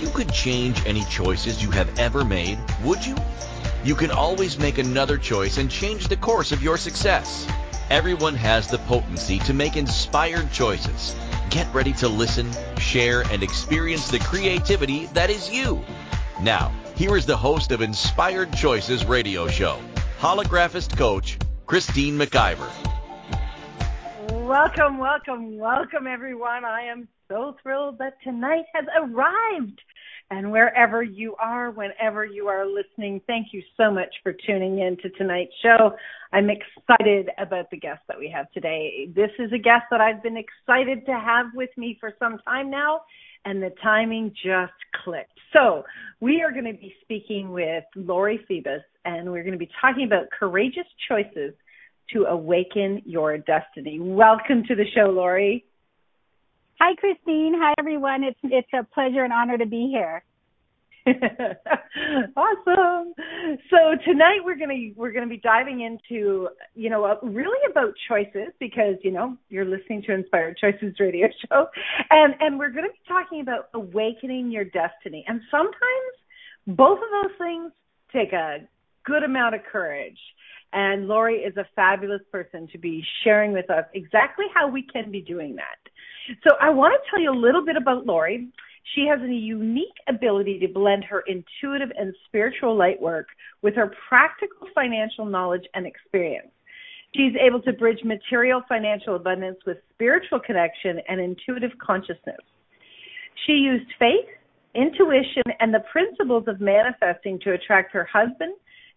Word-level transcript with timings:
You 0.00 0.08
could 0.08 0.32
change 0.32 0.86
any 0.86 1.04
choices 1.04 1.62
you 1.62 1.70
have 1.72 1.98
ever 1.98 2.24
made, 2.24 2.58
would 2.82 3.04
you? 3.04 3.14
You 3.84 3.94
can 3.94 4.10
always 4.10 4.58
make 4.58 4.78
another 4.78 5.18
choice 5.18 5.58
and 5.58 5.70
change 5.70 6.08
the 6.08 6.16
course 6.16 6.52
of 6.52 6.62
your 6.62 6.78
success. 6.78 7.46
Everyone 7.90 8.34
has 8.34 8.68
the 8.68 8.78
potency 8.78 9.40
to 9.40 9.52
make 9.52 9.76
inspired 9.76 10.50
choices. 10.52 11.14
Get 11.50 11.72
ready 11.74 11.92
to 11.94 12.08
listen, 12.08 12.50
share, 12.78 13.24
and 13.30 13.42
experience 13.42 14.10
the 14.10 14.20
creativity 14.20 15.04
that 15.12 15.28
is 15.28 15.50
you. 15.50 15.84
Now, 16.40 16.72
here 16.96 17.14
is 17.14 17.26
the 17.26 17.36
host 17.36 17.70
of 17.70 17.82
Inspired 17.82 18.54
Choices 18.54 19.04
radio 19.04 19.48
show, 19.48 19.78
holographist 20.18 20.96
coach 20.96 21.36
Christine 21.66 22.16
McIver. 22.16 22.70
Welcome, 24.30 24.96
welcome, 24.96 25.58
welcome, 25.58 26.06
everyone. 26.06 26.64
I 26.64 26.84
am 26.84 27.06
so 27.28 27.54
thrilled 27.62 27.98
that 27.98 28.14
tonight 28.24 28.64
has 28.74 28.86
arrived. 28.96 29.80
And 30.32 30.52
wherever 30.52 31.02
you 31.02 31.34
are, 31.40 31.72
whenever 31.72 32.24
you 32.24 32.46
are 32.46 32.64
listening, 32.64 33.20
thank 33.26 33.48
you 33.52 33.62
so 33.76 33.90
much 33.90 34.14
for 34.22 34.32
tuning 34.32 34.78
in 34.78 34.96
to 34.98 35.10
tonight's 35.10 35.52
show. 35.60 35.96
I'm 36.32 36.48
excited 36.48 37.30
about 37.36 37.68
the 37.72 37.76
guest 37.76 38.02
that 38.06 38.16
we 38.16 38.32
have 38.32 38.50
today. 38.52 39.08
This 39.12 39.30
is 39.40 39.52
a 39.52 39.58
guest 39.58 39.86
that 39.90 40.00
I've 40.00 40.22
been 40.22 40.36
excited 40.36 41.04
to 41.06 41.12
have 41.12 41.46
with 41.52 41.70
me 41.76 41.96
for 41.98 42.12
some 42.20 42.38
time 42.46 42.70
now, 42.70 43.00
and 43.44 43.60
the 43.60 43.72
timing 43.82 44.32
just 44.40 44.72
clicked. 45.02 45.36
So, 45.52 45.82
we 46.20 46.42
are 46.42 46.52
going 46.52 46.64
to 46.64 46.78
be 46.78 46.94
speaking 47.02 47.50
with 47.50 47.82
Lori 47.96 48.38
Phoebus, 48.46 48.82
and 49.04 49.32
we're 49.32 49.42
going 49.42 49.52
to 49.52 49.58
be 49.58 49.70
talking 49.80 50.04
about 50.04 50.26
courageous 50.30 50.86
choices 51.08 51.54
to 52.12 52.26
awaken 52.26 53.02
your 53.04 53.36
destiny. 53.38 53.98
Welcome 54.00 54.62
to 54.68 54.76
the 54.76 54.84
show, 54.94 55.10
Lori. 55.10 55.64
Hi, 56.82 56.94
Christine. 56.94 57.52
Hi, 57.58 57.74
everyone. 57.78 58.24
It's 58.24 58.38
it's 58.42 58.72
a 58.72 58.84
pleasure 58.94 59.22
and 59.22 59.34
honor 59.34 59.58
to 59.58 59.66
be 59.66 59.90
here. 59.92 60.24
awesome. 61.06 63.12
So 63.68 63.96
tonight 64.02 64.38
we're 64.42 64.56
gonna 64.56 64.88
we're 64.96 65.12
gonna 65.12 65.26
be 65.26 65.36
diving 65.36 65.82
into 65.82 66.48
you 66.74 66.88
know 66.88 67.04
uh, 67.04 67.16
really 67.22 67.58
about 67.70 67.92
choices 68.08 68.54
because 68.58 68.94
you 69.02 69.10
know 69.10 69.36
you're 69.50 69.66
listening 69.66 70.00
to 70.06 70.14
Inspired 70.14 70.56
Choices 70.56 70.94
Radio 70.98 71.28
Show, 71.50 71.66
and 72.08 72.34
and 72.40 72.58
we're 72.58 72.70
gonna 72.70 72.88
be 72.88 73.00
talking 73.06 73.42
about 73.42 73.68
awakening 73.74 74.50
your 74.50 74.64
destiny. 74.64 75.22
And 75.28 75.42
sometimes 75.50 75.74
both 76.66 76.98
of 76.98 77.10
those 77.22 77.36
things 77.36 77.72
take 78.10 78.32
a 78.32 78.60
good 79.04 79.22
amount 79.22 79.54
of 79.54 79.60
courage. 79.70 80.18
And 80.72 81.08
Lori 81.08 81.38
is 81.38 81.56
a 81.56 81.66
fabulous 81.76 82.22
person 82.32 82.68
to 82.72 82.78
be 82.78 83.04
sharing 83.24 83.52
with 83.52 83.70
us 83.70 83.84
exactly 83.92 84.46
how 84.54 84.68
we 84.68 84.82
can 84.82 85.10
be 85.10 85.20
doing 85.20 85.56
that. 85.56 85.89
So 86.44 86.56
I 86.60 86.70
want 86.70 86.94
to 86.94 87.10
tell 87.10 87.20
you 87.20 87.32
a 87.32 87.38
little 87.38 87.64
bit 87.64 87.76
about 87.76 88.06
Lori. 88.06 88.48
She 88.94 89.06
has 89.06 89.20
a 89.20 89.32
unique 89.32 89.94
ability 90.08 90.58
to 90.60 90.68
blend 90.68 91.04
her 91.04 91.22
intuitive 91.26 91.90
and 91.96 92.14
spiritual 92.26 92.76
light 92.76 93.00
work 93.00 93.26
with 93.62 93.74
her 93.76 93.92
practical 94.08 94.68
financial 94.74 95.24
knowledge 95.24 95.64
and 95.74 95.86
experience. 95.86 96.50
She's 97.14 97.32
able 97.40 97.60
to 97.62 97.72
bridge 97.72 97.98
material 98.04 98.62
financial 98.68 99.16
abundance 99.16 99.58
with 99.66 99.78
spiritual 99.94 100.40
connection 100.40 101.00
and 101.08 101.20
intuitive 101.20 101.72
consciousness. 101.84 102.40
She 103.46 103.52
used 103.52 103.90
faith, 103.98 104.28
intuition, 104.74 105.42
and 105.58 105.74
the 105.74 105.84
principles 105.90 106.44
of 106.46 106.60
manifesting 106.60 107.40
to 107.40 107.52
attract 107.52 107.92
her 107.92 108.08
husband, 108.12 108.54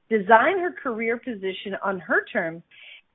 design 0.09 0.59
her 0.59 0.71
career 0.71 1.17
position 1.17 1.75
on 1.83 1.99
her 1.99 2.25
terms, 2.31 2.61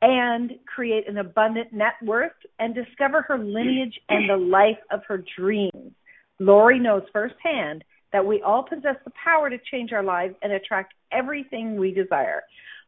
and 0.01 0.53
create 0.67 1.09
an 1.09 1.19
abundant 1.19 1.73
net 1.73 1.95
worth 2.03 2.33
and 2.59 2.75
discover 2.75 3.23
her 3.23 3.39
lineage 3.39 3.99
and 4.09 4.29
the 4.29 4.37
life 4.37 4.79
of 4.91 5.01
her 5.09 5.25
dreams. 5.39 5.93
Lori 6.39 6.79
knows 6.79 7.03
firsthand 7.13 7.83
that 8.13 8.25
we 8.25 8.41
all 8.43 8.63
possess 8.63 8.97
the 9.05 9.13
power 9.23 9.51
to 9.51 9.59
change 9.71 9.93
our 9.93 10.05
lives 10.05 10.35
and 10.43 10.53
attract 10.53 10.95
everything 11.13 11.77
we 11.77 11.93
desire. 11.93 12.43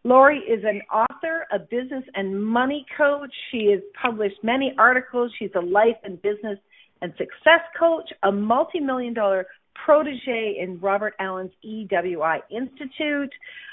Lori 0.04 0.38
is 0.38 0.64
an 0.64 0.80
author, 0.90 1.46
a 1.52 1.58
business 1.58 2.04
and 2.14 2.42
money 2.42 2.86
coach. 2.96 3.32
She 3.50 3.66
has 3.72 3.80
published 4.00 4.36
many 4.42 4.72
articles. 4.78 5.30
She's 5.38 5.50
a 5.54 5.60
life 5.60 5.96
and 6.04 6.20
business 6.22 6.58
and 7.02 7.12
success 7.18 7.60
coach, 7.78 8.08
a 8.22 8.32
multi-million 8.32 9.14
dollar 9.14 9.46
protege 9.84 10.56
in 10.60 10.78
Robert 10.80 11.14
Allen's 11.18 11.52
EWI 11.64 12.40
Institute, 12.50 13.32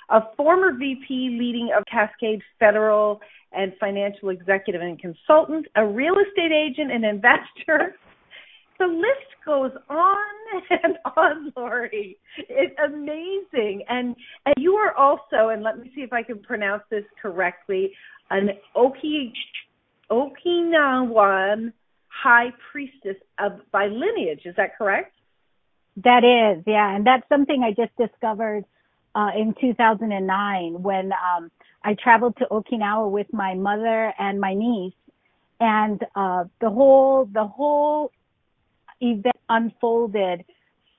a 0.09 0.21
former 0.35 0.71
VP 0.73 1.37
leading 1.39 1.69
of 1.77 1.83
Cascade 1.91 2.41
Federal 2.59 3.19
and 3.51 3.73
financial 3.79 4.29
executive 4.29 4.81
and 4.81 4.99
consultant, 4.99 5.67
a 5.75 5.85
real 5.85 6.15
estate 6.15 6.51
agent 6.51 6.91
and 6.91 7.05
investor. 7.05 7.95
The 8.79 8.85
list 8.85 9.45
goes 9.45 9.71
on 9.89 10.17
and 10.83 10.97
on, 11.15 11.53
Lori. 11.55 12.17
It's 12.37 12.75
amazing. 12.85 13.83
And 13.89 14.15
and 14.45 14.55
you 14.57 14.73
are 14.73 14.95
also, 14.95 15.49
and 15.49 15.63
let 15.63 15.79
me 15.79 15.91
see 15.95 16.01
if 16.01 16.13
I 16.13 16.21
can 16.23 16.39
pronounce 16.39 16.83
this 16.91 17.03
correctly, 17.21 17.91
an 18.29 18.49
Oki 18.75 19.33
Okinawan 20.11 21.73
high 22.07 22.49
priestess 22.71 23.17
of 23.39 23.59
by 23.71 23.87
lineage. 23.87 24.41
Is 24.45 24.55
that 24.57 24.77
correct? 24.77 25.13
That 26.03 26.23
is, 26.23 26.63
yeah, 26.67 26.95
and 26.95 27.05
that's 27.05 27.27
something 27.27 27.63
I 27.63 27.71
just 27.71 27.95
discovered 27.97 28.65
uh, 29.15 29.31
in 29.35 29.55
2009 29.59 30.83
when 30.83 31.11
um, 31.11 31.49
I 31.83 31.95
traveled 31.95 32.37
to 32.37 32.45
Okinawa 32.45 33.09
with 33.09 33.27
my 33.33 33.55
mother 33.55 34.13
and 34.19 34.39
my 34.39 34.53
niece, 34.53 34.93
and 35.59 35.99
uh, 36.15 36.43
the 36.61 36.69
whole 36.69 37.25
the 37.25 37.47
whole 37.47 38.11
event 39.01 39.35
unfolded 39.49 40.45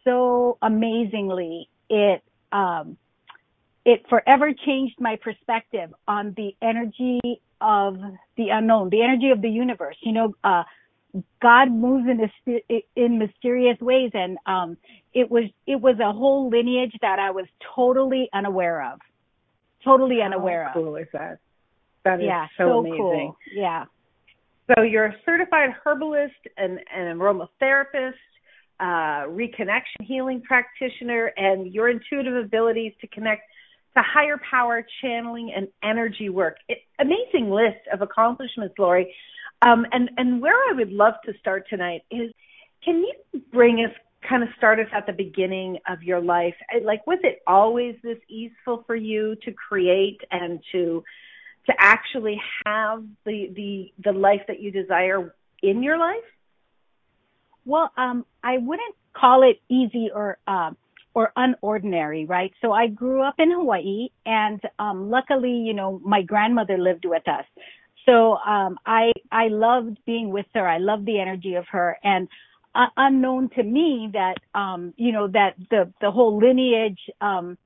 so 0.02 0.58
amazingly. 0.62 1.68
It 1.88 2.22
um, 2.50 2.96
it 3.84 4.04
forever 4.08 4.52
changed 4.52 4.96
my 4.98 5.16
perspective 5.16 5.94
on 6.08 6.34
the 6.36 6.56
energy 6.60 7.20
of 7.60 7.98
the 8.36 8.48
unknown, 8.50 8.90
the 8.90 9.02
energy 9.02 9.30
of 9.30 9.42
the 9.42 9.50
universe. 9.50 9.96
You 10.00 10.12
know, 10.12 10.34
uh, 10.42 10.64
God 11.40 11.70
moves 11.70 12.06
in 12.08 12.28
in 12.96 13.18
mysterious 13.18 13.78
ways, 13.80 14.10
and 14.14 14.38
um, 14.46 14.76
it 15.14 15.30
was 15.30 15.44
it 15.66 15.80
was 15.80 15.96
a 16.00 16.12
whole 16.12 16.50
lineage 16.50 16.94
that 17.00 17.18
I 17.18 17.30
was 17.30 17.46
totally 17.74 18.28
unaware 18.32 18.92
of, 18.92 19.00
totally 19.84 20.20
unaware 20.22 20.66
How 20.66 20.74
cool 20.74 20.96
of. 20.96 21.02
is 21.02 21.08
that? 21.12 21.38
That 22.04 22.20
is 22.20 22.26
yeah, 22.26 22.46
so, 22.56 22.64
so 22.64 22.78
amazing. 22.80 22.96
cool. 22.98 23.36
Yeah. 23.54 23.84
So 24.74 24.82
you're 24.82 25.06
a 25.06 25.16
certified 25.24 25.70
herbalist 25.84 26.34
and 26.56 26.78
an 26.94 27.18
aromatherapist, 27.18 28.12
uh, 28.80 29.26
reconnection 29.28 30.02
healing 30.02 30.42
practitioner, 30.42 31.32
and 31.36 31.72
your 31.72 31.88
intuitive 31.88 32.36
abilities 32.36 32.92
to 33.00 33.06
connect 33.06 33.42
to 33.96 34.02
higher 34.02 34.38
power, 34.50 34.86
channeling, 35.02 35.52
and 35.56 35.68
energy 35.82 36.28
work. 36.28 36.56
It, 36.68 36.78
amazing 36.98 37.50
list 37.50 37.80
of 37.92 38.02
accomplishments, 38.02 38.74
Lori. 38.78 39.12
Um, 39.62 39.86
and 39.92 40.10
and 40.16 40.40
where 40.40 40.54
I 40.54 40.72
would 40.74 40.92
love 40.92 41.14
to 41.26 41.32
start 41.40 41.66
tonight 41.68 42.02
is, 42.10 42.32
can 42.84 42.98
you 42.98 43.42
bring 43.52 43.84
us 43.84 43.92
kind 44.28 44.42
of 44.42 44.48
start 44.56 44.78
us 44.78 44.86
at 44.92 45.06
the 45.06 45.12
beginning 45.12 45.78
of 45.88 46.02
your 46.02 46.20
life? 46.20 46.54
Like, 46.82 47.06
was 47.06 47.18
it 47.22 47.40
always 47.46 47.96
this 48.02 48.18
easeful 48.28 48.84
for 48.86 48.96
you 48.96 49.36
to 49.44 49.52
create 49.52 50.20
and 50.30 50.60
to 50.72 51.02
to 51.66 51.72
actually 51.78 52.40
have 52.66 53.04
the 53.24 53.52
the 53.54 53.92
the 54.04 54.12
life 54.12 54.42
that 54.48 54.60
you 54.60 54.70
desire 54.70 55.34
in 55.62 55.82
your 55.82 55.98
life? 55.98 56.24
Well, 57.64 57.90
um, 57.96 58.24
I 58.42 58.58
wouldn't 58.58 58.94
call 59.12 59.42
it 59.42 59.60
easy 59.68 60.10
or 60.14 60.38
um, 60.46 60.76
or 61.14 61.32
unordinary, 61.36 62.28
right? 62.28 62.52
So 62.62 62.72
I 62.72 62.86
grew 62.86 63.22
up 63.22 63.34
in 63.38 63.50
Hawaii, 63.50 64.08
and 64.24 64.60
um, 64.78 65.10
luckily, 65.10 65.50
you 65.50 65.74
know, 65.74 66.00
my 66.04 66.22
grandmother 66.22 66.78
lived 66.78 67.04
with 67.04 67.26
us. 67.26 67.44
So 68.08 68.36
um, 68.36 68.78
I 68.86 69.12
I 69.30 69.48
loved 69.48 69.98
being 70.06 70.30
with 70.30 70.46
her. 70.54 70.66
I 70.66 70.78
loved 70.78 71.04
the 71.04 71.20
energy 71.20 71.56
of 71.56 71.66
her, 71.70 71.98
and 72.02 72.26
uh, 72.74 72.86
unknown 72.96 73.50
to 73.50 73.62
me 73.62 74.08
that 74.14 74.36
um, 74.54 74.94
you 74.96 75.12
know 75.12 75.28
that 75.28 75.56
the 75.70 75.92
the 76.00 76.10
whole 76.10 76.38
lineage 76.38 77.00
um, 77.20 77.58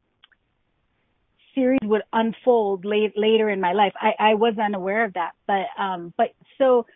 series 1.55 1.79
would 1.85 2.03
unfold 2.13 2.85
late, 2.85 3.13
later 3.17 3.51
in 3.51 3.61
my 3.61 3.73
life. 3.73 3.93
I, 4.01 4.15
I 4.19 4.35
was 4.35 4.55
unaware 4.59 5.05
of 5.05 5.13
that, 5.15 5.33
but 5.47 5.67
um, 5.81 6.13
but 6.17 6.35
so 6.59 6.87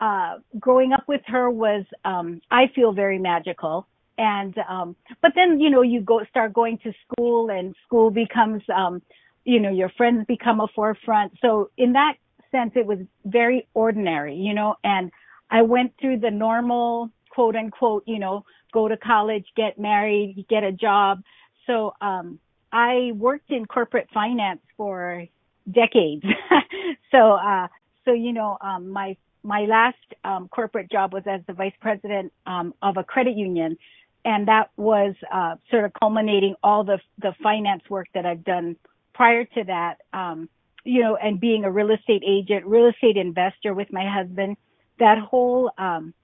uh, 0.00 0.36
growing 0.60 0.92
up 0.92 1.04
with 1.08 1.22
her 1.26 1.50
was 1.50 1.84
um, 2.04 2.40
I 2.52 2.66
feel 2.72 2.92
very 2.92 3.18
magical. 3.18 3.88
And 4.16 4.56
um, 4.68 4.94
but 5.22 5.32
then 5.34 5.58
you 5.58 5.70
know 5.70 5.82
you 5.82 6.02
go 6.02 6.20
start 6.30 6.52
going 6.52 6.78
to 6.84 6.92
school 7.04 7.50
and 7.50 7.74
school 7.84 8.12
becomes 8.12 8.62
um, 8.72 9.02
you 9.44 9.58
know 9.58 9.70
your 9.70 9.88
friends 9.88 10.24
become 10.28 10.60
a 10.60 10.68
forefront. 10.68 11.32
So 11.40 11.70
in 11.76 11.94
that 11.94 12.14
sense, 12.52 12.72
it 12.76 12.86
was 12.86 12.98
very 13.24 13.66
ordinary, 13.74 14.36
you 14.36 14.54
know. 14.54 14.76
And 14.84 15.10
I 15.50 15.62
went 15.62 15.94
through 16.00 16.18
the 16.20 16.30
normal 16.30 17.10
quote 17.30 17.56
unquote, 17.56 18.04
you 18.06 18.18
know, 18.20 18.44
go 18.72 18.88
to 18.88 18.96
college, 18.96 19.46
get 19.56 19.78
married, 19.78 20.46
get 20.48 20.62
a 20.62 20.72
job. 20.72 21.22
So 21.66 21.94
um, 22.00 22.38
I 22.72 23.12
worked 23.16 23.50
in 23.50 23.66
corporate 23.66 24.08
finance 24.14 24.60
for 24.76 25.26
decades. 25.70 26.24
so 27.10 27.32
uh, 27.32 27.68
so 28.04 28.12
you 28.12 28.32
know, 28.32 28.58
um, 28.60 28.90
my 28.90 29.16
my 29.42 29.62
last 29.62 29.96
um, 30.24 30.48
corporate 30.48 30.90
job 30.90 31.12
was 31.12 31.24
as 31.26 31.40
the 31.46 31.52
vice 31.52 31.74
president 31.80 32.32
um, 32.46 32.74
of 32.82 32.96
a 32.96 33.04
credit 33.04 33.36
union. 33.36 33.76
and 34.24 34.46
that 34.46 34.70
was 34.76 35.14
uh, 35.32 35.56
sort 35.70 35.84
of 35.84 35.92
culminating 35.94 36.54
all 36.62 36.84
the 36.84 36.98
the 37.18 37.34
finance 37.42 37.82
work 37.90 38.08
that 38.14 38.24
I've 38.26 38.44
done 38.44 38.76
prior 39.14 39.44
to 39.44 39.64
that. 39.64 39.98
Um, 40.12 40.48
you 40.84 41.02
know, 41.02 41.16
and 41.16 41.40
being 41.40 41.64
a 41.64 41.70
real 41.70 41.90
estate 41.90 42.22
agent, 42.26 42.66
real 42.66 42.88
estate 42.88 43.16
investor 43.16 43.74
with 43.74 43.92
my 43.92 44.08
husband, 44.08 44.56
that 44.98 45.18
whole 45.18 45.70
um, 45.78 46.14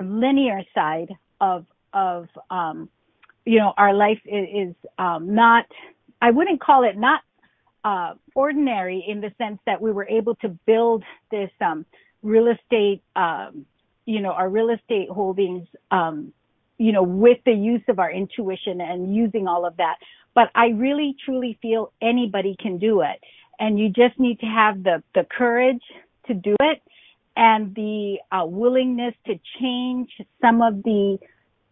linear 0.00 0.62
side 0.74 1.14
of 1.40 1.66
of 1.92 2.28
um, 2.50 2.88
you 3.44 3.58
know 3.58 3.72
our 3.76 3.94
life 3.94 4.20
is, 4.24 4.68
is 4.68 4.74
um, 4.98 5.34
not. 5.34 5.66
I 6.20 6.30
wouldn't 6.30 6.60
call 6.60 6.84
it 6.84 6.96
not 6.96 7.20
uh, 7.86 8.14
ordinary 8.34 9.04
in 9.06 9.20
the 9.20 9.32
sense 9.38 9.60
that 9.64 9.80
we 9.80 9.92
were 9.92 10.08
able 10.08 10.34
to 10.36 10.48
build 10.48 11.04
this 11.30 11.50
um, 11.60 11.86
real 12.22 12.48
estate, 12.48 13.00
um, 13.14 13.64
you 14.06 14.20
know, 14.20 14.32
our 14.32 14.48
real 14.48 14.70
estate 14.70 15.08
holdings, 15.08 15.68
um, 15.92 16.32
you 16.78 16.90
know, 16.90 17.04
with 17.04 17.38
the 17.46 17.52
use 17.52 17.82
of 17.88 18.00
our 18.00 18.10
intuition 18.10 18.80
and 18.80 19.14
using 19.14 19.46
all 19.46 19.64
of 19.64 19.76
that. 19.76 19.96
But 20.34 20.50
I 20.54 20.68
really 20.68 21.14
truly 21.24 21.58
feel 21.62 21.92
anybody 22.02 22.56
can 22.60 22.78
do 22.78 23.02
it. 23.02 23.20
And 23.58 23.78
you 23.78 23.88
just 23.88 24.18
need 24.18 24.40
to 24.40 24.46
have 24.46 24.82
the, 24.82 25.02
the 25.14 25.24
courage 25.24 25.82
to 26.26 26.34
do 26.34 26.54
it 26.60 26.82
and 27.36 27.74
the 27.74 28.18
uh, 28.32 28.44
willingness 28.46 29.14
to 29.26 29.38
change 29.60 30.10
some 30.40 30.62
of 30.62 30.82
the 30.82 31.18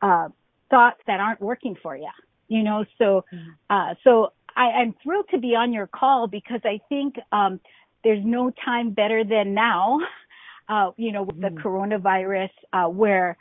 uh, 0.03 0.29
thoughts 0.71 1.01
that 1.07 1.21
aren't 1.21 1.41
working 1.41 1.77
for 1.83 1.97
you. 1.97 2.11
You 2.49 2.63
know, 2.63 2.85
so 2.99 3.25
mm-hmm. 3.33 3.51
uh, 3.71 3.95
so 4.05 4.33
I, 4.55 4.67
I'm 4.67 4.95
thrilled 5.03 5.27
to 5.31 5.39
be 5.39 5.55
on 5.57 5.73
your 5.73 5.87
call 5.87 6.27
because 6.27 6.61
I 6.65 6.81
think 6.89 7.17
um, 7.33 7.59
there's 8.03 8.25
no 8.25 8.53
time 8.65 8.91
better 8.91 9.25
than 9.25 9.55
now. 9.55 9.99
Uh, 10.67 10.93
you 10.97 11.13
know, 11.13 11.25
with 11.25 11.39
the 11.39 11.49
mm. 11.49 11.63
coronavirus, 11.63 12.49
uh, 12.73 12.87
where 12.87 13.37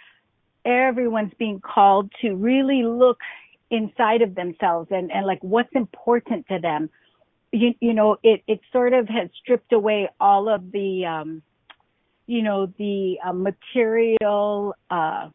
everyone's 0.66 1.31
being 1.40 1.62
called 1.62 2.12
to 2.22 2.34
really 2.36 2.84
look 2.84 3.18
inside 3.72 4.22
of 4.22 4.36
themselves 4.36 4.90
and, 4.92 5.10
and 5.10 5.25
like 5.25 5.40
what's 5.42 5.74
important 5.74 6.45
to 6.50 6.60
them. 6.60 6.90
You, 7.56 7.76
you 7.80 7.94
know, 7.94 8.18
it, 8.24 8.42
it 8.48 8.62
sort 8.72 8.94
of 8.94 9.08
has 9.08 9.30
stripped 9.40 9.74
away 9.74 10.10
all 10.20 10.50
of 10.50 10.72
the, 10.72 11.06
um, 11.06 11.44
you 12.26 12.42
know, 12.42 12.66
the 12.80 13.20
uh, 13.24 13.32
material, 13.32 14.74
uh, 14.90 15.30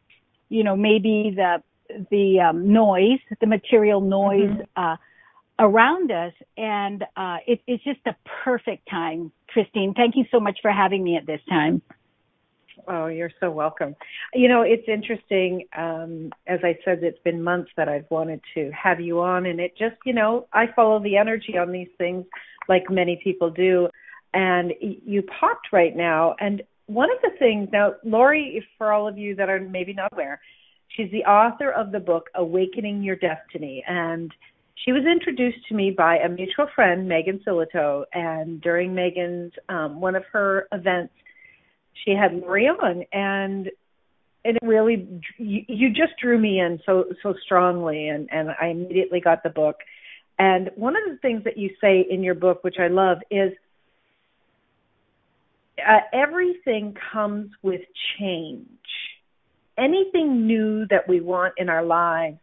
you 0.49 0.65
know, 0.65 0.75
maybe 0.77 1.33
the, 1.37 1.63
the 2.11 2.41
um, 2.41 2.73
noise, 2.73 3.21
the 3.41 3.47
material 3.47 4.01
noise, 4.01 4.51
mm-hmm. 4.51 4.85
uh, 4.85 4.97
around 5.61 6.11
us. 6.11 6.33
And 6.57 7.05
uh, 7.17 7.39
it, 7.47 7.61
it's 7.69 7.85
just 7.85 8.01
a 8.07 8.17
perfect 8.45 8.89
time, 8.91 9.31
Christine. 9.49 9.95
Thank 9.95 10.17
you 10.17 10.25
so 10.33 10.41
much 10.41 10.59
for 10.61 10.73
having 10.73 11.05
me 11.05 11.17
at 11.17 11.25
this 11.25 11.41
time. 11.49 11.83
Oh, 12.87 13.07
you're 13.07 13.33
so 13.41 13.51
welcome. 13.51 13.97
You 14.35 14.49
know, 14.49 14.63
it's 14.63 14.89
interesting. 14.89 15.65
Um, 15.77 16.31
as 16.47 16.61
I 16.63 16.79
said, 16.85 17.03
it's 17.03 17.19
been 17.25 17.43
months 17.43 17.71
that 17.77 17.89
I've 17.89 18.07
wanted 18.11 18.41
to 18.55 18.71
have 18.71 19.01
you 19.01 19.21
on, 19.21 19.47
and 19.47 19.61
it 19.61 19.77
just, 19.77 19.97
you 20.05 20.13
know, 20.13 20.47
I 20.53 20.67
follow 20.75 21.03
the 21.03 21.17
energy 21.17 21.59
on 21.59 21.73
these 21.73 21.89
things 21.99 22.25
like 22.69 22.91
many 22.91 23.21
people 23.23 23.51
do. 23.51 23.89
And 24.35 24.73
you 24.81 25.23
popped 25.23 25.69
right 25.73 25.97
now. 25.97 26.37
And 26.39 26.63
one 26.87 27.11
of 27.11 27.19
the 27.23 27.31
things, 27.39 27.69
now, 27.73 27.95
Lori, 28.05 28.65
for 28.77 28.93
all 28.93 29.09
of 29.09 29.19
you 29.19 29.35
that 29.37 29.49
are 29.49 29.61
maybe 29.61 29.95
not 29.95 30.13
aware, 30.13 30.41
she's 30.89 31.11
the 31.11 31.25
author 31.25 31.71
of 31.71 31.93
the 31.93 32.01
book 32.01 32.29
Awakening 32.35 33.03
Your 33.03 33.17
Destiny. 33.17 33.83
And 33.89 34.33
she 34.85 34.93
was 34.93 35.05
introduced 35.05 35.67
to 35.69 35.75
me 35.75 35.91
by 35.91 36.19
a 36.19 36.29
mutual 36.29 36.69
friend, 36.75 37.09
Megan 37.09 37.41
Silito, 37.47 38.05
and 38.13 38.61
during 38.61 38.95
Megan's 38.95 39.53
um, 39.69 40.01
one 40.01 40.15
of 40.15 40.25
her 40.33 40.69
events, 40.73 41.13
she 42.05 42.13
had 42.13 42.35
Lori 42.35 42.67
on, 42.67 43.05
and 43.13 43.71
and 44.45 44.57
it 44.57 44.63
really 44.63 45.23
you, 45.37 45.65
you 45.69 45.89
just 45.91 46.19
drew 46.21 46.39
me 46.39 46.61
in 46.61 46.81
so 46.87 47.07
so 47.23 47.35
strongly, 47.45 48.09
and 48.09 48.29
and 48.33 48.51
I 48.61 48.69
immediately 48.69 49.21
got 49.21 49.43
the 49.43 49.51
book. 49.51 49.77
And 50.39 50.71
one 50.77 50.95
of 50.95 51.03
the 51.11 51.19
things 51.19 51.45
that 51.45 51.57
you 51.57 51.71
say 51.81 52.07
in 52.09 52.23
your 52.23 52.37
book, 52.37 52.63
which 52.63 52.77
I 52.79 52.87
love, 52.87 53.19
is 53.31 53.53
uh, 55.79 55.99
everything 56.13 56.95
comes 57.13 57.51
with 57.63 57.81
change. 58.19 58.69
Anything 59.77 60.47
new 60.47 60.87
that 60.89 61.09
we 61.09 61.21
want 61.21 61.55
in 61.57 61.69
our 61.69 61.85
lives 61.85 62.39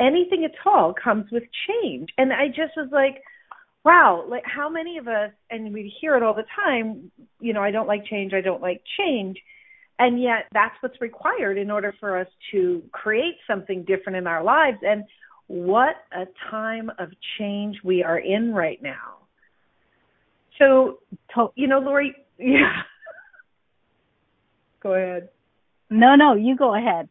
anything 0.00 0.44
at 0.44 0.54
all 0.66 0.94
comes 0.94 1.30
with 1.30 1.44
change. 1.68 2.10
And 2.18 2.32
I 2.32 2.48
just 2.48 2.76
was 2.76 2.88
like, 2.90 3.22
wow, 3.84 4.24
like 4.28 4.44
how 4.46 4.68
many 4.68 4.98
of 4.98 5.08
us, 5.08 5.30
and 5.50 5.72
we 5.72 5.94
hear 6.00 6.16
it 6.16 6.22
all 6.22 6.34
the 6.34 6.44
time, 6.64 7.10
you 7.40 7.52
know, 7.52 7.62
I 7.62 7.70
don't 7.70 7.86
like 7.86 8.06
change, 8.06 8.32
I 8.32 8.40
don't 8.40 8.62
like 8.62 8.82
change. 8.98 9.38
And 9.98 10.20
yet 10.20 10.46
that's 10.52 10.74
what's 10.80 11.00
required 11.00 11.56
in 11.58 11.70
order 11.70 11.94
for 12.00 12.18
us 12.18 12.26
to 12.52 12.82
create 12.92 13.36
something 13.46 13.84
different 13.84 14.16
in 14.16 14.26
our 14.26 14.42
lives. 14.42 14.78
And 14.82 15.04
what 15.46 15.96
a 16.12 16.24
time 16.50 16.90
of 16.98 17.10
change 17.38 17.76
we 17.84 18.02
are 18.02 18.18
in 18.18 18.52
right 18.52 18.82
now. 18.82 19.18
So, 20.58 20.98
you 21.54 21.68
know, 21.68 21.78
Lori, 21.78 22.14
yeah. 22.38 22.82
go 24.82 24.94
ahead. 24.94 25.28
No, 25.90 26.16
no, 26.16 26.34
you 26.34 26.56
go 26.56 26.74
ahead 26.74 27.08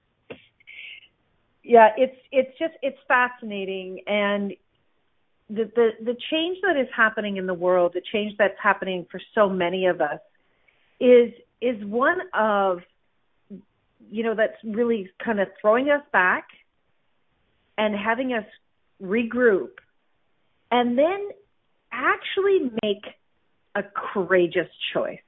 yeah, 1.64 1.90
it's 1.98 2.16
it's 2.32 2.58
just 2.60 2.74
it's 2.82 2.98
fascinating 3.08 4.04
and 4.06 4.54
the, 5.54 5.72
the 5.76 5.90
the 6.04 6.18
change 6.32 6.58
that 6.64 6.78
is 6.78 6.88
happening 6.96 7.38
in 7.38 7.46
the 7.46 7.54
world, 7.54 7.92
the 7.94 8.02
change 8.12 8.34
that's 8.38 8.58
happening 8.62 9.06
for 9.12 9.20
so 9.36 9.50
many 9.50 9.86
of 9.86 10.02
us 10.02 10.20
is 11.00 11.32
is 11.62 11.84
one 11.86 12.18
of 12.34 12.80
you 14.10 14.24
know 14.24 14.36
that's 14.36 14.58
really 14.64 15.10
kind 15.24 15.40
of 15.40 15.48
throwing 15.62 15.90
us 15.90 16.02
back 16.12 16.48
and 17.78 17.96
having 17.96 18.34
us 18.34 18.46
regroup 19.02 19.72
and 20.72 20.98
then 20.98 21.30
actually 21.92 22.72
make 22.84 23.04
a 23.76 23.84
courageous 24.14 24.70
choice. 24.94 25.20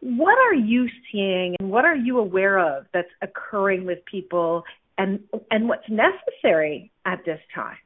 What 0.00 0.38
are 0.38 0.54
you 0.54 0.88
seeing 1.10 1.56
and 1.58 1.70
what 1.70 1.84
are 1.84 1.96
you 1.96 2.18
aware 2.18 2.58
of 2.58 2.86
that's 2.92 3.08
occurring 3.22 3.86
with 3.86 4.04
people 4.04 4.64
and 4.98 5.20
and 5.50 5.68
what's 5.68 5.88
necessary 5.88 6.92
at 7.04 7.24
this 7.24 7.40
time. 7.54 7.76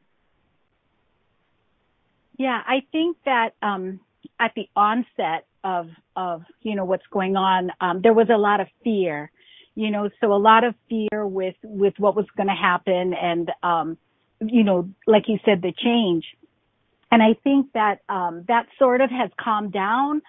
Yeah, 2.38 2.62
I 2.64 2.82
think 2.92 3.16
that 3.24 3.54
um, 3.62 4.00
at 4.38 4.52
the 4.54 4.68
onset 4.76 5.46
of 5.64 5.88
of 6.16 6.44
you 6.62 6.76
know 6.76 6.84
what's 6.84 7.06
going 7.10 7.36
on, 7.36 7.72
um, 7.80 8.00
there 8.00 8.14
was 8.14 8.28
a 8.30 8.38
lot 8.38 8.60
of 8.60 8.68
fear, 8.84 9.30
you 9.74 9.90
know, 9.90 10.08
so 10.20 10.32
a 10.32 10.38
lot 10.38 10.62
of 10.64 10.74
fear 10.88 11.26
with 11.26 11.56
with 11.64 11.94
what 11.98 12.14
was 12.14 12.26
going 12.36 12.46
to 12.46 12.54
happen, 12.54 13.12
and 13.12 13.50
um, 13.64 13.98
you 14.40 14.62
know, 14.62 14.88
like 15.06 15.24
you 15.28 15.38
said, 15.44 15.62
the 15.62 15.72
change. 15.72 16.24
And 17.10 17.22
I 17.22 17.34
think 17.42 17.72
that 17.72 18.02
um, 18.08 18.44
that 18.46 18.66
sort 18.78 19.00
of 19.00 19.10
has 19.10 19.30
calmed 19.40 19.72
down, 19.72 20.22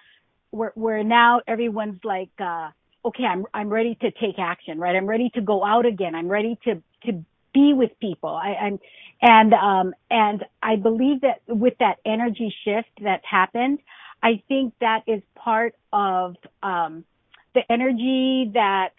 where 0.50 0.72
where 0.74 1.04
now 1.04 1.42
everyone's 1.46 2.00
like, 2.02 2.30
uh, 2.40 2.70
okay, 3.04 3.24
I'm 3.24 3.44
I'm 3.54 3.68
ready 3.68 3.94
to 4.00 4.10
take 4.10 4.38
action, 4.38 4.80
right? 4.80 4.96
I'm 4.96 5.06
ready 5.06 5.30
to 5.34 5.40
go 5.40 5.64
out 5.64 5.86
again. 5.86 6.16
I'm 6.16 6.28
ready 6.28 6.58
to 6.64 6.82
to 7.04 7.24
be 7.52 7.72
with 7.74 7.90
people. 8.00 8.30
I, 8.30 8.54
I'm 8.54 8.80
and 9.22 9.54
um 9.54 9.94
and 10.10 10.44
I 10.62 10.76
believe 10.76 11.22
that 11.22 11.42
with 11.48 11.74
that 11.78 11.98
energy 12.04 12.54
shift 12.64 12.90
that's 13.02 13.24
happened, 13.28 13.80
I 14.22 14.42
think 14.48 14.74
that 14.80 15.02
is 15.06 15.22
part 15.34 15.74
of 15.92 16.36
um 16.62 17.04
the 17.54 17.62
energy 17.70 18.50
that 18.54 18.92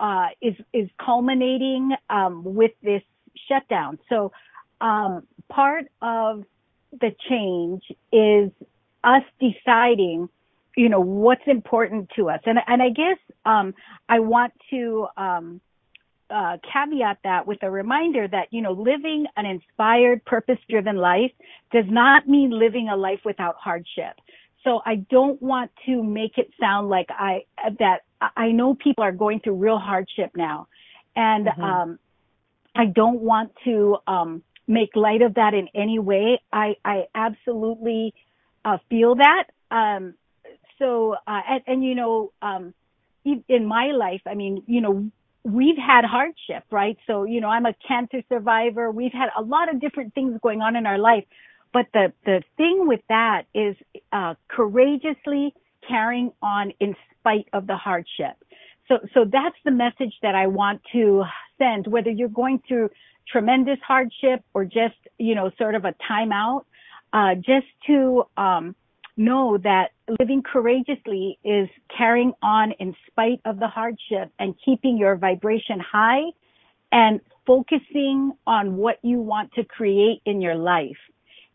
uh 0.00 0.28
is 0.40 0.54
is 0.72 0.88
culminating 1.04 1.92
um 2.10 2.42
with 2.44 2.72
this 2.82 3.02
shutdown. 3.48 3.98
So 4.08 4.32
um 4.80 5.26
part 5.48 5.86
of 6.00 6.44
the 7.00 7.14
change 7.28 7.82
is 8.12 8.50
us 9.04 9.22
deciding 9.40 10.28
you 10.76 10.88
know 10.88 11.00
what's 11.00 11.46
important 11.46 12.08
to 12.16 12.28
us 12.30 12.40
and 12.44 12.58
and 12.66 12.82
i 12.82 12.88
guess 12.88 13.18
um 13.44 13.74
i 14.08 14.18
want 14.18 14.52
to 14.70 15.06
um 15.16 15.60
uh, 16.32 16.56
caveat 16.72 17.18
that 17.24 17.46
with 17.46 17.62
a 17.62 17.70
reminder 17.70 18.26
that 18.26 18.48
you 18.50 18.62
know 18.62 18.72
living 18.72 19.26
an 19.36 19.46
inspired 19.46 20.24
purpose 20.24 20.58
driven 20.68 20.96
life 20.96 21.32
does 21.72 21.84
not 21.88 22.28
mean 22.28 22.50
living 22.50 22.88
a 22.88 22.96
life 22.96 23.20
without 23.24 23.56
hardship. 23.56 24.14
So 24.64 24.80
i 24.86 24.96
don't 24.96 25.40
want 25.42 25.70
to 25.86 26.02
make 26.02 26.38
it 26.38 26.50
sound 26.58 26.88
like 26.88 27.08
i 27.10 27.44
that 27.78 28.00
i 28.36 28.52
know 28.52 28.74
people 28.74 29.04
are 29.04 29.12
going 29.12 29.40
through 29.40 29.56
real 29.56 29.78
hardship 29.78 30.30
now. 30.36 30.68
And 31.14 31.46
mm-hmm. 31.46 31.62
um 31.62 31.98
i 32.74 32.86
don't 32.86 33.20
want 33.20 33.52
to 33.64 33.98
um 34.06 34.42
make 34.66 34.96
light 34.96 35.22
of 35.22 35.34
that 35.34 35.54
in 35.54 35.68
any 35.74 35.98
way. 35.98 36.40
I 36.52 36.76
i 36.84 37.06
absolutely 37.14 38.14
uh 38.64 38.78
feel 38.88 39.16
that. 39.16 39.44
Um 39.70 40.14
so 40.78 41.14
uh, 41.26 41.40
and, 41.48 41.62
and 41.66 41.84
you 41.84 41.94
know 41.94 42.32
um 42.40 42.74
in 43.24 43.64
my 43.66 43.92
life 43.92 44.20
i 44.26 44.34
mean 44.34 44.64
you 44.66 44.80
know 44.80 45.10
we've 45.44 45.78
had 45.78 46.04
hardship 46.04 46.64
right? 46.70 46.96
So 47.06 47.24
you 47.24 47.40
know 47.40 47.48
i'm 47.48 47.66
a 47.66 47.74
cancer 47.86 48.22
survivor. 48.28 48.90
We've 48.90 49.12
had 49.12 49.30
a 49.38 49.42
lot 49.42 49.72
of 49.74 49.80
different 49.80 50.14
things 50.14 50.38
going 50.42 50.62
on 50.62 50.76
in 50.76 50.86
our 50.86 50.98
life. 50.98 51.24
But 51.72 51.86
the 51.94 52.12
the 52.24 52.42
thing 52.56 52.86
with 52.88 53.00
that 53.08 53.44
is 53.54 53.76
uh 54.12 54.34
courageously 54.48 55.54
carrying 55.88 56.32
on 56.42 56.72
in 56.80 56.94
spite 57.20 57.48
of 57.52 57.66
the 57.66 57.76
hardship. 57.76 58.36
So, 58.88 58.98
so 59.14 59.24
that's 59.30 59.56
the 59.64 59.70
message 59.70 60.14
that 60.22 60.34
I 60.34 60.46
want 60.48 60.82
to 60.92 61.24
send, 61.58 61.86
whether 61.86 62.10
you're 62.10 62.28
going 62.28 62.60
through 62.66 62.90
tremendous 63.28 63.78
hardship 63.86 64.44
or 64.54 64.64
just, 64.64 64.96
you 65.18 65.34
know, 65.34 65.50
sort 65.58 65.74
of 65.74 65.84
a 65.84 65.94
timeout, 66.10 66.64
uh, 67.12 67.34
just 67.36 67.66
to, 67.86 68.24
um, 68.36 68.74
know 69.16 69.58
that 69.58 69.90
living 70.18 70.42
courageously 70.42 71.38
is 71.44 71.68
carrying 71.96 72.32
on 72.42 72.72
in 72.72 72.94
spite 73.06 73.40
of 73.44 73.58
the 73.58 73.68
hardship 73.68 74.30
and 74.38 74.54
keeping 74.64 74.96
your 74.96 75.16
vibration 75.16 75.80
high 75.80 76.24
and 76.90 77.20
focusing 77.46 78.32
on 78.46 78.76
what 78.76 78.98
you 79.02 79.18
want 79.18 79.52
to 79.54 79.64
create 79.64 80.20
in 80.24 80.40
your 80.40 80.54
life. 80.54 80.98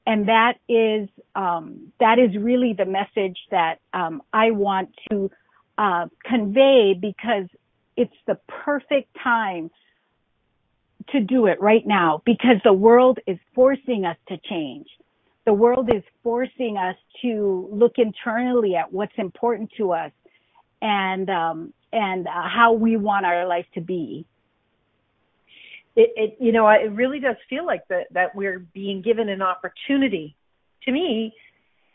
And 0.05 0.27
that 0.29 0.53
is, 0.69 1.09
um, 1.35 1.91
that 1.99 2.17
is 2.19 2.35
really 2.37 2.73
the 2.73 2.85
message 2.85 3.37
that, 3.51 3.79
um, 3.93 4.21
I 4.31 4.51
want 4.51 4.89
to, 5.09 5.29
uh, 5.77 6.07
convey 6.23 6.93
because 6.99 7.47
it's 7.95 8.15
the 8.25 8.35
perfect 8.47 9.09
time 9.21 9.69
to 11.09 11.19
do 11.19 11.47
it 11.47 11.59
right 11.61 11.85
now 11.85 12.21
because 12.25 12.57
the 12.63 12.73
world 12.73 13.19
is 13.27 13.37
forcing 13.53 14.05
us 14.05 14.17
to 14.27 14.37
change. 14.37 14.87
The 15.47 15.53
world 15.53 15.89
is 15.89 16.03
forcing 16.23 16.75
us 16.75 16.97
to 17.21 17.69
look 17.71 17.93
internally 17.95 18.75
at 18.75 18.91
what's 18.91 19.13
important 19.17 19.71
to 19.77 19.93
us 19.93 20.11
and, 20.81 21.29
um, 21.29 21.73
and 21.93 22.27
uh, 22.27 22.31
how 22.53 22.73
we 22.73 22.97
want 22.97 23.25
our 23.25 23.47
life 23.47 23.65
to 23.75 23.79
be. 23.79 24.25
It, 25.95 26.11
it, 26.17 26.37
you 26.41 26.51
know, 26.51 26.67
it 26.67 26.91
really 26.91 27.21
does 27.21 27.37
feel 27.49 27.65
like 27.65 27.87
that, 27.87 28.07
that 28.11 28.35
we're 28.35 28.59
being 28.59 29.01
given 29.01 29.29
an 29.29 29.41
opportunity 29.41 30.35
to 30.83 30.91
me 30.91 31.33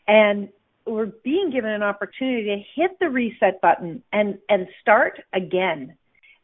and 0.07 0.49
we're 0.87 1.11
being 1.23 1.51
given 1.51 1.69
an 1.69 1.83
opportunity 1.83 2.45
to 2.45 2.81
hit 2.81 2.97
the 2.99 3.07
reset 3.07 3.61
button 3.61 4.01
and, 4.11 4.39
and 4.49 4.67
start 4.81 5.21
again. 5.31 5.95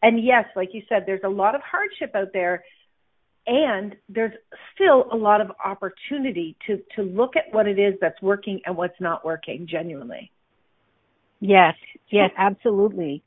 And 0.04 0.24
yes, 0.24 0.46
like 0.56 0.76
you 0.76 0.84
said, 0.88 1.06
there's 1.08 1.24
a 1.24 1.30
lot 1.30 1.56
of 1.56 1.62
hardship 1.62 2.12
out 2.14 2.34
there 2.34 2.64
and 3.48 3.96
there's 4.08 4.34
still 4.74 5.08
a 5.12 5.16
lot 5.16 5.42
of 5.42 5.52
opportunity 5.64 6.56
to 6.68 6.82
to 6.96 7.04
look 7.04 7.36
at 7.36 7.54
what 7.54 7.68
it 7.68 7.80
is 7.80 7.94
that's 8.02 8.22
working 8.22 8.62
and 8.66 8.76
what's 8.76 9.00
not 9.00 9.26
working 9.26 9.68
genuinely 9.68 10.32
yes 11.40 11.76
yes 12.10 12.32
absolutely 12.38 13.24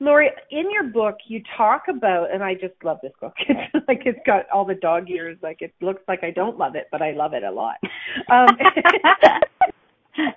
Lori, 0.00 0.28
in 0.50 0.70
your 0.72 0.84
book, 0.84 1.18
you 1.28 1.40
talk 1.56 1.84
about, 1.88 2.32
and 2.32 2.42
I 2.42 2.54
just 2.54 2.74
love 2.82 2.98
this 3.02 3.12
book. 3.20 3.34
It's 3.48 3.88
like 3.88 4.02
it's 4.04 4.18
got 4.26 4.48
all 4.50 4.64
the 4.64 4.74
dog 4.74 5.08
ears. 5.08 5.38
Like 5.42 5.62
it 5.62 5.72
looks 5.80 6.02
like 6.08 6.24
I 6.24 6.30
don't 6.30 6.58
love 6.58 6.74
it, 6.74 6.88
but 6.90 7.00
I 7.00 7.12
love 7.12 7.32
it 7.32 7.42
a 7.42 7.50
lot. 7.50 7.76
Um, 8.28 8.48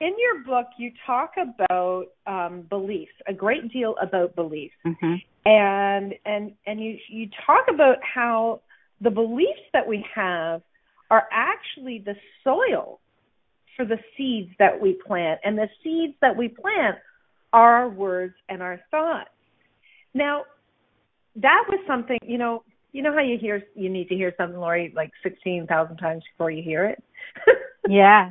in 0.00 0.14
your 0.18 0.42
book, 0.44 0.66
you 0.78 0.92
talk 1.06 1.34
about 1.36 2.06
um, 2.26 2.62
beliefs, 2.62 3.12
a 3.26 3.34
great 3.34 3.70
deal 3.70 3.94
about 4.00 4.34
beliefs, 4.34 4.74
mm-hmm. 4.84 5.16
and 5.44 6.14
and 6.24 6.52
and 6.66 6.82
you 6.82 6.96
you 7.08 7.28
talk 7.46 7.66
about 7.72 7.96
how 8.02 8.62
the 9.00 9.10
beliefs 9.10 9.60
that 9.72 9.86
we 9.86 10.04
have 10.14 10.62
are 11.10 11.28
actually 11.30 12.02
the 12.04 12.14
soil 12.42 13.00
for 13.76 13.84
the 13.84 13.98
seeds 14.16 14.50
that 14.58 14.80
we 14.80 14.98
plant, 15.06 15.40
and 15.44 15.58
the 15.58 15.68
seeds 15.84 16.14
that 16.22 16.36
we 16.36 16.48
plant 16.48 16.96
are 17.52 17.82
our 17.82 17.88
words 17.90 18.34
and 18.48 18.62
our 18.62 18.80
thoughts. 18.90 19.28
Now, 20.14 20.44
that 21.36 21.64
was 21.68 21.80
something 21.86 22.18
you 22.22 22.38
know. 22.38 22.64
You 22.92 23.02
know 23.02 23.12
how 23.12 23.20
you 23.20 23.38
hear 23.38 23.62
you 23.76 23.88
need 23.88 24.08
to 24.08 24.16
hear 24.16 24.34
something, 24.36 24.58
Lori, 24.58 24.92
like 24.96 25.10
sixteen 25.22 25.66
thousand 25.66 25.98
times 25.98 26.24
before 26.32 26.50
you 26.50 26.62
hear 26.62 26.86
it. 26.86 27.04
yeah. 27.88 28.30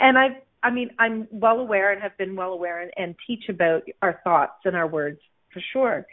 And 0.00 0.18
I've 0.18 0.32
I 0.64 0.70
mean, 0.70 0.90
I'm 0.98 1.28
well 1.30 1.60
aware 1.60 1.92
and 1.92 2.02
have 2.02 2.16
been 2.16 2.34
well 2.34 2.52
aware 2.52 2.80
and, 2.80 2.90
and 2.96 3.14
teach 3.26 3.48
about 3.48 3.82
our 4.02 4.20
thoughts 4.24 4.60
and 4.64 4.74
our 4.74 4.86
words 4.86 5.20
for 5.52 5.62
sure. 5.72 6.06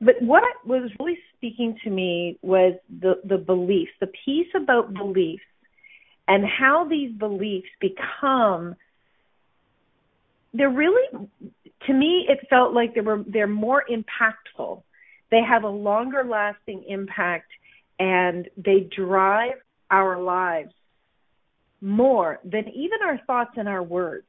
But 0.00 0.20
what 0.20 0.42
was 0.66 0.90
really 1.00 1.18
speaking 1.36 1.78
to 1.84 1.90
me 1.90 2.38
was 2.42 2.74
the, 3.00 3.20
the 3.24 3.38
beliefs, 3.38 3.92
the 4.00 4.10
piece 4.24 4.48
about 4.54 4.92
beliefs 4.92 5.44
and 6.28 6.44
how 6.44 6.86
these 6.88 7.12
beliefs 7.12 7.68
become 7.80 8.74
they're 10.52 10.70
really 10.70 11.28
to 11.86 11.92
me 11.92 12.26
it 12.28 12.46
felt 12.48 12.72
like 12.72 12.94
they 12.94 13.00
were 13.00 13.22
they're 13.26 13.46
more 13.46 13.84
impactful. 13.90 14.82
They 15.30 15.42
have 15.42 15.64
a 15.64 15.68
longer 15.68 16.24
lasting 16.24 16.84
impact 16.88 17.50
and 17.98 18.48
they 18.56 18.88
drive 18.96 19.54
our 19.90 20.20
lives 20.20 20.72
more 21.80 22.40
than 22.44 22.68
even 22.68 22.98
our 23.04 23.18
thoughts 23.26 23.52
and 23.56 23.68
our 23.68 23.82
words. 23.82 24.26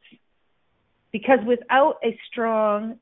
Because 1.11 1.39
without 1.45 1.95
a 2.03 2.17
strong, 2.29 2.99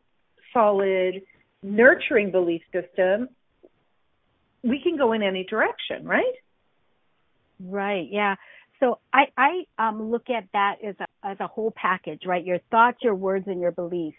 solid, 0.53 1.21
nurturing 1.63 2.31
belief 2.31 2.61
system, 2.71 3.29
we 4.63 4.79
can 4.81 4.97
go 4.97 5.13
in 5.13 5.21
any 5.21 5.43
direction, 5.43 6.05
right? 6.05 6.33
Right, 7.59 8.07
yeah. 8.09 8.35
So 8.79 8.99
I, 9.13 9.25
I 9.37 9.63
um, 9.77 10.11
look 10.11 10.29
at 10.29 10.45
that 10.53 10.75
as 10.85 10.95
a, 10.99 11.07
as 11.27 11.37
a 11.39 11.47
whole 11.47 11.71
package, 11.75 12.21
right? 12.25 12.43
Your 12.43 12.59
thoughts, 12.71 12.97
your 13.01 13.15
words, 13.15 13.45
and 13.47 13.61
your 13.61 13.71
beliefs. 13.71 14.17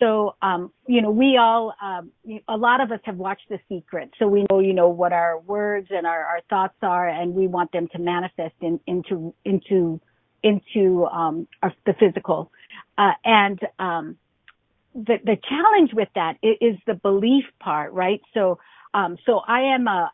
So, 0.00 0.34
um, 0.42 0.72
you 0.86 1.00
know, 1.02 1.10
we 1.10 1.36
all, 1.40 1.74
um, 1.80 2.10
a 2.48 2.56
lot 2.56 2.80
of 2.80 2.90
us 2.90 3.00
have 3.04 3.16
watched 3.16 3.48
The 3.48 3.60
Secret, 3.68 4.10
so 4.18 4.26
we 4.26 4.44
know, 4.50 4.58
you 4.58 4.74
know, 4.74 4.88
what 4.88 5.12
our 5.12 5.38
words 5.38 5.88
and 5.90 6.06
our, 6.06 6.24
our 6.24 6.40
thoughts 6.50 6.74
are, 6.82 7.08
and 7.08 7.34
we 7.34 7.46
want 7.46 7.70
them 7.72 7.88
to 7.92 7.98
manifest 7.98 8.54
in, 8.60 8.80
into 8.86 9.34
into 9.44 10.00
into 10.42 11.06
um, 11.06 11.48
our, 11.62 11.72
the 11.86 11.94
physical. 11.94 12.50
Uh, 12.98 13.12
and 13.24 13.58
um, 13.78 14.18
the 14.94 15.18
the 15.24 15.36
challenge 15.48 15.92
with 15.94 16.08
that 16.16 16.38
is, 16.42 16.76
the 16.86 16.94
belief 16.94 17.44
part, 17.60 17.92
right? 17.92 18.20
So, 18.34 18.58
um, 18.94 19.16
so 19.24 19.40
I 19.46 19.74
am 19.74 19.86
a, 19.86 20.10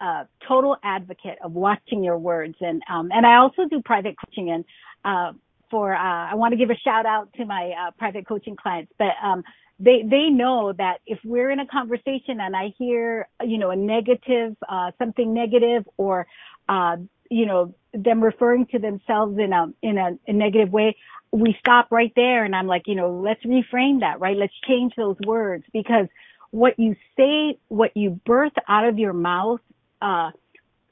a 0.00 0.28
total 0.48 0.76
advocate 0.82 1.38
of 1.44 1.52
watching 1.52 2.02
your 2.02 2.18
words, 2.18 2.56
and 2.60 2.82
um, 2.90 3.10
and 3.12 3.26
I 3.26 3.36
also 3.36 3.66
do 3.66 3.82
private 3.82 4.16
coaching 4.18 4.50
and. 4.50 4.64
Uh, 5.04 5.32
for 5.70 5.94
uh, 5.94 6.30
I 6.30 6.34
want 6.34 6.52
to 6.52 6.56
give 6.56 6.70
a 6.70 6.76
shout 6.76 7.06
out 7.06 7.32
to 7.34 7.44
my 7.44 7.72
uh, 7.72 7.90
private 7.98 8.26
coaching 8.26 8.56
clients, 8.56 8.92
but 8.98 9.12
um, 9.22 9.42
they 9.78 10.02
they 10.08 10.28
know 10.28 10.72
that 10.76 10.98
if 11.06 11.18
we're 11.24 11.50
in 11.50 11.58
a 11.58 11.66
conversation 11.66 12.40
and 12.40 12.54
I 12.54 12.74
hear 12.78 13.28
you 13.42 13.58
know 13.58 13.70
a 13.70 13.76
negative 13.76 14.56
uh, 14.68 14.90
something 14.98 15.32
negative 15.32 15.88
or 15.96 16.26
uh, 16.68 16.96
you 17.30 17.46
know 17.46 17.74
them 17.92 18.22
referring 18.22 18.66
to 18.66 18.78
themselves 18.78 19.38
in 19.38 19.52
a 19.52 19.68
in 19.82 19.98
a, 19.98 20.10
a 20.28 20.32
negative 20.32 20.70
way, 20.70 20.96
we 21.32 21.56
stop 21.58 21.88
right 21.90 22.12
there 22.14 22.44
and 22.44 22.54
I'm 22.54 22.66
like 22.66 22.82
you 22.86 22.94
know 22.94 23.20
let's 23.24 23.42
reframe 23.44 24.00
that 24.00 24.20
right? 24.20 24.36
Let's 24.36 24.54
change 24.68 24.92
those 24.96 25.16
words 25.26 25.64
because 25.72 26.06
what 26.50 26.78
you 26.78 26.96
say 27.16 27.58
what 27.68 27.96
you 27.96 28.20
birth 28.26 28.52
out 28.68 28.86
of 28.86 28.98
your 28.98 29.12
mouth 29.12 29.60
uh, 30.02 30.30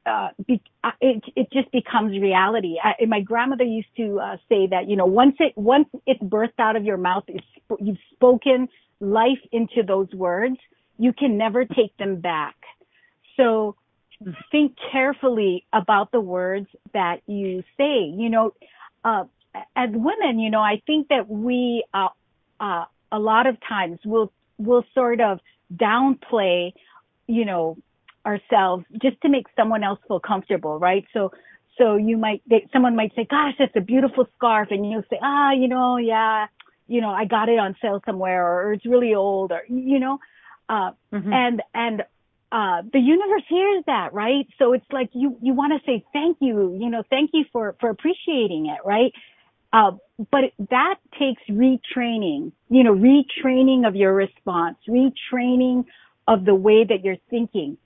uh, 0.09 0.29
be, 0.47 0.63
uh, 0.83 0.91
it 1.01 1.23
it 1.37 1.53
just 1.53 1.71
becomes 1.73 2.13
reality. 2.13 2.77
I, 2.83 3.05
my 3.07 3.21
grandmother 3.21 3.65
used 3.65 3.95
to 3.97 4.21
uh, 4.21 4.37
say 4.49 4.67
that 4.69 4.89
you 4.89 4.97
know 4.97 5.07
once 5.07 5.37
it 5.39 5.53
once 5.57 5.89
it's 6.07 6.23
birthed 6.23 6.59
out 6.59 6.77
of 6.77 6.85
your 6.85 6.97
mouth, 6.97 7.25
it's, 7.29 7.47
you've 7.81 7.99
spoken 8.13 8.69
life 9.01 9.39
into 9.53 9.83
those 9.87 10.11
words. 10.13 10.57
You 10.99 11.13
can 11.13 11.39
never 11.39 11.65
take 11.65 11.97
them 11.99 12.21
back. 12.21 12.57
So 13.37 13.77
think 14.51 14.77
carefully 14.91 15.65
about 15.73 16.11
the 16.11 16.21
words 16.21 16.67
that 16.93 17.21
you 17.27 17.63
say. 17.77 18.05
You 18.05 18.31
know, 18.31 18.55
uh, 19.05 19.25
as 19.77 19.91
women, 19.93 20.39
you 20.39 20.51
know, 20.51 20.61
I 20.61 20.83
think 20.87 21.09
that 21.09 21.29
we 21.29 21.85
uh, 21.95 22.09
uh, 22.61 22.85
a 23.13 23.19
lot 23.19 23.47
of 23.47 23.57
times 23.67 23.99
will 24.05 24.33
will 24.59 24.85
sort 24.95 25.21
of 25.21 25.41
downplay, 25.75 26.73
you 27.27 27.45
know, 27.45 27.77
ourselves 28.29 28.85
just 29.01 29.21
to 29.23 29.29
make 29.29 29.47
someone 29.57 29.83
else 29.83 30.01
feel 30.07 30.21
comfortable, 30.21 30.79
right? 30.79 31.05
So, 31.15 31.33
so 31.79 31.97
you 31.97 32.17
might, 32.19 32.43
they, 32.51 32.67
someone 32.73 32.95
might 32.95 33.13
say, 33.17 33.25
gosh, 33.29 33.55
that's 33.59 33.77
a 33.77 33.81
beautiful 33.81 34.27
scarf. 34.37 34.69
And 34.71 34.89
you'll 34.91 35.09
say, 35.11 35.19
ah, 35.23 35.53
you 35.53 35.69
know, 35.69 35.97
yeah, 35.97 36.47
you 36.87 37.01
know, 37.01 37.11
I 37.11 37.25
got 37.25 37.49
it 37.49 37.59
on 37.59 37.77
sale 37.81 38.01
somewhere 38.05 38.43
or, 38.47 38.73
it's 38.75 38.87
really 38.87 39.15
old 39.15 39.53
or, 39.53 39.63
you 39.69 39.99
know, 39.99 40.19
uh, 40.69 40.91
mm-hmm. 41.13 41.33
and, 41.33 41.63
and, 41.75 42.03
uh, 42.51 42.81
the 42.95 42.99
universe 42.99 43.43
hears 43.49 43.85
that, 43.87 44.15
right? 44.15 44.47
So 44.59 44.73
it's 44.73 44.91
like 44.91 45.11
you, 45.13 45.37
you 45.43 45.53
want 45.53 45.75
to 45.79 45.81
say 45.85 46.03
thank 46.15 46.39
you, 46.41 46.79
you 46.81 46.89
know, 46.89 47.03
thank 47.11 47.31
you 47.35 47.45
for, 47.53 47.77
for 47.79 47.91
appreciating 47.91 48.67
it, 48.67 48.79
right? 48.87 49.13
Uh, 49.71 49.93
but 50.31 50.45
that 50.71 50.97
takes 51.19 51.43
retraining, 51.51 52.53
you 52.71 52.85
know, 52.85 52.95
retraining 52.95 53.87
of 53.87 53.95
your 53.95 54.15
response, 54.15 54.79
retraining 54.89 55.85
of 56.27 56.47
the 56.47 56.55
way 56.55 56.85
that 56.85 57.05
you're 57.05 57.23
thinking 57.29 57.77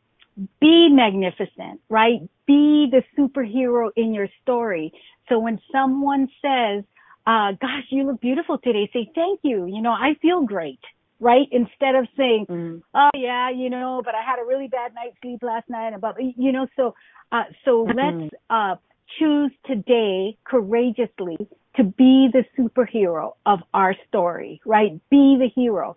be 0.61 0.89
magnificent, 0.91 1.81
right? 1.89 2.21
Be 2.47 2.91
the 2.91 3.03
superhero 3.19 3.91
in 3.97 4.15
your 4.15 4.29
story. 4.43 4.93
So 5.29 5.39
when 5.39 5.61
someone 5.71 6.29
says, 6.41 6.85
uh, 7.27 7.53
gosh, 7.61 7.85
you 7.91 8.05
look 8.05 8.21
beautiful 8.21 8.59
today, 8.59 8.91
say 8.93 9.11
thank 9.15 9.41
you. 9.43 9.67
You 9.67 9.83
know, 9.83 9.93
I 9.93 10.15
feel 10.21 10.43
great, 10.43 10.81
right? 11.21 11.47
Instead 11.51 11.95
of 11.95 12.09
saying, 12.17 12.47
mm. 12.49 12.83
oh 12.95 13.11
yeah, 13.15 13.51
you 13.51 13.71
know, 13.71 14.03
but 14.05 14.15
I 14.15 14.23
had 14.23 14.39
a 14.41 14.45
really 14.45 14.69
bad 14.69 14.93
night's 14.95 15.17
sleep 15.23 15.43
last 15.43 15.69
night 15.69 15.89
and 15.89 15.97
about, 15.97 16.17
you 16.21 16.53
know, 16.53 16.67
so, 16.77 16.95
uh, 17.31 17.45
so 17.65 17.87
mm-hmm. 17.87 18.21
let's, 18.21 18.35
uh, 18.51 18.77
choose 19.19 19.53
today 19.67 20.39
courageously 20.45 21.37
to 21.77 21.85
be 21.85 22.29
the 22.33 22.45
superhero 22.59 23.33
of 23.45 23.61
our 23.75 23.95
story, 24.09 24.61
right? 24.65 24.93
Be 25.11 25.37
the 25.39 25.49
hero. 25.55 25.97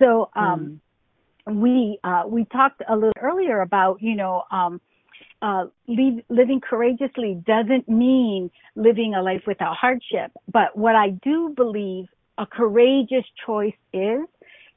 So, 0.00 0.30
um, 0.34 0.60
mm. 0.60 0.78
We, 1.46 1.98
uh, 2.04 2.22
we 2.26 2.44
talked 2.46 2.82
a 2.88 2.94
little 2.94 3.12
earlier 3.20 3.60
about, 3.60 4.00
you 4.00 4.14
know, 4.14 4.44
um, 4.50 4.80
uh, 5.40 5.66
leave, 5.88 6.22
living 6.28 6.60
courageously 6.60 7.42
doesn't 7.46 7.88
mean 7.88 8.50
living 8.76 9.14
a 9.14 9.22
life 9.22 9.42
without 9.46 9.76
hardship. 9.76 10.30
But 10.50 10.76
what 10.76 10.94
I 10.94 11.10
do 11.10 11.52
believe 11.56 12.06
a 12.38 12.46
courageous 12.46 13.24
choice 13.44 13.74
is, 13.92 14.20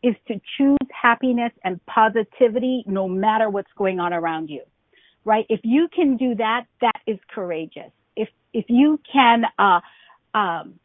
is 0.03 0.15
to 0.27 0.41
choose 0.57 0.77
happiness 0.91 1.51
and 1.63 1.83
positivity 1.85 2.83
no 2.87 3.07
matter 3.07 3.49
what's 3.49 3.71
going 3.77 3.99
on 3.99 4.13
around 4.13 4.49
you. 4.49 4.63
Right? 5.23 5.45
If 5.49 5.61
you 5.63 5.87
can 5.93 6.17
do 6.17 6.35
that, 6.35 6.65
that 6.81 6.99
is 7.07 7.17
courageous. 7.33 7.91
If, 8.15 8.29
if 8.53 8.65
you 8.69 8.99
can, 9.11 9.43
uh, 9.57 9.81
um, 10.35 10.79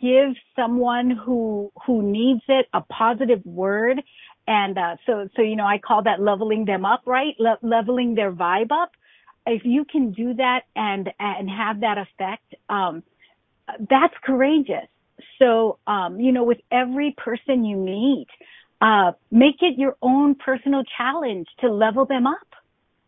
give 0.00 0.34
someone 0.54 1.10
who, 1.10 1.72
who 1.86 2.02
needs 2.02 2.42
it 2.48 2.66
a 2.74 2.82
positive 2.82 3.44
word 3.46 4.02
and 4.46 4.76
uh, 4.76 4.96
so, 5.06 5.28
so 5.36 5.42
you 5.42 5.56
know, 5.56 5.66
I 5.66 5.78
call 5.78 6.02
that 6.04 6.20
leveling 6.20 6.64
them 6.64 6.84
up, 6.84 7.02
right? 7.06 7.34
Le- 7.38 7.58
leveling 7.62 8.14
their 8.14 8.32
vibe 8.32 8.72
up 8.72 8.92
if 9.46 9.62
you 9.64 9.84
can 9.84 10.12
do 10.12 10.34
that 10.34 10.62
and 10.76 11.10
and 11.18 11.50
have 11.50 11.80
that 11.80 11.98
effect, 11.98 12.54
um, 12.68 13.02
that's 13.90 14.14
courageous. 14.24 14.88
So, 15.38 15.78
um, 15.86 16.20
you 16.20 16.32
know, 16.32 16.44
with 16.44 16.58
every 16.70 17.14
person 17.16 17.64
you 17.64 17.76
meet, 17.76 18.28
uh, 18.80 19.12
make 19.30 19.56
it 19.60 19.78
your 19.78 19.96
own 20.02 20.34
personal 20.34 20.82
challenge 20.96 21.48
to 21.60 21.70
level 21.70 22.06
them 22.06 22.26
up. 22.26 22.36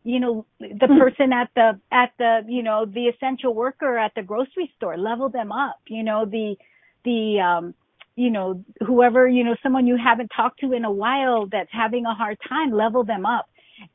You 0.02 0.20
know, 0.20 0.46
the 0.60 0.86
hmm. 0.86 0.98
person 0.98 1.32
at 1.32 1.50
the 1.54 1.80
at 1.90 2.12
the 2.18 2.44
you 2.48 2.62
know 2.62 2.84
the 2.84 3.06
essential 3.06 3.54
worker 3.54 3.96
at 3.96 4.14
the 4.14 4.22
grocery 4.22 4.72
store, 4.76 4.96
level 4.96 5.28
them 5.28 5.52
up. 5.52 5.80
You 5.86 6.02
know, 6.02 6.24
the 6.24 6.56
the 7.04 7.40
um, 7.40 7.74
you 8.16 8.30
know 8.30 8.64
whoever 8.86 9.26
you 9.28 9.44
know 9.44 9.56
someone 9.62 9.86
you 9.86 9.96
haven't 9.96 10.30
talked 10.34 10.60
to 10.60 10.72
in 10.72 10.84
a 10.84 10.90
while 10.90 11.46
that's 11.46 11.70
having 11.72 12.06
a 12.06 12.14
hard 12.14 12.38
time, 12.48 12.72
level 12.72 13.04
them 13.04 13.26
up. 13.26 13.48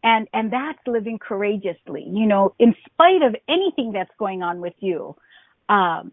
And 0.04 0.28
and 0.34 0.52
that's 0.52 0.80
living 0.86 1.20
courageously 1.20 2.04
you 2.06 2.26
know 2.26 2.54
in 2.60 2.76
spite 2.86 3.22
of 3.22 3.36
anything 3.48 3.94
that's 3.94 4.12
going 4.18 4.44
on 4.44 4.60
with 4.60 4.74
you. 4.80 5.16
Um 5.70 6.12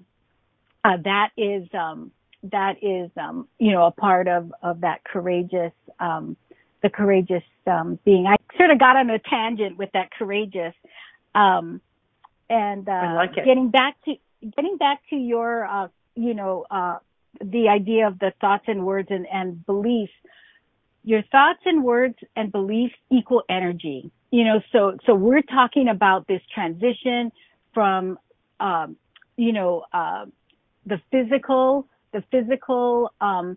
uh, 0.84 0.98
that 1.02 1.30
is 1.36 1.66
um 1.74 2.12
that 2.44 2.76
is 2.80 3.10
um 3.16 3.48
you 3.58 3.72
know 3.72 3.86
a 3.86 3.90
part 3.90 4.28
of 4.28 4.52
of 4.62 4.82
that 4.82 5.02
courageous 5.04 5.72
um 5.98 6.36
the 6.82 6.90
courageous 6.90 7.42
um 7.66 7.98
being. 8.04 8.26
I 8.26 8.36
sort 8.56 8.70
of 8.70 8.78
got 8.78 8.96
on 8.96 9.10
a 9.10 9.18
tangent 9.18 9.76
with 9.78 9.90
that 9.94 10.10
courageous 10.12 10.74
um 11.34 11.80
and 12.48 12.88
uh 12.88 13.14
like 13.16 13.34
getting 13.34 13.70
back 13.70 13.96
to 14.04 14.14
getting 14.54 14.76
back 14.76 15.00
to 15.10 15.16
your 15.16 15.64
uh 15.64 15.88
you 16.14 16.34
know 16.34 16.66
uh 16.70 16.98
the 17.40 17.68
idea 17.68 18.06
of 18.06 18.18
the 18.18 18.32
thoughts 18.40 18.64
and 18.66 18.84
words 18.84 19.08
and, 19.10 19.26
and 19.32 19.64
beliefs 19.66 20.12
your 21.06 21.22
thoughts 21.30 21.60
and 21.64 21.84
words 21.84 22.16
and 22.34 22.50
beliefs 22.50 22.94
equal 23.10 23.44
energy. 23.48 24.10
You 24.32 24.44
know, 24.44 24.60
so, 24.72 24.98
so 25.06 25.14
we're 25.14 25.40
talking 25.40 25.88
about 25.88 26.26
this 26.26 26.42
transition 26.52 27.30
from, 27.72 28.18
um, 28.58 28.96
you 29.36 29.52
know, 29.52 29.84
uh, 29.92 30.26
the 30.84 31.00
physical, 31.12 31.86
the 32.12 32.24
physical, 32.32 33.12
um, 33.20 33.56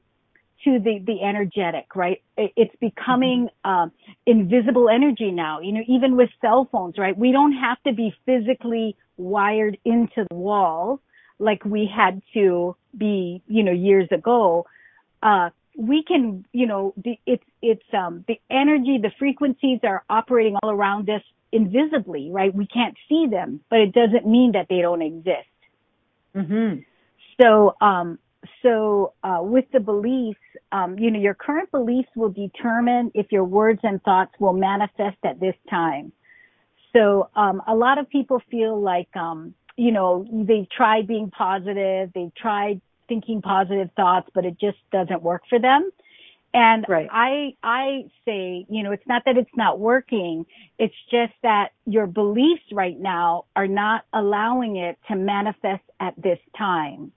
to 0.63 0.77
the, 0.77 0.99
the 1.05 1.23
energetic, 1.23 1.95
right? 1.95 2.21
it's 2.37 2.75
becoming, 2.79 3.49
mm-hmm. 3.65 3.69
um, 3.69 3.91
invisible 4.27 4.87
energy 4.87 5.31
now, 5.31 5.59
you 5.59 5.71
know, 5.71 5.81
even 5.87 6.17
with 6.17 6.29
cell 6.41 6.67
phones, 6.71 6.97
right? 6.97 7.17
We 7.17 7.31
don't 7.31 7.53
have 7.53 7.81
to 7.87 7.93
be 7.93 8.13
physically 8.25 8.95
wired 9.17 9.77
into 9.85 10.25
the 10.29 10.35
wall 10.35 11.01
like 11.39 11.63
we 11.65 11.89
had 11.93 12.21
to 12.33 12.75
be, 12.97 13.41
you 13.47 13.63
know, 13.63 13.71
years 13.71 14.07
ago. 14.11 14.65
Uh, 15.23 15.49
we 15.77 16.03
can, 16.03 16.45
you 16.51 16.67
know, 16.67 16.93
the, 16.97 17.17
it's, 17.25 17.43
it's, 17.61 17.83
um, 17.93 18.25
the 18.27 18.39
energy, 18.49 18.99
the 19.01 19.11
frequencies 19.17 19.79
are 19.83 20.03
operating 20.09 20.57
all 20.61 20.69
around 20.71 21.09
us 21.09 21.21
invisibly, 21.51 22.29
right? 22.31 22.53
We 22.53 22.67
can't 22.67 22.95
see 23.07 23.27
them, 23.29 23.61
but 23.69 23.79
it 23.79 23.93
doesn't 23.93 24.27
mean 24.27 24.51
that 24.53 24.67
they 24.69 24.81
don't 24.81 25.01
exist. 25.01 25.47
Mm-hmm. 26.35 26.81
So, 27.41 27.75
um, 27.81 28.19
so, 28.61 29.13
uh, 29.23 29.39
with 29.41 29.65
the 29.71 29.79
beliefs, 29.79 30.39
um, 30.71 30.99
you 30.99 31.11
know, 31.11 31.19
your 31.19 31.33
current 31.33 31.71
beliefs 31.71 32.09
will 32.15 32.29
determine 32.29 33.11
if 33.13 33.31
your 33.31 33.45
words 33.45 33.79
and 33.83 34.01
thoughts 34.03 34.33
will 34.39 34.53
manifest 34.53 35.17
at 35.23 35.39
this 35.39 35.55
time. 35.69 36.11
So, 36.95 37.29
um, 37.35 37.61
a 37.67 37.75
lot 37.75 37.97
of 37.97 38.09
people 38.09 38.41
feel 38.51 38.79
like, 38.79 39.13
um, 39.15 39.53
you 39.79 39.91
know, 39.91 40.27
they've 40.29 40.69
tried 40.69 41.07
being 41.07 41.31
positive, 41.31 42.11
they've 42.13 42.35
tried 42.35 42.81
thinking 43.07 43.41
positive 43.41 43.89
thoughts, 43.95 44.29
but 44.35 44.43
it 44.43 44.59
just 44.59 44.77
doesn't 44.91 45.23
work 45.23 45.43
for 45.49 45.57
them. 45.57 45.89
And 46.53 46.85
right. 46.89 47.07
I, 47.09 47.55
I 47.63 48.09
say, 48.25 48.65
you 48.69 48.83
know, 48.83 48.91
it's 48.91 49.07
not 49.07 49.23
that 49.25 49.37
it's 49.37 49.55
not 49.55 49.79
working. 49.79 50.45
It's 50.77 50.95
just 51.09 51.33
that 51.43 51.69
your 51.85 52.07
beliefs 52.07 52.63
right 52.71 52.99
now 52.99 53.45
are 53.55 53.67
not 53.67 54.03
allowing 54.11 54.75
it 54.75 54.97
to 55.07 55.15
manifest 55.15 55.83
at 55.99 56.15
this 56.21 56.39
time. 56.57 57.11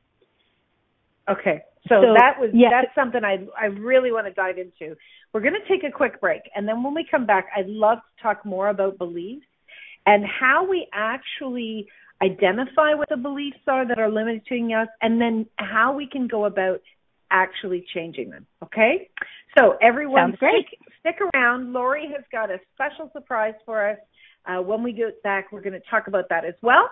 Okay. 1.29 1.62
So, 1.88 2.01
so 2.01 2.14
that 2.16 2.38
was, 2.38 2.51
yes. 2.53 2.70
that's 2.70 2.94
something 2.94 3.25
I, 3.25 3.44
I 3.61 3.66
really 3.66 4.12
want 4.12 4.27
to 4.27 4.33
dive 4.33 4.59
into. 4.59 4.96
We're 5.33 5.40
going 5.40 5.55
to 5.55 5.68
take 5.68 5.83
a 5.83 5.90
quick 5.90 6.20
break. 6.20 6.42
And 6.55 6.68
then 6.68 6.83
when 6.85 6.94
we 6.94 7.05
come 7.11 7.27
back, 7.27 7.46
I'd 7.57 7.66
love 7.66 7.98
to 7.98 8.22
talk 8.22 8.44
more 8.44 8.68
about 8.68 8.98
beliefs 8.98 9.46
and 10.07 10.25
how 10.27 10.68
we 10.68 10.87
actually 10.92 11.88
identify 12.22 12.94
what 12.94 13.08
the 13.08 13.16
beliefs 13.16 13.58
are 13.66 13.87
that 13.87 13.98
are 13.98 14.11
limiting 14.11 14.72
us, 14.72 14.88
and 15.00 15.20
then 15.20 15.46
how 15.56 15.94
we 15.94 16.06
can 16.06 16.28
go 16.28 16.44
about 16.44 16.80
actually 17.30 17.85
changing 17.92 18.30
them. 18.30 18.46
Okay? 18.62 19.08
So 19.58 19.76
everyone, 19.82 20.35
stick, 20.37 20.78
stick 21.00 21.16
around. 21.35 21.72
Lori 21.72 22.06
has 22.14 22.24
got 22.30 22.50
a 22.50 22.58
special 22.74 23.11
surprise 23.12 23.54
for 23.64 23.90
us. 23.90 23.98
Uh, 24.46 24.62
when 24.62 24.82
we 24.82 24.92
get 24.92 25.22
back, 25.22 25.52
we're 25.52 25.62
going 25.62 25.72
to 25.72 25.90
talk 25.90 26.06
about 26.08 26.28
that 26.30 26.44
as 26.44 26.54
well. 26.62 26.90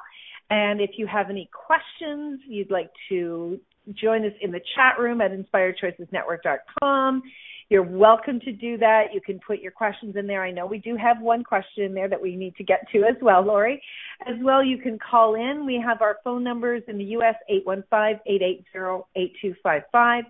And 0.50 0.80
if 0.80 0.90
you 0.96 1.06
have 1.06 1.30
any 1.30 1.48
questions, 1.52 2.40
you'd 2.46 2.70
like 2.70 2.90
to 3.08 3.60
join 3.94 4.24
us 4.24 4.32
in 4.40 4.50
the 4.50 4.60
chat 4.74 4.98
room 4.98 5.20
at 5.20 5.30
inspiredchoicesnetwork.com. 5.30 7.22
You're 7.70 7.82
welcome 7.84 8.40
to 8.40 8.50
do 8.50 8.76
that. 8.78 9.14
You 9.14 9.20
can 9.20 9.38
put 9.46 9.60
your 9.60 9.70
questions 9.70 10.16
in 10.16 10.26
there. 10.26 10.42
I 10.42 10.50
know 10.50 10.66
we 10.66 10.78
do 10.78 10.96
have 10.96 11.20
one 11.20 11.44
question 11.44 11.84
in 11.84 11.94
there 11.94 12.08
that 12.08 12.20
we 12.20 12.34
need 12.34 12.56
to 12.56 12.64
get 12.64 12.80
to 12.92 13.04
as 13.04 13.14
well, 13.22 13.42
Lori. 13.42 13.80
As 14.26 14.34
well, 14.42 14.64
you 14.64 14.76
can 14.76 14.98
call 14.98 15.36
in. 15.36 15.64
We 15.64 15.80
have 15.80 16.02
our 16.02 16.16
phone 16.24 16.42
numbers 16.42 16.82
in 16.88 16.98
the 16.98 17.04
U.S. 17.04 17.36
815-880-8255. 17.68 20.22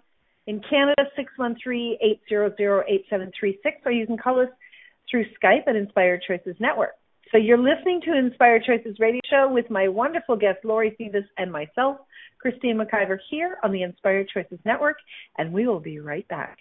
In 0.49 0.61
Canada, 0.69 1.05
613-800-8736, 1.41 3.55
or 3.87 3.93
you 3.93 4.07
can 4.07 4.19
call 4.19 4.41
us 4.41 4.51
through 5.11 5.25
Skype 5.43 5.67
at 5.67 5.77
Inspired 5.77 6.23
Choices 6.29 6.57
Network. 6.61 6.93
So 7.33 7.39
you're 7.39 7.57
listening 7.57 8.03
to 8.05 8.19
Inspired 8.19 8.65
Choices 8.65 8.99
Radio 8.99 9.23
Show 9.31 9.49
with 9.51 9.71
my 9.71 9.89
wonderful 9.89 10.37
guest, 10.37 10.59
Lori 10.63 10.95
Phoebus, 10.99 11.25
and 11.39 11.51
myself, 11.51 12.01
Christine 12.39 12.77
McIver, 12.77 13.17
here 13.31 13.57
on 13.65 13.73
the 13.73 13.83
Inspired 13.83 14.29
Choices 14.29 14.59
Network, 14.67 14.99
and 15.39 15.55
we 15.55 15.67
will 15.67 15.81
be 15.81 16.01
right 16.01 16.29
back. 16.29 16.59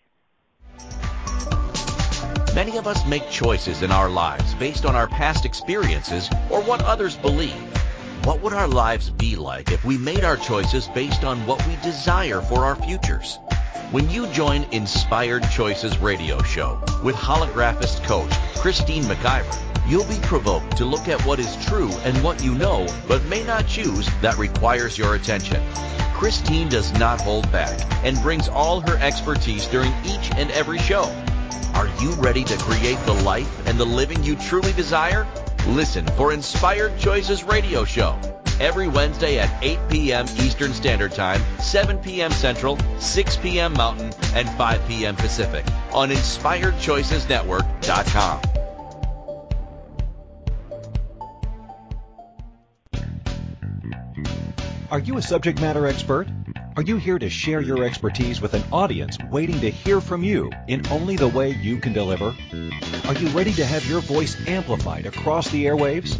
Many 2.55 2.77
of 2.77 2.87
us 2.87 3.05
make 3.05 3.29
choices 3.29 3.83
in 3.83 3.91
our 3.91 4.09
lives 4.09 4.53
based 4.55 4.85
on 4.85 4.95
our 4.95 5.07
past 5.07 5.45
experiences 5.45 6.29
or 6.49 6.61
what 6.61 6.81
others 6.83 7.15
believe. 7.15 7.53
What 8.25 8.41
would 8.41 8.53
our 8.53 8.67
lives 8.67 9.09
be 9.09 9.35
like 9.35 9.71
if 9.71 9.85
we 9.85 9.97
made 9.97 10.23
our 10.23 10.35
choices 10.35 10.87
based 10.87 11.23
on 11.23 11.45
what 11.45 11.65
we 11.67 11.75
desire 11.77 12.41
for 12.41 12.65
our 12.65 12.75
futures? 12.75 13.39
When 13.91 14.09
you 14.09 14.27
join 14.27 14.65
Inspired 14.71 15.49
Choices 15.51 15.97
Radio 15.99 16.41
Show 16.43 16.79
with 17.03 17.15
holographist 17.15 18.03
coach 18.03 18.31
Christine 18.57 19.03
McIver, 19.03 19.68
you'll 19.89 20.05
be 20.05 20.19
provoked 20.21 20.77
to 20.77 20.85
look 20.85 21.07
at 21.07 21.25
what 21.25 21.39
is 21.39 21.65
true 21.65 21.91
and 22.03 22.23
what 22.23 22.43
you 22.43 22.55
know 22.55 22.87
but 23.07 23.23
may 23.25 23.43
not 23.43 23.67
choose 23.67 24.09
that 24.21 24.37
requires 24.37 24.97
your 24.97 25.15
attention. 25.15 25.61
Christine 26.13 26.69
does 26.69 26.93
not 26.93 27.19
hold 27.19 27.51
back 27.51 27.79
and 28.05 28.21
brings 28.21 28.47
all 28.47 28.81
her 28.81 28.97
expertise 28.97 29.65
during 29.67 29.91
each 30.05 30.31
and 30.35 30.51
every 30.51 30.79
show 30.79 31.03
are 31.79 31.87
you 32.01 32.11
ready 32.15 32.43
to 32.43 32.57
create 32.57 32.99
the 33.05 33.13
life 33.13 33.67
and 33.67 33.79
the 33.79 33.85
living 33.85 34.21
you 34.23 34.35
truly 34.35 34.73
desire? 34.73 35.25
Listen 35.67 36.05
for 36.07 36.33
Inspired 36.33 36.97
Choices 36.99 37.43
Radio 37.43 37.85
Show 37.85 38.19
every 38.59 38.89
Wednesday 38.89 39.39
at 39.39 39.63
8 39.63 39.79
p.m. 39.89 40.25
Eastern 40.25 40.73
Standard 40.73 41.13
Time, 41.13 41.41
7 41.59 41.99
p.m. 41.99 42.31
Central, 42.31 42.77
6 42.99 43.37
p.m. 43.37 43.71
Mountain, 43.73 44.11
and 44.35 44.49
5 44.49 44.87
p.m. 44.89 45.15
Pacific 45.15 45.65
on 45.93 46.09
InspiredChoicesNetwork.com. 46.09 48.58
Are 54.91 54.97
you 54.97 55.17
a 55.17 55.21
subject 55.21 55.61
matter 55.61 55.85
expert? 55.85 56.27
Are 56.75 56.81
you 56.81 56.97
here 56.97 57.19
to 57.19 57.29
share 57.29 57.61
your 57.61 57.83
expertise 57.83 58.41
with 58.41 58.55
an 58.55 58.63
audience 58.71 59.19
waiting 59.29 59.59
to 59.59 59.69
hear 59.69 60.01
from 60.01 60.23
you 60.23 60.51
in 60.67 60.83
only 60.87 61.15
the 61.15 61.27
way 61.27 61.51
you 61.51 61.77
can 61.77 61.93
deliver? 61.93 62.33
Are 63.07 63.13
you 63.13 63.27
ready 63.27 63.53
to 63.53 63.65
have 63.65 63.85
your 63.85 64.01
voice 64.01 64.35
amplified 64.47 65.05
across 65.05 65.47
the 65.49 65.65
airwaves? 65.65 66.19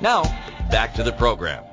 Now, 0.00 0.22
back 0.70 0.94
to 0.94 1.02
the 1.02 1.12
program. 1.12 1.64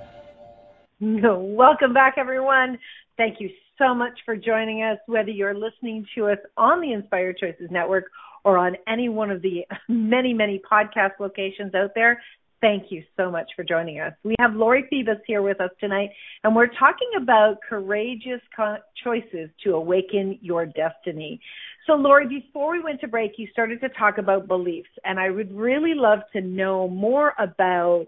Welcome 0.99 1.93
back, 1.93 2.15
everyone. 2.17 2.77
Thank 3.17 3.39
you 3.39 3.49
so 3.77 3.95
much 3.95 4.19
for 4.25 4.35
joining 4.35 4.83
us, 4.83 4.99
whether 5.07 5.31
you're 5.31 5.55
listening 5.55 6.05
to 6.15 6.27
us 6.27 6.37
on 6.57 6.81
the 6.81 6.93
Inspired 6.93 7.37
Choices 7.37 7.69
Network 7.71 8.05
or 8.43 8.57
on 8.57 8.75
any 8.87 9.09
one 9.09 9.31
of 9.31 9.41
the 9.41 9.65
many, 9.89 10.33
many 10.33 10.61
podcast 10.71 11.19
locations 11.19 11.73
out 11.73 11.91
there. 11.95 12.21
Thank 12.61 12.91
you 12.91 13.03
so 13.17 13.31
much 13.31 13.47
for 13.55 13.63
joining 13.63 13.99
us. 13.99 14.13
We 14.23 14.35
have 14.39 14.53
Lori 14.53 14.85
Phoebus 14.87 15.17
here 15.25 15.41
with 15.41 15.59
us 15.59 15.71
tonight, 15.79 16.09
and 16.43 16.55
we're 16.55 16.67
talking 16.67 17.09
about 17.19 17.57
courageous 17.67 18.41
co- 18.55 18.77
choices 19.03 19.49
to 19.63 19.71
awaken 19.71 20.37
your 20.43 20.67
destiny. 20.67 21.41
So, 21.87 21.93
Lori, 21.93 22.27
before 22.27 22.73
we 22.73 22.83
went 22.83 23.01
to 23.01 23.07
break, 23.07 23.31
you 23.37 23.47
started 23.51 23.81
to 23.81 23.89
talk 23.89 24.19
about 24.19 24.47
beliefs, 24.47 24.89
and 25.03 25.19
I 25.19 25.31
would 25.31 25.51
really 25.51 25.93
love 25.95 26.19
to 26.33 26.41
know 26.41 26.87
more 26.87 27.33
about 27.39 28.05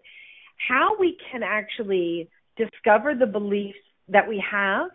how 0.67 0.97
we 0.99 1.17
can 1.31 1.43
actually 1.43 2.29
discover 2.57 3.15
the 3.15 3.25
beliefs 3.25 3.79
that 4.09 4.27
we 4.27 4.43
have, 4.49 4.89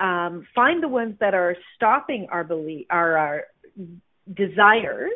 um, 0.00 0.46
find 0.54 0.82
the 0.82 0.88
ones 0.88 1.16
that 1.20 1.34
are 1.34 1.56
stopping 1.76 2.28
our 2.30 2.44
belief, 2.44 2.86
our, 2.90 3.16
our 3.16 3.44
desires, 4.32 5.12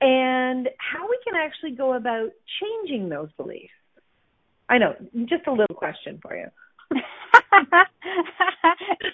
and 0.00 0.68
how 0.78 1.08
we 1.08 1.18
can 1.24 1.34
actually 1.36 1.72
go 1.72 1.94
about 1.94 2.30
changing 2.60 3.08
those 3.08 3.30
beliefs. 3.36 3.72
I 4.68 4.78
know, 4.78 4.94
just 5.26 5.46
a 5.46 5.52
little 5.52 5.74
question 5.74 6.20
for 6.22 6.36
you. 6.36 6.46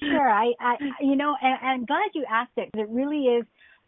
sure, 0.00 0.30
I, 0.30 0.52
I, 0.60 0.76
you 1.00 1.16
know, 1.16 1.34
and, 1.40 1.58
and 1.62 1.70
I'm 1.70 1.84
glad 1.86 2.10
you 2.14 2.24
asked 2.30 2.52
it 2.56 2.70
because 2.72 2.88
it 2.88 2.92
really 2.92 3.24
is 3.24 3.44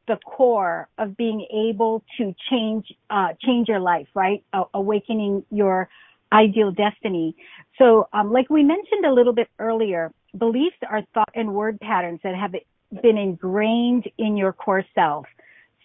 the 0.09 0.16
core 0.16 0.88
of 0.99 1.16
being 1.16 1.47
able 1.68 2.03
to 2.16 2.35
change, 2.51 2.87
uh, 3.11 3.29
change 3.44 3.68
your 3.68 3.81
life, 3.81 4.09
right? 4.14 4.42
Awakening 4.75 5.44
your 5.51 5.88
ideal 6.33 6.71
destiny. 6.73 7.37
So, 7.79 8.09
um, 8.12 8.33
like 8.33 8.51
we 8.51 8.62
mentioned 8.62 9.05
a 9.07 9.12
little 9.12 9.33
bit 9.33 9.49
earlier, 9.59 10.12
beliefs 10.37 10.77
are 10.88 11.03
thought 11.14 11.31
and 11.35 11.55
word 11.55 11.79
patterns 11.81 12.21
that 12.25 12.35
have 12.35 12.55
been 13.03 13.16
ingrained 13.16 14.11
in 14.18 14.37
your 14.37 14.53
core 14.53 14.85
self. 14.94 15.27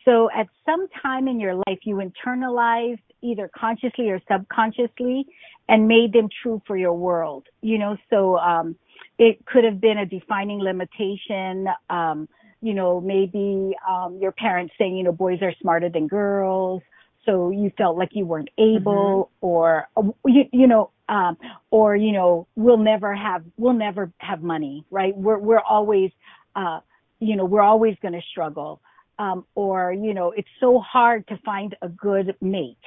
So 0.05 0.29
at 0.31 0.47
some 0.65 0.87
time 1.01 1.27
in 1.27 1.39
your 1.39 1.55
life, 1.55 1.79
you 1.83 1.95
internalized 1.95 2.99
either 3.21 3.49
consciously 3.55 4.09
or 4.09 4.19
subconsciously 4.29 5.27
and 5.69 5.87
made 5.87 6.11
them 6.11 6.27
true 6.41 6.61
for 6.67 6.75
your 6.75 6.93
world. 6.93 7.47
You 7.61 7.77
know, 7.77 7.97
so, 8.09 8.37
um, 8.37 8.75
it 9.17 9.45
could 9.45 9.63
have 9.63 9.79
been 9.79 9.99
a 9.99 10.05
defining 10.05 10.59
limitation. 10.59 11.67
Um, 11.89 12.27
you 12.63 12.73
know, 12.73 13.01
maybe, 13.01 13.75
um, 13.87 14.17
your 14.19 14.31
parents 14.31 14.73
saying, 14.77 14.95
you 14.97 15.03
know, 15.03 15.11
boys 15.11 15.39
are 15.41 15.53
smarter 15.61 15.89
than 15.89 16.07
girls 16.07 16.81
so 17.25 17.49
you 17.51 17.71
felt 17.77 17.97
like 17.97 18.09
you 18.13 18.25
weren't 18.25 18.49
able 18.57 19.31
mm-hmm. 19.41 19.45
or 19.45 19.87
you, 20.25 20.43
you 20.51 20.67
know 20.67 20.89
um 21.09 21.37
or 21.71 21.95
you 21.95 22.11
know 22.11 22.47
we'll 22.55 22.77
never 22.77 23.15
have 23.15 23.43
we'll 23.57 23.73
never 23.73 24.11
have 24.17 24.41
money 24.41 24.85
right? 24.91 25.15
We're 25.15 25.37
we're 25.37 25.59
always 25.59 26.11
uh 26.55 26.79
you 27.19 27.35
know 27.35 27.45
we're 27.45 27.61
always 27.61 27.95
going 28.01 28.13
to 28.13 28.21
struggle 28.31 28.81
um 29.19 29.45
or 29.55 29.93
you 29.93 30.13
know 30.13 30.31
it's 30.31 30.49
so 30.59 30.79
hard 30.79 31.27
to 31.27 31.37
find 31.45 31.75
a 31.81 31.89
good 31.89 32.35
mate 32.41 32.77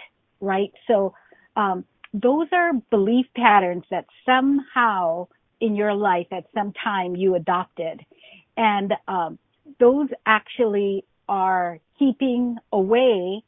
right? 0.41 0.73
So 0.87 1.15
um 1.57 1.85
those 2.13 2.49
are 2.53 2.73
belief 2.91 3.27
patterns 3.35 3.85
that 3.91 4.07
somehow 4.25 5.29
in 5.61 5.75
your 5.75 5.95
life 5.95 6.27
at 6.31 6.45
some 6.55 6.73
time 6.73 7.17
you 7.17 7.35
adopted. 7.35 8.05
And 8.57 8.93
um 9.09 9.39
those 9.79 10.09
actually 10.25 11.05
are 11.29 11.79
keeping 11.99 12.57
away 12.73 13.43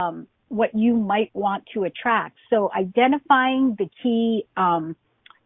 um, 0.00 0.26
what 0.48 0.74
you 0.74 0.96
might 0.96 1.30
want 1.34 1.64
to 1.74 1.84
attract. 1.84 2.36
So 2.50 2.70
identifying 2.76 3.76
the 3.78 3.88
key, 4.02 4.46
um, 4.56 4.96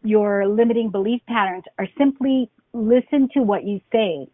your 0.02 0.46
limiting 0.46 0.90
belief 0.90 1.20
patterns 1.26 1.64
are 1.78 1.88
simply 1.98 2.50
listen 2.72 3.28
to 3.34 3.40
what 3.40 3.64
you 3.64 3.80
say. 3.92 4.28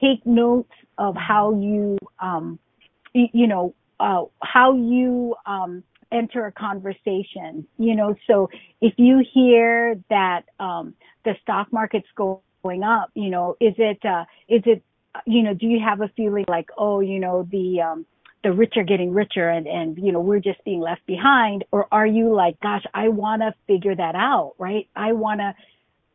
Take 0.00 0.24
notes 0.26 0.72
of 0.98 1.14
how 1.16 1.54
you, 1.60 1.98
um, 2.18 2.58
you 3.12 3.46
know, 3.46 3.74
uh, 4.00 4.24
how 4.42 4.74
you, 4.74 5.36
um, 5.46 5.82
enter 6.10 6.46
a 6.46 6.52
conversation, 6.52 7.66
you 7.78 7.96
know, 7.96 8.14
so 8.26 8.50
if 8.80 8.92
you 8.98 9.24
hear 9.32 9.98
that, 10.10 10.42
um, 10.60 10.94
the 11.24 11.34
stock 11.42 11.72
market's 11.72 12.08
going 12.16 12.82
up, 12.84 13.10
you 13.14 13.30
know, 13.30 13.56
is 13.60 13.74
it, 13.78 14.04
uh, 14.04 14.24
is 14.46 14.62
it, 14.66 14.82
you 15.26 15.42
know, 15.42 15.54
do 15.54 15.66
you 15.66 15.80
have 15.80 16.00
a 16.00 16.08
feeling 16.16 16.44
like, 16.48 16.70
oh, 16.76 17.00
you 17.00 17.18
know, 17.18 17.46
the, 17.50 17.80
um, 17.80 18.06
the 18.42 18.52
rich 18.52 18.74
are 18.76 18.84
getting 18.84 19.12
richer 19.12 19.48
and, 19.48 19.66
and, 19.66 19.98
you 19.98 20.10
know, 20.12 20.20
we're 20.20 20.40
just 20.40 20.62
being 20.64 20.80
left 20.80 21.04
behind? 21.06 21.64
Or 21.70 21.86
are 21.92 22.06
you 22.06 22.34
like, 22.34 22.58
gosh, 22.60 22.84
I 22.92 23.08
want 23.08 23.42
to 23.42 23.54
figure 23.66 23.94
that 23.94 24.14
out, 24.14 24.54
right? 24.58 24.88
I 24.96 25.12
want 25.12 25.40
to, 25.40 25.54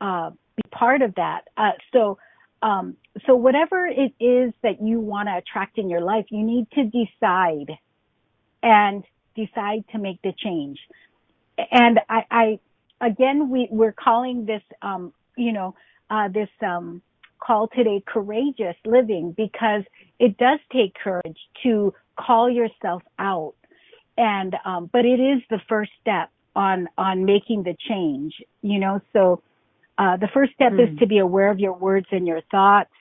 uh, 0.02 0.32
be 0.56 0.64
part 0.72 1.02
of 1.02 1.16
that. 1.16 1.42
Uh, 1.56 1.72
so, 1.94 2.18
um, 2.62 2.98
so 3.26 3.36
whatever 3.36 3.86
it 3.86 4.14
is 4.20 4.54
that 4.64 4.82
you 4.82 5.00
want 5.00 5.30
to 5.30 5.38
attract 5.38 5.78
in 5.78 5.90
your 5.90 6.02
life, 6.02 6.26
you 6.30 6.44
need 6.44 6.70
to 6.72 6.84
decide 6.84 7.78
and 8.64 9.04
decide 9.36 9.86
to 9.92 10.00
make 10.00 10.22
the 10.24 10.34
change. 10.34 10.80
And 11.72 12.00
I, 12.10 12.26
I 12.32 12.60
again, 13.00 13.50
we, 13.50 13.68
we're 13.70 13.94
calling 13.94 14.46
this, 14.46 14.64
um, 14.82 15.14
you 15.36 15.52
know, 15.52 15.76
uh, 16.10 16.28
this, 16.30 16.50
um, 16.66 17.02
call 17.40 17.68
today 17.68 18.04
courageous 18.06 18.76
living 18.86 19.32
because 19.32 19.84
it 20.20 20.38
does 20.38 20.60
take 20.72 20.96
courage 20.96 21.38
to 21.64 21.94
call 22.18 22.50
yourself 22.50 23.04
out. 23.20 23.54
And, 24.18 24.56
um, 24.66 24.90
but 24.92 25.06
it 25.06 25.20
is 25.20 25.42
the 25.50 25.60
first 25.70 25.92
step 26.02 26.30
on, 26.56 26.90
on 26.98 27.26
making 27.26 27.64
the 27.64 27.76
change, 27.88 28.42
you 28.62 28.80
know, 28.80 29.02
so, 29.14 29.42
uh, 30.00 30.18
the 30.18 30.28
first 30.28 30.54
step 30.54 30.74
mm. 30.74 30.84
is 30.84 30.90
hmm. 30.90 30.98
to 30.98 31.08
be 31.08 31.18
aware 31.18 31.50
of 31.50 31.60
your 31.60 31.74
words 31.74 32.06
and 32.12 32.28
your 32.28 32.42
thoughts 32.52 32.92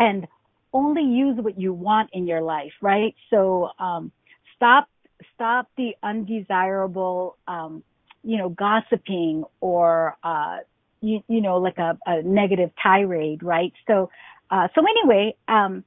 and 0.00 0.26
only 0.72 1.02
use 1.02 1.36
what 1.38 1.58
you 1.58 1.72
want 1.72 2.10
in 2.12 2.26
your 2.26 2.42
life, 2.42 2.72
right? 2.80 3.14
So, 3.28 3.70
um, 3.78 4.10
stop, 4.56 4.88
stop 5.34 5.68
the 5.76 5.94
undesirable, 6.02 7.36
um, 7.46 7.84
you 8.24 8.38
know, 8.38 8.48
gossiping 8.48 9.44
or, 9.60 10.16
uh, 10.24 10.58
you, 11.00 11.22
you 11.28 11.40
know, 11.40 11.58
like 11.58 11.78
a, 11.78 11.98
a 12.06 12.22
negative 12.22 12.70
tirade, 12.82 13.42
right? 13.42 13.72
So, 13.86 14.10
uh, 14.50 14.68
so 14.74 14.82
anyway, 14.82 15.34
um, 15.48 15.84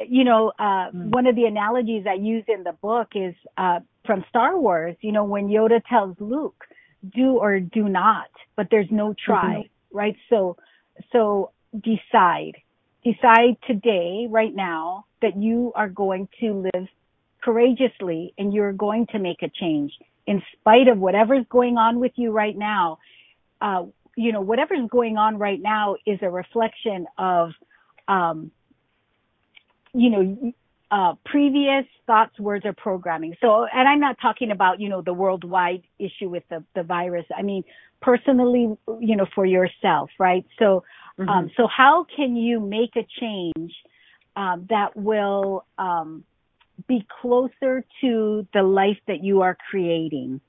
you 0.00 0.24
know, 0.24 0.52
uh, 0.58 0.90
mm. 0.90 1.10
one 1.10 1.26
of 1.26 1.36
the 1.36 1.44
analogies 1.44 2.04
I 2.08 2.14
use 2.14 2.44
in 2.48 2.64
the 2.64 2.72
book 2.72 3.08
is, 3.14 3.34
uh, 3.56 3.80
from 4.06 4.24
Star 4.28 4.58
Wars, 4.58 4.96
you 5.00 5.12
know, 5.12 5.24
when 5.24 5.48
Yoda 5.48 5.82
tells 5.88 6.16
Luke, 6.18 6.64
do 7.14 7.38
or 7.38 7.60
do 7.60 7.88
not, 7.88 8.30
but 8.56 8.68
there's 8.70 8.90
no 8.90 9.14
try, 9.14 9.56
mm-hmm. 9.56 9.96
right? 9.96 10.16
So, 10.28 10.56
so 11.12 11.52
decide, 11.72 12.56
decide 13.04 13.56
today, 13.66 14.26
right 14.28 14.54
now, 14.54 15.04
that 15.22 15.36
you 15.36 15.72
are 15.74 15.88
going 15.88 16.28
to 16.40 16.68
live 16.74 16.88
courageously 17.42 18.34
and 18.38 18.52
you're 18.52 18.72
going 18.72 19.06
to 19.08 19.18
make 19.18 19.42
a 19.42 19.48
change 19.48 19.92
in 20.26 20.42
spite 20.52 20.88
of 20.88 20.98
whatever's 20.98 21.44
going 21.48 21.76
on 21.76 22.00
with 22.00 22.12
you 22.16 22.30
right 22.30 22.56
now. 22.56 22.98
Uh, 23.60 23.84
you 24.16 24.32
know, 24.32 24.40
whatever's 24.40 24.88
going 24.90 25.16
on 25.16 25.38
right 25.38 25.60
now 25.60 25.96
is 26.06 26.18
a 26.22 26.30
reflection 26.30 27.06
of, 27.16 27.52
um, 28.08 28.50
you 29.92 30.10
know, 30.10 30.52
uh, 30.90 31.14
previous 31.24 31.84
thoughts, 32.06 32.38
words, 32.38 32.64
or 32.64 32.72
programming. 32.72 33.36
So, 33.40 33.64
and 33.72 33.88
I'm 33.88 34.00
not 34.00 34.16
talking 34.20 34.50
about, 34.50 34.80
you 34.80 34.88
know, 34.88 35.02
the 35.02 35.14
worldwide 35.14 35.82
issue 35.98 36.28
with 36.28 36.42
the, 36.48 36.64
the 36.74 36.82
virus. 36.82 37.24
I 37.36 37.42
mean, 37.42 37.62
personally, 38.02 38.76
you 38.98 39.16
know, 39.16 39.26
for 39.34 39.46
yourself, 39.46 40.10
right? 40.18 40.44
So, 40.58 40.82
um, 41.18 41.26
mm-hmm. 41.26 41.28
um, 41.28 41.50
so 41.56 41.68
how 41.68 42.06
can 42.16 42.34
you 42.34 42.58
make 42.58 42.96
a 42.96 43.06
change, 43.20 43.72
um, 44.34 44.66
that 44.68 44.96
will, 44.96 45.64
um, 45.78 46.24
be 46.88 47.06
closer 47.20 47.84
to 48.00 48.46
the 48.52 48.62
life 48.62 48.98
that 49.06 49.22
you 49.22 49.42
are 49.42 49.56
creating? 49.70 50.40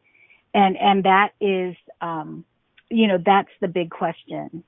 And, 0.54 0.76
and 0.78 1.04
that 1.04 1.34
is, 1.40 1.76
um, 2.00 2.46
you 2.92 3.08
know, 3.08 3.18
that's 3.24 3.50
the 3.62 3.68
big 3.68 3.90
question. 3.90 4.64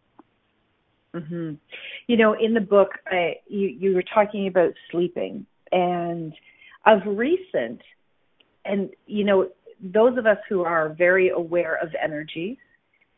Mm-hmm. 1.13 1.53
You 2.07 2.17
know, 2.17 2.33
in 2.33 2.53
the 2.53 2.61
book, 2.61 2.89
I, 3.05 3.35
you 3.47 3.67
you 3.67 3.93
were 3.93 4.03
talking 4.03 4.47
about 4.47 4.73
sleeping, 4.89 5.45
and 5.71 6.33
of 6.85 7.01
recent, 7.05 7.81
and 8.65 8.89
you 9.05 9.23
know, 9.23 9.49
those 9.79 10.17
of 10.17 10.25
us 10.25 10.39
who 10.49 10.63
are 10.63 10.89
very 10.89 11.29
aware 11.29 11.75
of 11.75 11.89
energies 12.01 12.57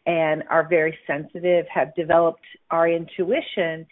and 0.06 0.44
are 0.50 0.68
very 0.68 0.98
sensitive 1.08 1.66
have 1.74 1.96
developed 1.96 2.46
our 2.70 2.90
intuition. 2.90 3.86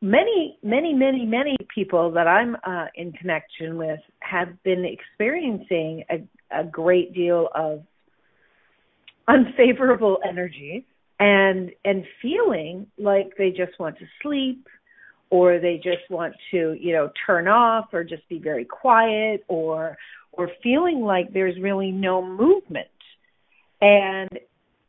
Many, 0.00 0.58
many, 0.62 0.92
many, 0.92 1.24
many 1.24 1.56
people 1.72 2.10
that 2.12 2.26
I'm 2.26 2.56
uh, 2.64 2.86
in 2.96 3.12
connection 3.12 3.76
with 3.76 4.00
have 4.20 4.62
been 4.62 4.84
experiencing 4.84 6.04
a, 6.10 6.22
a 6.50 6.64
great 6.64 7.14
deal 7.14 7.48
of 7.54 7.82
unfavorable 9.28 10.18
energies 10.26 10.82
and 11.18 11.70
and 11.84 12.04
feeling 12.20 12.86
like 12.98 13.36
they 13.38 13.50
just 13.50 13.78
want 13.78 13.98
to 13.98 14.04
sleep 14.22 14.66
or 15.30 15.58
they 15.58 15.76
just 15.76 16.08
want 16.10 16.34
to 16.50 16.76
you 16.78 16.92
know 16.92 17.10
turn 17.26 17.48
off 17.48 17.86
or 17.92 18.04
just 18.04 18.28
be 18.28 18.38
very 18.38 18.64
quiet 18.64 19.44
or 19.48 19.96
or 20.32 20.50
feeling 20.62 21.00
like 21.00 21.32
there's 21.32 21.58
really 21.60 21.90
no 21.90 22.24
movement 22.24 22.88
and 23.80 24.30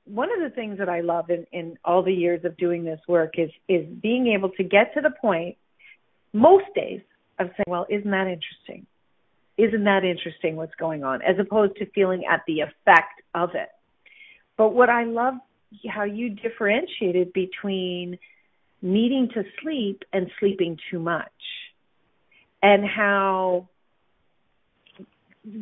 one 0.06 0.30
of 0.32 0.40
the 0.42 0.54
things 0.54 0.80
that 0.80 0.90
I 0.90 1.02
love 1.02 1.30
in, 1.30 1.46
in 1.52 1.78
all 1.86 2.04
the 2.04 2.14
years 2.14 2.44
of 2.44 2.58
doing 2.58 2.84
this 2.84 3.00
work 3.08 3.34
is 3.38 3.50
is 3.68 3.86
being 4.02 4.28
able 4.28 4.50
to 4.52 4.64
get 4.64 4.94
to 4.96 5.02
the 5.02 5.12
point 5.22 5.58
most 6.34 6.66
days 6.76 7.02
of 7.40 7.48
saying, 7.48 7.66
well, 7.68 7.86
isn't 7.90 8.10
that 8.10 8.28
interesting? 8.28 8.86
Isn't 9.58 9.84
that 9.84 10.04
interesting 10.04 10.56
what's 10.56 10.76
going 10.76 11.04
on? 11.04 11.22
As 11.22 11.36
opposed 11.40 11.76
to 11.78 11.86
feeling 11.92 12.24
at 12.30 12.42
the 12.48 12.62
effect 12.62 13.22
of 13.36 13.52
it. 13.54 13.70
But 14.58 14.74
what 14.74 14.90
I 14.90 15.06
love 15.06 15.36
how 15.90 16.04
you 16.04 16.30
differentiated 16.30 17.34
between 17.34 18.20
needing 18.82 19.30
to 19.34 19.44
sleep 19.62 20.04
and 20.12 20.30
sleeping 20.40 20.78
too 20.92 21.00
much 21.00 21.32
and 22.62 22.86
how 22.86 23.68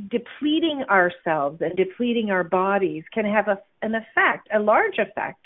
depleting 0.09 0.83
ourselves 0.89 1.61
and 1.61 1.75
depleting 1.75 2.29
our 2.29 2.43
bodies 2.43 3.03
can 3.13 3.25
have 3.25 3.47
a, 3.47 3.59
an 3.81 3.95
effect, 3.95 4.47
a 4.53 4.59
large 4.59 4.97
effect 4.99 5.39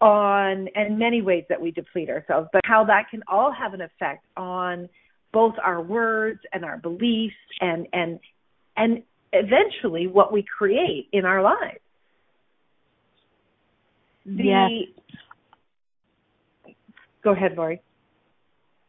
on, 0.00 0.68
and 0.74 0.98
many 0.98 1.22
ways 1.22 1.44
that 1.48 1.60
we 1.60 1.70
deplete 1.70 2.08
ourselves, 2.08 2.48
but 2.52 2.62
how 2.64 2.84
that 2.84 3.10
can 3.10 3.22
all 3.28 3.52
have 3.52 3.74
an 3.74 3.80
effect 3.80 4.24
on 4.36 4.88
both 5.32 5.54
our 5.62 5.82
words 5.82 6.40
and 6.52 6.64
our 6.64 6.78
beliefs 6.78 7.34
and, 7.60 7.86
and, 7.92 8.20
and 8.76 9.02
eventually 9.32 10.06
what 10.06 10.32
we 10.32 10.42
create 10.42 11.08
in 11.12 11.24
our 11.24 11.42
lives. 11.42 11.80
The, 14.26 14.44
yes. 14.44 14.70
Go 17.22 17.32
ahead, 17.32 17.56
Lori. 17.56 17.80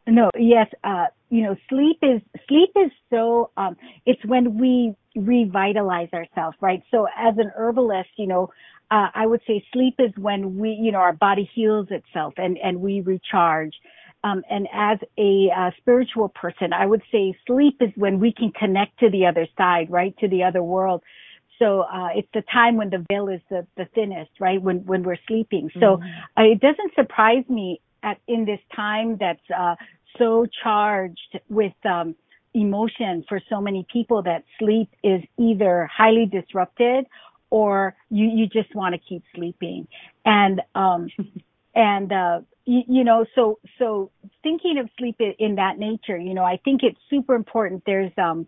No, 0.06 0.30
yes, 0.38 0.68
uh, 0.84 1.06
you 1.30 1.42
know, 1.42 1.56
sleep 1.68 1.98
is, 2.02 2.20
sleep 2.48 2.70
is 2.76 2.92
so, 3.10 3.50
um, 3.56 3.76
it's 4.04 4.24
when 4.24 4.56
we 4.58 4.94
revitalize 5.16 6.08
ourselves, 6.12 6.56
right? 6.60 6.82
So 6.90 7.08
as 7.16 7.34
an 7.38 7.50
herbalist, 7.56 8.10
you 8.16 8.28
know, 8.28 8.50
uh, 8.90 9.08
I 9.14 9.26
would 9.26 9.40
say 9.48 9.64
sleep 9.72 9.94
is 9.98 10.12
when 10.16 10.58
we, 10.58 10.70
you 10.70 10.92
know, 10.92 10.98
our 10.98 11.12
body 11.12 11.50
heals 11.52 11.88
itself 11.90 12.34
and, 12.36 12.56
and 12.58 12.80
we 12.80 13.00
recharge. 13.00 13.72
Um, 14.22 14.42
and 14.48 14.68
as 14.72 14.98
a 15.18 15.48
uh, 15.56 15.70
spiritual 15.78 16.28
person, 16.28 16.72
I 16.72 16.86
would 16.86 17.02
say 17.10 17.36
sleep 17.46 17.76
is 17.80 17.90
when 17.96 18.20
we 18.20 18.32
can 18.32 18.52
connect 18.52 18.98
to 19.00 19.10
the 19.10 19.26
other 19.26 19.48
side, 19.56 19.90
right? 19.90 20.16
To 20.18 20.28
the 20.28 20.44
other 20.44 20.62
world. 20.62 21.02
So 21.58 21.80
uh, 21.80 22.08
it's 22.14 22.28
the 22.34 22.42
time 22.52 22.76
when 22.76 22.90
the 22.90 23.04
veil 23.10 23.28
is 23.28 23.40
the, 23.48 23.66
the 23.76 23.86
thinnest, 23.94 24.30
right? 24.40 24.60
When 24.60 24.84
when 24.84 25.02
we're 25.02 25.18
sleeping. 25.26 25.70
So 25.74 25.96
mm-hmm. 25.96 26.40
uh, 26.40 26.44
it 26.44 26.60
doesn't 26.60 26.94
surprise 26.94 27.44
me 27.48 27.80
at 28.02 28.18
in 28.26 28.44
this 28.44 28.60
time 28.74 29.16
that's 29.18 29.40
uh, 29.56 29.76
so 30.18 30.46
charged 30.62 31.40
with 31.48 31.74
um, 31.84 32.14
emotion 32.54 33.24
for 33.28 33.40
so 33.50 33.60
many 33.60 33.86
people 33.92 34.22
that 34.22 34.44
sleep 34.58 34.88
is 35.02 35.22
either 35.38 35.88
highly 35.94 36.26
disrupted 36.26 37.06
or 37.50 37.94
you 38.10 38.26
you 38.26 38.46
just 38.46 38.74
want 38.74 38.94
to 38.94 39.00
keep 39.00 39.22
sleeping. 39.34 39.86
And 40.24 40.62
um, 40.74 41.08
and 41.74 42.12
uh, 42.12 42.40
you, 42.64 42.82
you 42.88 43.04
know 43.04 43.24
so 43.34 43.58
so 43.78 44.10
thinking 44.42 44.78
of 44.78 44.88
sleep 44.98 45.16
in 45.20 45.56
that 45.56 45.78
nature, 45.78 46.18
you 46.18 46.34
know, 46.34 46.44
I 46.44 46.58
think 46.64 46.82
it's 46.82 46.98
super 47.08 47.34
important. 47.34 47.82
There's 47.86 48.12
um 48.18 48.46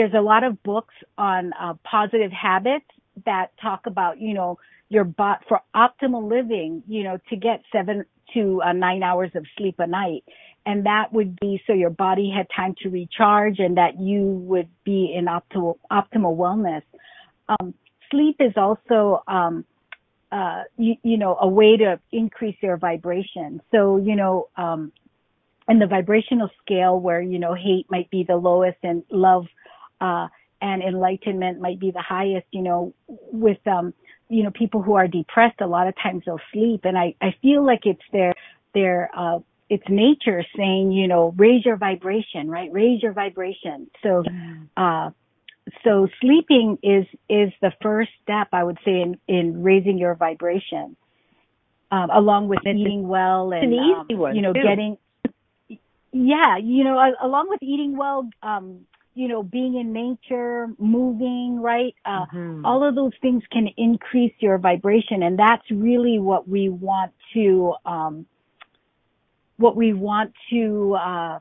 there's 0.00 0.14
a 0.14 0.20
lot 0.22 0.44
of 0.44 0.62
books 0.62 0.94
on 1.18 1.52
uh, 1.60 1.74
positive 1.84 2.32
habits 2.32 2.86
that 3.26 3.48
talk 3.60 3.84
about, 3.84 4.18
you 4.18 4.32
know, 4.32 4.58
your 4.88 5.04
bot 5.04 5.44
for 5.46 5.60
optimal 5.76 6.26
living, 6.26 6.82
you 6.88 7.04
know, 7.04 7.18
to 7.28 7.36
get 7.36 7.60
seven 7.70 8.06
to 8.32 8.62
uh, 8.62 8.72
nine 8.72 9.02
hours 9.02 9.30
of 9.34 9.44
sleep 9.58 9.74
a 9.78 9.86
night. 9.86 10.24
And 10.64 10.86
that 10.86 11.12
would 11.12 11.38
be 11.38 11.62
so 11.66 11.74
your 11.74 11.90
body 11.90 12.32
had 12.34 12.46
time 12.56 12.74
to 12.82 12.88
recharge 12.88 13.58
and 13.58 13.76
that 13.76 14.00
you 14.00 14.22
would 14.22 14.70
be 14.84 15.12
in 15.14 15.26
optimal, 15.26 15.76
optimal 15.92 16.34
wellness. 16.34 16.82
Um, 17.50 17.74
sleep 18.10 18.36
is 18.40 18.54
also, 18.56 19.22
um, 19.28 19.66
uh, 20.32 20.62
you, 20.78 20.94
you, 21.02 21.18
know, 21.18 21.36
a 21.38 21.46
way 21.46 21.76
to 21.76 22.00
increase 22.10 22.56
your 22.62 22.78
vibration. 22.78 23.60
So, 23.70 23.98
you 23.98 24.16
know, 24.16 24.48
um, 24.56 24.92
and 25.68 25.78
the 25.78 25.86
vibrational 25.86 26.48
scale 26.64 26.98
where, 26.98 27.20
you 27.20 27.38
know, 27.38 27.52
hate 27.52 27.84
might 27.90 28.08
be 28.08 28.24
the 28.24 28.36
lowest 28.36 28.78
and 28.82 29.02
love 29.10 29.44
uh, 30.00 30.28
and 30.60 30.82
enlightenment 30.82 31.60
might 31.60 31.80
be 31.80 31.90
the 31.90 32.02
highest, 32.02 32.46
you 32.50 32.62
know, 32.62 32.94
with, 33.06 33.64
um, 33.66 33.94
you 34.28 34.42
know, 34.42 34.50
people 34.50 34.82
who 34.82 34.94
are 34.94 35.08
depressed, 35.08 35.60
a 35.60 35.66
lot 35.66 35.88
of 35.88 35.94
times 36.02 36.22
they'll 36.26 36.40
sleep. 36.52 36.82
And 36.84 36.96
I, 36.96 37.14
I 37.20 37.34
feel 37.42 37.64
like 37.64 37.86
it's 37.86 38.02
their, 38.12 38.34
their, 38.74 39.10
uh, 39.16 39.38
it's 39.68 39.88
nature 39.88 40.44
saying, 40.56 40.92
you 40.92 41.08
know, 41.08 41.34
raise 41.36 41.64
your 41.64 41.76
vibration, 41.76 42.50
right? 42.50 42.70
Raise 42.72 43.02
your 43.02 43.12
vibration. 43.12 43.90
So, 44.02 44.22
uh, 44.76 45.10
so 45.84 46.08
sleeping 46.20 46.78
is, 46.82 47.06
is 47.28 47.52
the 47.62 47.72
first 47.80 48.10
step, 48.22 48.48
I 48.52 48.64
would 48.64 48.78
say, 48.84 49.00
in, 49.00 49.18
in 49.28 49.62
raising 49.62 49.96
your 49.98 50.14
vibration. 50.14 50.96
Um, 51.92 52.08
along 52.10 52.46
with 52.46 52.60
eating 52.64 53.08
well 53.08 53.52
and, 53.52 53.74
um, 53.74 54.06
you 54.08 54.42
know, 54.42 54.52
too. 54.52 54.62
getting, 54.62 54.96
yeah, 56.12 56.56
you 56.58 56.84
know, 56.84 57.14
along 57.20 57.48
with 57.48 57.60
eating 57.62 57.96
well, 57.96 58.28
um, 58.42 58.86
you 59.14 59.28
know, 59.28 59.42
being 59.42 59.76
in 59.76 59.92
nature, 59.92 60.68
moving, 60.78 61.60
right? 61.60 61.94
Uh, 62.04 62.26
mm-hmm. 62.26 62.64
all 62.64 62.86
of 62.86 62.94
those 62.94 63.12
things 63.20 63.42
can 63.50 63.68
increase 63.76 64.32
your 64.38 64.58
vibration. 64.58 65.22
And 65.22 65.38
that's 65.38 65.68
really 65.70 66.18
what 66.18 66.48
we 66.48 66.68
want 66.68 67.12
to, 67.34 67.74
um, 67.84 68.26
what 69.56 69.76
we 69.76 69.92
want 69.92 70.32
to, 70.50 70.94
uh, 70.94 71.38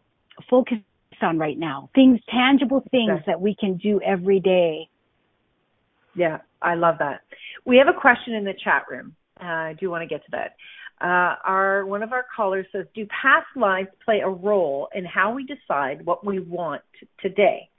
focus 0.50 0.80
on 1.22 1.38
right 1.38 1.58
now. 1.58 1.90
Things, 1.94 2.20
tangible 2.30 2.84
things 2.92 3.20
that 3.28 3.40
we 3.40 3.56
can 3.56 3.78
do 3.78 4.02
every 4.02 4.40
day. 4.40 4.90
Yeah, 6.16 6.40
I 6.62 6.76
love 6.76 6.96
that. 7.00 7.22
We 7.66 7.78
have 7.78 7.88
a 7.88 8.00
question 8.00 8.34
in 8.34 8.44
the 8.44 8.54
chat 8.64 8.86
room. 8.90 9.16
Uh, 9.40 9.46
I 9.46 9.76
do 9.80 9.90
want 9.90 10.02
to 10.02 10.08
get 10.08 10.24
to 10.26 10.32
that. 10.32 10.56
Uh, 11.02 11.36
our 11.46 11.86
one 11.86 12.04
of 12.04 12.12
our 12.12 12.26
callers 12.36 12.66
says, 12.72 12.86
"Do 12.94 13.06
past 13.08 13.48
lives 13.56 13.90
play 14.04 14.20
a 14.20 14.30
role 14.30 14.90
in 14.94 15.06
how 15.06 15.34
we 15.34 15.46
decide 15.46 16.06
what 16.06 16.26
we 16.26 16.40
want 16.40 16.82
today?" 17.20 17.70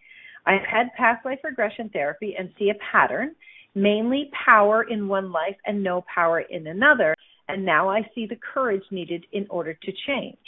I've 0.47 0.65
had 0.65 0.93
past 0.95 1.25
life 1.25 1.41
regression 1.45 1.91
therapy 1.91 2.35
and 2.39 2.51
see 2.59 2.71
a 2.71 2.75
pattern, 2.93 3.35
mainly 3.75 4.31
power 4.45 4.85
in 4.85 5.07
one 5.07 5.31
life 5.33 5.57
and 5.67 5.83
no 5.83 6.03
power 6.13 6.41
in 6.41 6.67
another, 6.67 7.15
and 7.49 7.65
now 7.65 7.91
I 7.91 8.09
see 8.15 8.27
the 8.27 8.37
courage 8.37 8.85
needed 8.91 9.27
in 9.33 9.47
order 9.51 9.75
to 9.75 9.93
change. 10.07 10.39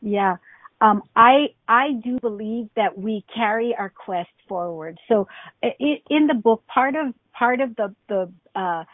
Yeah. 0.00 0.36
Um, 0.80 1.02
I 1.14 1.48
I 1.68 1.92
do 2.04 2.18
believe 2.20 2.68
that 2.76 2.96
we 2.96 3.24
carry 3.34 3.74
our 3.78 3.90
quest 3.90 4.30
forward. 4.46 4.98
So 5.08 5.26
in 5.62 6.26
the 6.26 6.34
book, 6.34 6.66
part 6.66 6.94
of 6.96 7.14
part 7.32 7.60
of 7.60 7.74
the 7.76 7.94
the 8.08 8.32
uh, 8.54 8.84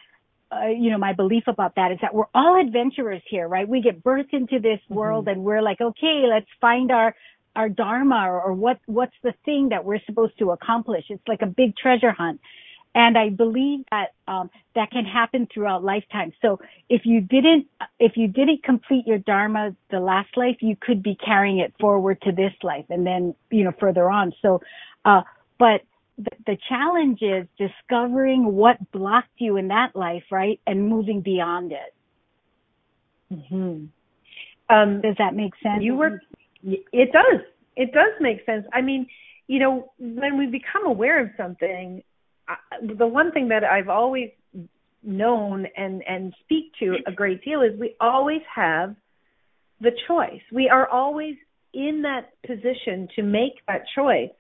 uh, 0.53 0.67
you 0.69 0.91
know, 0.91 0.99
my 0.99 1.15
belief 1.15 1.45
about 1.47 1.77
that 1.77 1.93
is 1.93 1.99
that 2.03 2.15
we're 2.15 2.27
all 2.35 2.61
adventurers 2.61 3.23
here, 3.29 3.49
right? 3.49 3.67
We 3.69 3.81
get 3.81 4.05
birthed 4.05 4.35
into 4.35 4.59
this 4.61 4.81
mm-hmm. 4.85 4.95
world 4.95 5.29
and 5.29 5.43
we're 5.45 5.63
like, 5.63 5.81
okay, 5.81 6.25
let's 6.29 6.47
find 6.61 6.91
our, 6.91 7.15
our 7.57 7.69
dharma 7.69 8.27
or, 8.29 8.41
or 8.43 8.53
what, 8.53 8.79
what's 8.87 9.15
the 9.23 9.35
thing 9.45 9.71
that 9.71 9.85
we're 9.85 10.01
supposed 10.07 10.39
to 10.41 10.51
accomplish. 10.51 11.05
It's 11.09 11.27
like 11.27 11.43
a 11.43 11.47
big 11.47 11.77
treasure 11.77 12.13
hunt. 12.13 12.41
and 12.95 13.17
I 13.17 13.31
believe 13.31 13.85
that 13.91 14.13
um, 14.29 14.51
that 14.75 14.91
can 14.91 15.05
happen 15.05 15.49
throughout 15.53 15.83
lifetime. 15.83 16.33
So 16.43 16.61
if 16.89 17.03
you 17.05 17.21
didn't 17.21 17.67
if 17.99 18.17
you 18.17 18.29
didn't 18.29 18.63
complete 18.63 19.07
your 19.07 19.19
dharma 19.19 19.75
the 19.91 20.01
last 20.01 20.37
life, 20.37 20.57
you 20.61 20.77
could 20.77 21.03
be 21.03 21.15
carrying 21.15 21.59
it 21.59 21.73
forward 21.81 22.21
to 22.23 22.33
this 22.33 22.53
life, 22.63 22.85
and 22.91 23.07
then 23.07 23.35
you 23.51 23.65
know 23.65 23.73
further 23.79 24.11
on. 24.11 24.33
So, 24.43 24.61
uh, 25.05 25.23
but 25.59 25.83
the, 26.19 26.31
the 26.47 26.57
challenge 26.69 27.21
is 27.23 27.47
discovering 27.59 28.55
what 28.55 28.91
blocked 28.93 29.29
you 29.39 29.57
in 29.57 29.69
that 29.69 29.95
life, 29.95 30.25
right, 30.31 30.61
and 30.67 30.89
moving 30.89 31.21
beyond 31.21 31.73
it. 31.73 31.95
Mm-hmm. 33.33 34.75
Um, 34.75 35.01
does 35.01 35.17
that 35.19 35.35
make 35.35 35.53
sense? 35.63 35.83
You 35.83 35.95
were. 35.95 36.21
It 36.63 37.13
does. 37.13 37.41
It 37.77 37.93
does 37.93 38.13
make 38.21 38.45
sense. 38.47 38.67
I 38.73 38.83
mean, 38.83 39.07
you 39.47 39.59
know, 39.59 39.93
when 39.99 40.39
we 40.39 40.47
become 40.47 40.87
aware 40.87 41.21
of 41.21 41.31
something, 41.37 42.03
the 42.83 43.07
one 43.07 43.33
thing 43.33 43.49
that 43.49 43.65
I've 43.65 43.89
always 43.89 44.31
known 45.03 45.67
and 45.77 46.03
and 46.09 46.33
speak 46.45 46.73
to 46.79 46.97
a 47.07 47.13
great 47.13 47.43
deal 47.45 47.63
is 47.63 47.79
we 47.79 47.97
always 48.01 48.43
have 48.55 48.95
the 49.81 49.91
choice. 50.07 50.41
We 50.53 50.69
are 50.69 50.89
always 50.89 51.37
in 51.75 52.03
that 52.03 52.31
position 52.47 53.09
to 53.17 53.23
make 53.23 53.55
that 53.67 53.83
choice. 53.95 54.31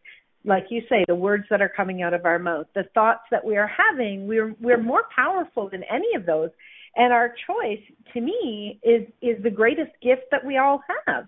Like 0.44 0.66
you 0.70 0.82
say, 0.88 1.04
the 1.06 1.14
words 1.14 1.44
that 1.50 1.62
are 1.62 1.68
coming 1.68 2.02
out 2.02 2.14
of 2.14 2.24
our 2.24 2.38
mouth, 2.38 2.66
the 2.74 2.84
thoughts 2.94 3.22
that 3.30 3.44
we 3.44 3.56
are 3.56 3.68
having, 3.68 4.26
we're 4.26 4.54
we're 4.60 4.82
more 4.82 5.04
powerful 5.14 5.68
than 5.70 5.82
any 5.84 6.14
of 6.16 6.26
those. 6.26 6.50
And 6.96 7.12
our 7.12 7.34
choice, 7.46 7.80
to 8.12 8.20
me, 8.20 8.80
is 8.82 9.06
is 9.20 9.42
the 9.42 9.50
greatest 9.50 9.92
gift 10.02 10.22
that 10.30 10.44
we 10.44 10.58
all 10.58 10.82
have. 11.06 11.26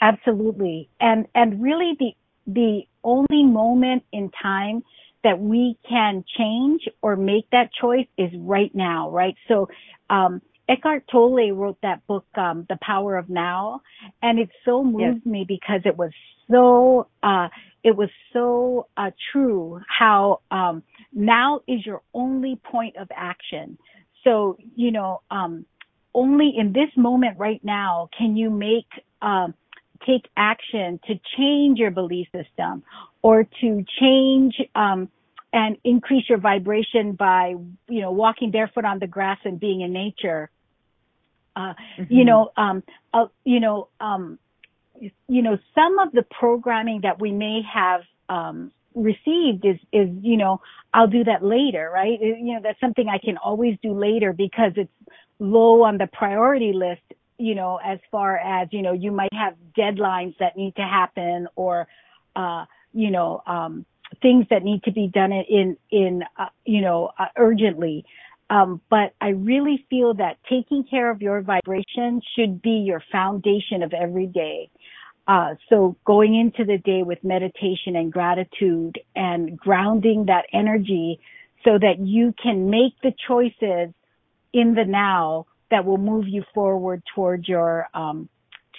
Absolutely. 0.00 0.88
And 1.00 1.26
and 1.34 1.62
really 1.62 1.94
the 1.98 2.12
the 2.46 2.82
only 3.02 3.44
moment 3.44 4.04
in 4.12 4.30
time 4.42 4.82
that 5.24 5.40
we 5.40 5.76
can 5.88 6.22
change 6.38 6.82
or 7.02 7.16
make 7.16 7.48
that 7.50 7.70
choice 7.80 8.06
is 8.18 8.30
right 8.38 8.70
now, 8.74 9.10
right? 9.10 9.34
So, 9.48 9.68
um, 10.10 10.42
Eckhart 10.68 11.04
Tolle 11.10 11.52
wrote 11.52 11.78
that 11.82 12.06
book, 12.06 12.26
um, 12.36 12.66
The 12.68 12.78
Power 12.80 13.16
of 13.16 13.28
Now, 13.28 13.82
and 14.22 14.38
it 14.38 14.48
so 14.64 14.82
moved 14.82 15.22
yes. 15.24 15.26
me 15.26 15.44
because 15.46 15.82
it 15.84 15.96
was 15.96 16.10
so, 16.50 17.06
uh, 17.22 17.48
it 17.82 17.96
was 17.96 18.08
so, 18.32 18.86
uh, 18.96 19.10
true 19.32 19.80
how, 19.86 20.40
um, 20.50 20.82
now 21.12 21.60
is 21.68 21.84
your 21.84 22.02
only 22.14 22.56
point 22.56 22.96
of 22.96 23.08
action. 23.14 23.78
So, 24.22 24.56
you 24.74 24.90
know, 24.90 25.20
um, 25.30 25.66
only 26.14 26.54
in 26.56 26.72
this 26.72 26.90
moment 26.96 27.38
right 27.38 27.62
now 27.62 28.08
can 28.16 28.36
you 28.36 28.48
make, 28.48 28.88
um, 29.20 29.54
take 30.06 30.28
action 30.36 31.00
to 31.06 31.14
change 31.36 31.78
your 31.78 31.90
belief 31.90 32.28
system 32.34 32.82
or 33.22 33.44
to 33.60 33.84
change 34.00 34.54
um, 34.74 35.08
and 35.52 35.76
increase 35.84 36.28
your 36.28 36.38
vibration 36.38 37.12
by 37.12 37.54
you 37.88 38.00
know 38.00 38.10
walking 38.10 38.50
barefoot 38.50 38.84
on 38.84 38.98
the 38.98 39.06
grass 39.06 39.38
and 39.44 39.58
being 39.60 39.80
in 39.80 39.92
nature 39.92 40.50
uh, 41.56 41.74
mm-hmm. 41.98 42.04
you 42.12 42.24
know 42.24 42.50
um, 42.56 42.82
uh, 43.12 43.26
you 43.44 43.60
know 43.60 43.88
um, 44.00 44.38
you 45.28 45.42
know 45.42 45.58
some 45.74 45.98
of 45.98 46.12
the 46.12 46.22
programming 46.22 47.00
that 47.02 47.20
we 47.20 47.32
may 47.32 47.62
have 47.62 48.02
um, 48.28 48.72
received 48.94 49.64
is 49.64 49.78
is 49.92 50.08
you 50.22 50.36
know 50.36 50.60
I'll 50.92 51.08
do 51.08 51.24
that 51.24 51.44
later 51.44 51.90
right 51.92 52.20
you 52.20 52.54
know 52.54 52.60
that's 52.62 52.80
something 52.80 53.08
I 53.08 53.18
can 53.18 53.36
always 53.38 53.76
do 53.82 53.92
later 53.92 54.32
because 54.32 54.72
it's 54.76 54.92
low 55.38 55.82
on 55.82 55.98
the 55.98 56.06
priority 56.06 56.72
list 56.72 57.02
you 57.38 57.54
know, 57.54 57.80
as 57.84 57.98
far 58.10 58.38
as, 58.38 58.68
you 58.70 58.82
know, 58.82 58.92
you 58.92 59.10
might 59.10 59.32
have 59.32 59.54
deadlines 59.76 60.36
that 60.38 60.56
need 60.56 60.76
to 60.76 60.82
happen 60.82 61.48
or, 61.56 61.86
uh, 62.36 62.64
you 62.92 63.10
know, 63.10 63.42
um, 63.46 63.84
things 64.22 64.46
that 64.50 64.62
need 64.62 64.82
to 64.84 64.92
be 64.92 65.08
done 65.08 65.32
in, 65.32 65.76
in, 65.90 66.22
uh, 66.38 66.46
you 66.64 66.80
know, 66.80 67.10
uh, 67.18 67.26
urgently. 67.36 68.04
Um, 68.54 68.80
but 68.88 69.14
I 69.20 69.30
really 69.30 69.84
feel 69.90 70.14
that 70.14 70.36
taking 70.48 70.84
care 70.84 71.10
of 71.10 71.20
your 71.20 71.42
vibration 71.42 72.20
should 72.36 72.62
be 72.62 72.84
your 72.86 73.02
foundation 73.10 73.82
of 73.82 73.92
every 73.92 74.26
day. 74.26 74.70
Uh, 75.26 75.54
so 75.68 75.96
going 76.04 76.36
into 76.36 76.64
the 76.64 76.78
day 76.78 77.02
with 77.02 77.18
meditation 77.24 77.96
and 77.96 78.12
gratitude 78.12 79.00
and 79.16 79.58
grounding 79.58 80.26
that 80.26 80.44
energy 80.52 81.18
so 81.64 81.78
that 81.78 81.98
you 81.98 82.32
can 82.40 82.70
make 82.70 82.92
the 83.02 83.12
choices 83.26 83.92
in 84.52 84.74
the 84.74 84.84
now 84.86 85.46
that 85.70 85.84
will 85.84 85.98
move 85.98 86.28
you 86.28 86.44
forward 86.54 87.02
towards 87.12 87.48
your 87.48 87.88
um, 87.94 88.28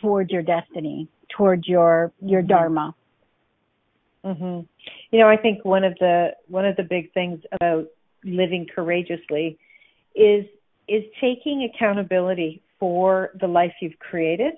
towards 0.01 0.31
your 0.31 0.43
destiny, 0.43 1.09
towards 1.35 1.67
your 1.67 2.13
your 2.21 2.41
mm-hmm. 2.41 2.47
dharma. 2.47 2.95
Mhm. 4.23 4.67
You 5.11 5.19
know, 5.19 5.27
I 5.27 5.37
think 5.37 5.65
one 5.65 5.83
of 5.83 5.95
the 5.99 6.29
one 6.47 6.65
of 6.65 6.77
the 6.77 6.83
big 6.83 7.11
things 7.13 7.41
about 7.51 7.87
living 8.25 8.67
courageously 8.73 9.57
is 10.15 10.45
is 10.87 11.03
taking 11.21 11.69
accountability 11.73 12.61
for 12.79 13.31
the 13.39 13.47
life 13.47 13.73
you've 13.81 13.99
created 13.99 14.53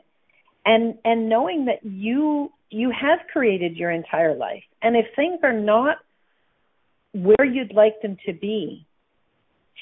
and 0.65 0.95
and 1.05 1.29
knowing 1.29 1.65
that 1.65 1.83
you 1.83 2.51
you 2.69 2.91
have 2.91 3.19
created 3.31 3.77
your 3.77 3.91
entire 3.91 4.35
life. 4.35 4.63
And 4.81 4.95
if 4.95 5.05
things 5.15 5.39
are 5.43 5.53
not 5.53 5.97
where 7.13 7.45
you'd 7.45 7.73
like 7.73 8.01
them 8.01 8.17
to 8.25 8.33
be 8.33 8.85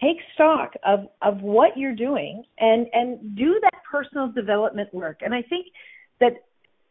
take 0.02 0.18
stock 0.34 0.74
of 0.86 1.08
of 1.22 1.42
what 1.42 1.78
you're 1.78 1.96
doing 1.96 2.44
and 2.60 2.88
and 2.94 3.36
do 3.36 3.60
that 3.62 3.82
personal 3.90 4.32
development 4.32 4.94
work. 4.94 5.20
And 5.22 5.34
i 5.34 5.42
think 5.42 5.68
that 6.20 6.34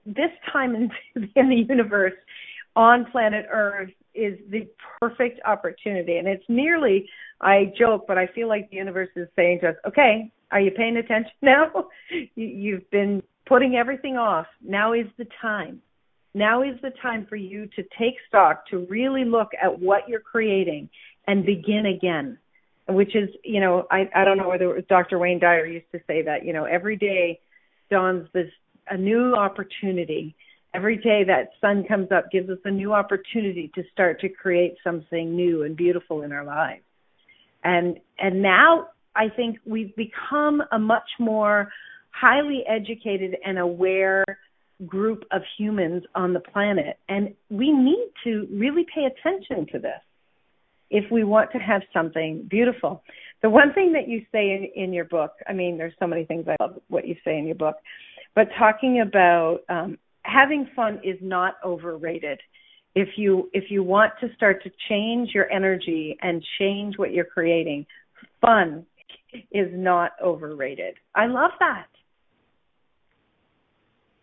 this 0.07 0.31
time 0.53 0.75
in, 0.75 0.91
in 1.37 1.49
the 1.49 1.65
universe 1.69 2.15
on 2.77 3.05
planet 3.11 3.47
earth 3.51 3.91
is 4.15 4.39
the 4.51 4.69
perfect 5.01 5.41
opportunity 5.45 6.17
and 6.17 6.29
it's 6.29 6.45
nearly 6.49 7.09
i 7.41 7.73
joke 7.79 8.05
but 8.07 8.19
i 8.19 8.27
feel 8.29 8.49
like 8.49 8.69
the 8.71 8.77
universe 8.77 9.09
is 9.17 9.29
saying 9.37 9.59
to 9.61 9.69
us 9.69 9.77
okay 9.87 10.31
are 10.51 10.61
you 10.61 10.71
paying 10.71 10.97
attention 10.97 11.33
now 11.43 11.89
you've 12.35 12.89
been 12.91 13.23
putting 13.47 13.77
everything 13.77 14.17
off 14.17 14.47
now 14.63 14.93
is 14.93 15.07
the 15.19 15.27
time 15.41 15.81
now 16.35 16.63
is 16.63 16.75
the 16.83 16.93
time 17.03 17.27
for 17.29 17.37
you 17.37 17.67
to 17.77 17.83
take 17.99 18.15
stock 18.29 18.67
to 18.69 18.87
really 18.89 19.25
look 19.25 19.51
at 19.63 19.81
what 19.81 20.09
you're 20.09 20.21
creating 20.21 20.89
and 21.27 21.47
begin 21.47 21.87
again 21.87 22.39
which 22.89 23.17
is, 23.17 23.31
you 23.43 23.61
know, 23.61 23.87
I, 23.91 24.09
I 24.15 24.25
don't 24.25 24.37
know 24.37 24.49
whether 24.49 24.71
it 24.71 24.75
was 24.75 24.85
Dr. 24.89 25.19
Wayne 25.19 25.39
Dyer 25.39 25.67
used 25.67 25.91
to 25.93 26.01
say 26.07 26.23
that, 26.23 26.45
you 26.45 26.53
know, 26.53 26.65
every 26.65 26.97
day 26.97 27.41
dawns 27.91 28.29
this 28.33 28.51
a 28.89 28.97
new 28.97 29.35
opportunity. 29.35 30.37
Every 30.75 30.97
day 30.97 31.23
that 31.25 31.51
sun 31.61 31.85
comes 31.85 32.11
up 32.11 32.31
gives 32.33 32.51
us 32.51 32.59
a 32.65 32.71
new 32.71 32.93
opportunity 32.93 33.71
to 33.77 33.83
start 33.93 34.21
to 34.21 34.29
create 34.29 34.77
something 34.83 35.37
new 35.37 35.63
and 35.63 35.77
beautiful 35.77 36.23
in 36.23 36.33
our 36.33 36.45
lives. 36.45 36.83
And 37.63 37.99
and 38.19 38.43
now 38.43 38.89
I 39.15 39.29
think 39.29 39.59
we've 39.65 39.95
become 39.95 40.63
a 40.73 40.79
much 40.79 41.09
more 41.19 41.71
highly 42.11 42.65
educated 42.69 43.37
and 43.45 43.59
aware 43.59 44.25
group 44.87 45.25
of 45.31 45.43
humans 45.57 46.03
on 46.15 46.33
the 46.33 46.41
planet 46.41 46.99
and 47.09 47.33
we 47.49 47.71
need 47.71 48.11
to 48.25 48.49
really 48.51 48.85
pay 48.93 49.05
attention 49.05 49.67
to 49.73 49.79
this 49.79 50.01
if 50.91 51.11
we 51.11 51.25
want 51.25 51.51
to 51.53 51.59
have 51.59 51.83
something 51.93 52.47
beautiful. 52.51 53.03
The 53.43 53.51
one 53.51 53.73
thing 53.73 53.93
that 53.93 54.09
you 54.09 54.25
say 54.33 54.51
in, 54.51 54.69
in 54.75 54.93
your 54.93 55.05
book, 55.05 55.33
I 55.49 55.53
mean, 55.53 55.79
there's 55.79 55.95
so 55.99 56.07
many 56.07 56.25
things 56.25 56.47
I 56.49 56.57
love 56.61 56.81
what 56.89 57.07
you 57.07 57.17
say 57.25 57.39
in 57.39 57.47
your 57.47 57.57
book, 57.57 57.77
but 58.35 58.49
talking 58.59 59.01
about 59.01 59.61
um, 59.69 59.99
having 60.25 60.69
fun 60.75 61.01
is 61.05 61.19
not 61.21 61.55
overrated. 61.65 62.41
If 62.95 63.09
you 63.17 63.51
if 63.53 63.71
you 63.71 63.83
want 63.83 64.13
to 64.21 64.29
start 64.37 64.63
to 64.65 64.71
change 64.89 65.31
your 65.35 65.51
energy 65.51 66.17
and 66.21 66.45
change 66.59 66.97
what 66.97 67.13
you're 67.13 67.25
creating, 67.25 67.87
fun 68.41 68.87
is 69.51 69.69
not 69.73 70.13
overrated. 70.23 70.95
I 71.15 71.27
love 71.27 71.51
that. 71.61 71.87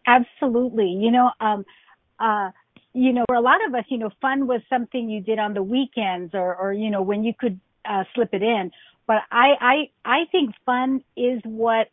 Absolutely. 0.07 0.87
You 0.87 1.11
know, 1.11 1.31
um, 1.39 1.65
uh, 2.19 2.51
you 2.93 3.13
know, 3.13 3.25
for 3.27 3.35
a 3.35 3.41
lot 3.41 3.57
of 3.67 3.73
us, 3.75 3.85
you 3.89 3.97
know, 3.97 4.09
fun 4.21 4.47
was 4.47 4.61
something 4.69 5.09
you 5.09 5.21
did 5.21 5.39
on 5.39 5.53
the 5.53 5.63
weekends 5.63 6.33
or, 6.33 6.55
or, 6.55 6.73
you 6.73 6.89
know, 6.89 7.01
when 7.01 7.23
you 7.23 7.33
could, 7.37 7.59
uh, 7.85 8.03
slip 8.13 8.29
it 8.33 8.41
in. 8.41 8.71
But 9.07 9.17
I, 9.31 9.53
I, 9.59 9.75
I 10.05 10.19
think 10.31 10.55
fun 10.65 11.03
is 11.15 11.41
what, 11.43 11.87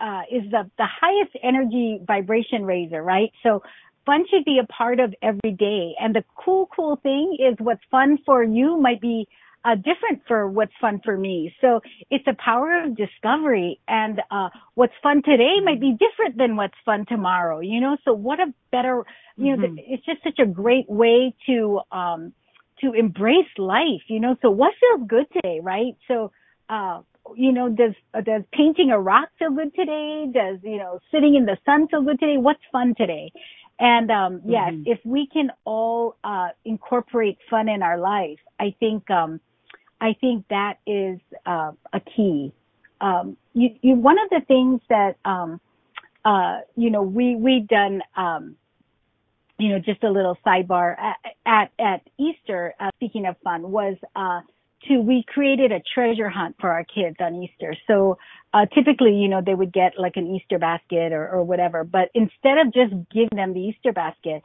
uh, 0.00 0.22
is 0.30 0.50
the, 0.50 0.70
the 0.78 0.86
highest 0.86 1.32
energy 1.42 2.00
vibration 2.06 2.64
raiser, 2.64 3.02
right? 3.02 3.30
So 3.42 3.62
fun 4.06 4.24
should 4.30 4.44
be 4.44 4.58
a 4.62 4.66
part 4.66 4.98
of 4.98 5.14
every 5.22 5.52
day. 5.52 5.94
And 6.00 6.14
the 6.14 6.24
cool, 6.36 6.68
cool 6.74 6.96
thing 7.02 7.36
is 7.38 7.54
what's 7.58 7.82
fun 7.90 8.18
for 8.24 8.42
you 8.42 8.80
might 8.80 9.00
be 9.00 9.28
uh, 9.62 9.74
different 9.74 10.22
for 10.26 10.48
what's 10.48 10.72
fun 10.80 11.00
for 11.04 11.18
me. 11.18 11.54
So 11.60 11.80
it's 12.10 12.26
a 12.26 12.34
power 12.42 12.82
of 12.82 12.96
discovery 12.96 13.78
and, 13.86 14.20
uh, 14.30 14.48
what's 14.74 14.94
fun 15.02 15.22
today 15.22 15.56
might 15.62 15.80
be 15.80 15.92
different 15.92 16.38
than 16.38 16.56
what's 16.56 16.74
fun 16.84 17.04
tomorrow, 17.06 17.60
you 17.60 17.78
know? 17.78 17.98
So 18.04 18.14
what 18.14 18.40
a 18.40 18.54
better, 18.72 19.04
you 19.36 19.56
know, 19.56 19.68
mm-hmm. 19.68 19.78
it's 19.78 20.04
just 20.06 20.22
such 20.24 20.38
a 20.38 20.46
great 20.46 20.88
way 20.88 21.34
to, 21.46 21.80
um, 21.92 22.32
to 22.80 22.94
embrace 22.94 23.52
life, 23.58 24.04
you 24.08 24.18
know? 24.18 24.34
So 24.40 24.50
what 24.50 24.72
feels 24.80 25.06
good 25.06 25.26
today, 25.30 25.60
right? 25.62 25.94
So, 26.08 26.32
uh, 26.70 27.02
you 27.36 27.52
know, 27.52 27.68
does, 27.68 27.94
uh, 28.14 28.20
does 28.20 28.42
painting 28.52 28.90
a 28.90 29.00
rock 29.00 29.28
feel 29.38 29.50
good 29.50 29.74
today? 29.74 30.26
Does, 30.32 30.58
you 30.62 30.78
know, 30.78 30.98
sitting 31.10 31.34
in 31.34 31.46
the 31.46 31.56
sun 31.64 31.88
feel 31.88 32.02
good 32.02 32.18
today? 32.18 32.36
What's 32.36 32.60
fun 32.72 32.94
today? 32.96 33.32
And 33.80 34.10
um, 34.10 34.42
yes, 34.44 34.72
mm-hmm. 34.72 34.82
if 34.84 34.98
we 35.04 35.26
can 35.26 35.50
all 35.64 36.16
uh, 36.22 36.48
incorporate 36.66 37.38
fun 37.48 37.68
in 37.68 37.82
our 37.82 37.98
life, 37.98 38.38
I 38.60 38.74
think 38.78 39.10
um, 39.10 39.40
I 40.02 40.14
think 40.20 40.44
that 40.50 40.74
is 40.86 41.18
uh, 41.46 41.72
a 41.92 42.00
key. 42.14 42.52
Um, 43.00 43.38
you, 43.54 43.70
you, 43.80 43.94
one 43.94 44.18
of 44.18 44.28
the 44.28 44.42
things 44.46 44.82
that 44.90 45.16
um, 45.24 45.62
uh, 46.26 46.58
you 46.76 46.90
know 46.90 47.00
we 47.00 47.36
we 47.36 47.60
done 47.60 48.02
um, 48.18 48.56
you 49.58 49.70
know 49.70 49.78
just 49.78 50.04
a 50.04 50.10
little 50.10 50.36
sidebar 50.46 50.96
at 50.98 51.16
at, 51.46 51.70
at 51.78 52.02
Easter. 52.18 52.74
Uh, 52.78 52.90
speaking 52.96 53.24
of 53.24 53.36
fun, 53.42 53.70
was 53.70 53.96
uh, 54.14 54.40
to 54.88 54.98
we 54.98 55.24
created 55.26 55.72
a 55.72 55.80
treasure 55.94 56.28
hunt 56.28 56.56
for 56.60 56.70
our 56.70 56.84
kids 56.84 57.16
on 57.20 57.42
Easter. 57.42 57.74
So 57.86 58.18
uh, 58.52 58.66
typically, 58.74 59.14
you 59.14 59.28
know, 59.28 59.40
they 59.44 59.54
would 59.54 59.72
get 59.72 59.92
like 59.98 60.16
an 60.16 60.26
Easter 60.34 60.58
basket 60.58 61.12
or, 61.12 61.28
or 61.28 61.44
whatever. 61.44 61.84
But 61.84 62.10
instead 62.14 62.58
of 62.58 62.72
just 62.72 62.92
giving 63.12 63.36
them 63.36 63.54
the 63.54 63.60
Easter 63.60 63.92
basket, 63.92 64.42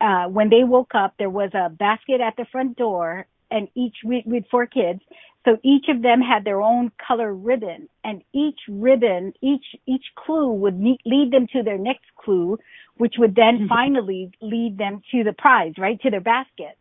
uh, 0.00 0.26
when 0.28 0.48
they 0.50 0.64
woke 0.64 0.92
up, 0.94 1.14
there 1.18 1.30
was 1.30 1.50
a 1.54 1.68
basket 1.68 2.20
at 2.20 2.34
the 2.36 2.46
front 2.50 2.76
door, 2.76 3.26
and 3.50 3.68
each 3.74 3.96
we, 4.04 4.22
we 4.26 4.36
had 4.36 4.46
four 4.50 4.66
kids. 4.66 5.00
So 5.44 5.56
each 5.62 5.86
of 5.88 6.02
them 6.02 6.20
had 6.20 6.44
their 6.44 6.60
own 6.60 6.90
color 7.06 7.32
ribbon, 7.32 7.88
and 8.04 8.22
each 8.34 8.58
ribbon, 8.68 9.32
each 9.40 9.64
each 9.86 10.04
clue 10.16 10.52
would 10.52 10.80
lead 11.04 11.30
them 11.30 11.46
to 11.52 11.62
their 11.62 11.78
next 11.78 12.06
clue, 12.16 12.58
which 12.96 13.14
would 13.18 13.34
then 13.34 13.66
finally 13.68 14.30
lead 14.40 14.78
them 14.78 15.02
to 15.12 15.22
the 15.22 15.32
prize, 15.32 15.74
right, 15.78 16.00
to 16.02 16.10
their 16.10 16.20
basket 16.20 16.76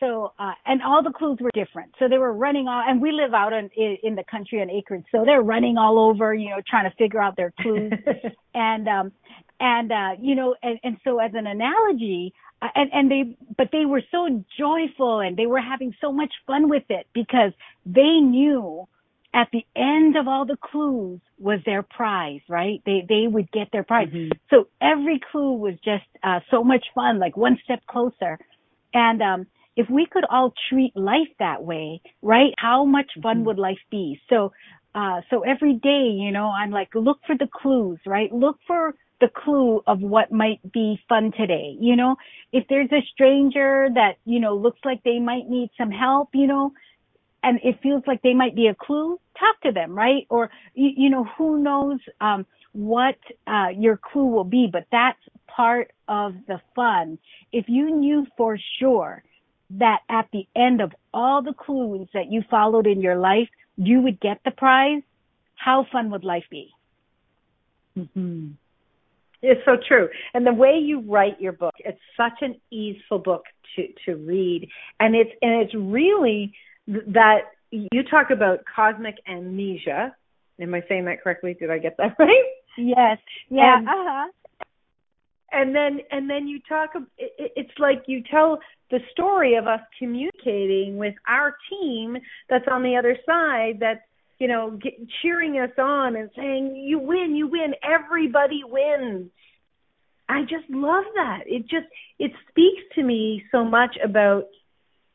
so 0.00 0.32
uh 0.38 0.52
and 0.66 0.82
all 0.82 1.02
the 1.02 1.10
clues 1.10 1.38
were 1.40 1.50
different 1.54 1.92
so 1.98 2.08
they 2.08 2.18
were 2.18 2.32
running 2.32 2.68
all 2.68 2.82
and 2.86 3.00
we 3.00 3.12
live 3.12 3.34
out 3.34 3.52
in 3.52 3.70
in 4.02 4.14
the 4.14 4.24
country 4.30 4.60
on 4.60 4.70
acreage 4.70 5.04
so 5.12 5.24
they're 5.24 5.42
running 5.42 5.76
all 5.76 5.98
over 5.98 6.34
you 6.34 6.50
know 6.50 6.60
trying 6.68 6.88
to 6.88 6.96
figure 6.96 7.20
out 7.20 7.36
their 7.36 7.52
clues 7.60 7.92
and 8.54 8.88
um 8.88 9.12
and 9.60 9.92
uh 9.92 10.10
you 10.20 10.34
know 10.34 10.54
and 10.62 10.78
and 10.84 10.96
so 11.04 11.18
as 11.18 11.32
an 11.34 11.46
analogy 11.46 12.32
uh, 12.62 12.68
and 12.74 12.90
and 12.92 13.10
they 13.10 13.36
but 13.56 13.68
they 13.72 13.84
were 13.84 14.02
so 14.10 14.44
joyful 14.58 15.20
and 15.20 15.36
they 15.36 15.46
were 15.46 15.60
having 15.60 15.94
so 16.00 16.12
much 16.12 16.32
fun 16.46 16.68
with 16.68 16.84
it 16.88 17.06
because 17.12 17.52
they 17.86 18.20
knew 18.20 18.86
at 19.34 19.48
the 19.52 19.64
end 19.76 20.16
of 20.16 20.26
all 20.26 20.46
the 20.46 20.56
clues 20.56 21.20
was 21.38 21.60
their 21.66 21.82
prize, 21.82 22.40
right? 22.48 22.82
They 22.86 23.04
they 23.08 23.26
would 23.26 23.50
get 23.52 23.68
their 23.72 23.84
prize. 23.84 24.08
Mm-hmm. 24.08 24.32
So 24.50 24.68
every 24.80 25.20
clue 25.30 25.52
was 25.52 25.74
just 25.84 26.06
uh 26.22 26.40
so 26.50 26.64
much 26.64 26.86
fun, 26.94 27.18
like 27.18 27.36
one 27.36 27.58
step 27.62 27.80
closer. 27.86 28.38
And 28.94 29.22
um 29.22 29.46
if 29.78 29.88
we 29.88 30.06
could 30.06 30.24
all 30.28 30.52
treat 30.68 30.94
life 30.96 31.30
that 31.38 31.62
way, 31.62 32.02
right? 32.20 32.52
How 32.58 32.84
much 32.84 33.06
fun 33.22 33.36
mm-hmm. 33.36 33.44
would 33.46 33.58
life 33.58 33.78
be? 33.92 34.20
So, 34.28 34.52
uh, 34.92 35.20
so 35.30 35.42
every 35.42 35.74
day, 35.74 36.10
you 36.18 36.32
know, 36.32 36.48
I'm 36.48 36.72
like, 36.72 36.88
look 36.96 37.20
for 37.24 37.36
the 37.36 37.46
clues, 37.46 38.00
right? 38.04 38.30
Look 38.32 38.58
for 38.66 38.96
the 39.20 39.28
clue 39.28 39.80
of 39.86 40.00
what 40.00 40.32
might 40.32 40.60
be 40.72 40.98
fun 41.08 41.30
today. 41.30 41.76
You 41.78 41.94
know, 41.94 42.16
if 42.52 42.64
there's 42.68 42.90
a 42.90 43.06
stranger 43.12 43.88
that, 43.94 44.16
you 44.24 44.40
know, 44.40 44.56
looks 44.56 44.80
like 44.84 45.04
they 45.04 45.20
might 45.20 45.48
need 45.48 45.70
some 45.78 45.92
help, 45.92 46.30
you 46.34 46.48
know, 46.48 46.72
and 47.44 47.60
it 47.62 47.78
feels 47.80 48.02
like 48.04 48.20
they 48.22 48.34
might 48.34 48.56
be 48.56 48.66
a 48.66 48.74
clue, 48.74 49.20
talk 49.38 49.60
to 49.62 49.70
them, 49.70 49.96
right? 49.96 50.26
Or, 50.28 50.50
you, 50.74 50.90
you 50.96 51.10
know, 51.10 51.24
who 51.36 51.62
knows, 51.62 52.00
um, 52.20 52.46
what, 52.72 53.16
uh, 53.46 53.68
your 53.76 53.96
clue 53.96 54.26
will 54.26 54.44
be, 54.44 54.68
but 54.72 54.86
that's 54.90 55.20
part 55.46 55.92
of 56.08 56.34
the 56.48 56.60
fun. 56.74 57.18
If 57.52 57.66
you 57.68 57.94
knew 57.94 58.26
for 58.36 58.58
sure 58.80 59.22
that 59.70 60.00
at 60.08 60.28
the 60.32 60.46
end 60.56 60.80
of 60.80 60.92
all 61.12 61.42
the 61.42 61.52
clues 61.52 62.08
that 62.14 62.30
you 62.30 62.42
followed 62.50 62.86
in 62.86 63.00
your 63.00 63.16
life, 63.16 63.48
you 63.76 64.00
would 64.00 64.20
get 64.20 64.40
the 64.44 64.50
prize, 64.50 65.02
how 65.56 65.86
fun 65.92 66.10
would 66.10 66.24
life 66.24 66.44
be? 66.50 66.70
Mm-hmm. 67.96 68.48
It's 69.42 69.60
so 69.64 69.76
true. 69.86 70.08
And 70.34 70.46
the 70.46 70.52
way 70.52 70.78
you 70.82 71.00
write 71.00 71.40
your 71.40 71.52
book, 71.52 71.74
it's 71.78 72.00
such 72.16 72.40
an 72.40 72.56
easeful 72.70 73.18
book 73.18 73.44
to, 73.76 73.86
to 74.06 74.16
read. 74.16 74.68
And 74.98 75.14
it's, 75.14 75.30
and 75.42 75.62
it's 75.62 75.74
really 75.74 76.52
that 76.86 77.42
you 77.70 78.02
talk 78.10 78.30
about 78.30 78.60
cosmic 78.74 79.16
amnesia. 79.28 80.14
Am 80.60 80.74
I 80.74 80.82
saying 80.88 81.04
that 81.04 81.22
correctly? 81.22 81.54
Did 81.54 81.70
I 81.70 81.78
get 81.78 81.96
that 81.98 82.16
right? 82.18 82.44
Yes. 82.76 83.18
Yeah. 83.48 83.78
And, 83.78 83.88
uh-huh. 83.88 84.28
And 85.50 85.74
then, 85.74 86.00
and 86.10 86.28
then 86.28 86.46
you 86.46 86.60
talk, 86.68 86.90
it's 87.16 87.78
like 87.78 88.02
you 88.06 88.22
tell 88.30 88.58
the 88.90 89.00
story 89.12 89.56
of 89.56 89.66
us 89.66 89.80
communicating 89.98 90.96
with 90.96 91.14
our 91.26 91.56
team 91.70 92.16
that's 92.48 92.66
on 92.70 92.82
the 92.82 92.96
other 92.96 93.16
side 93.26 93.78
that's 93.80 94.00
you 94.38 94.48
know 94.48 94.78
get, 94.82 94.94
cheering 95.20 95.58
us 95.58 95.70
on 95.78 96.16
and 96.16 96.30
saying 96.36 96.76
you 96.76 96.98
win 96.98 97.34
you 97.36 97.48
win 97.48 97.74
everybody 97.82 98.62
wins. 98.64 99.30
I 100.28 100.42
just 100.42 100.68
love 100.68 101.04
that. 101.14 101.40
It 101.46 101.62
just 101.62 101.86
it 102.18 102.32
speaks 102.48 102.82
to 102.94 103.02
me 103.02 103.44
so 103.50 103.64
much 103.64 103.96
about 104.02 104.44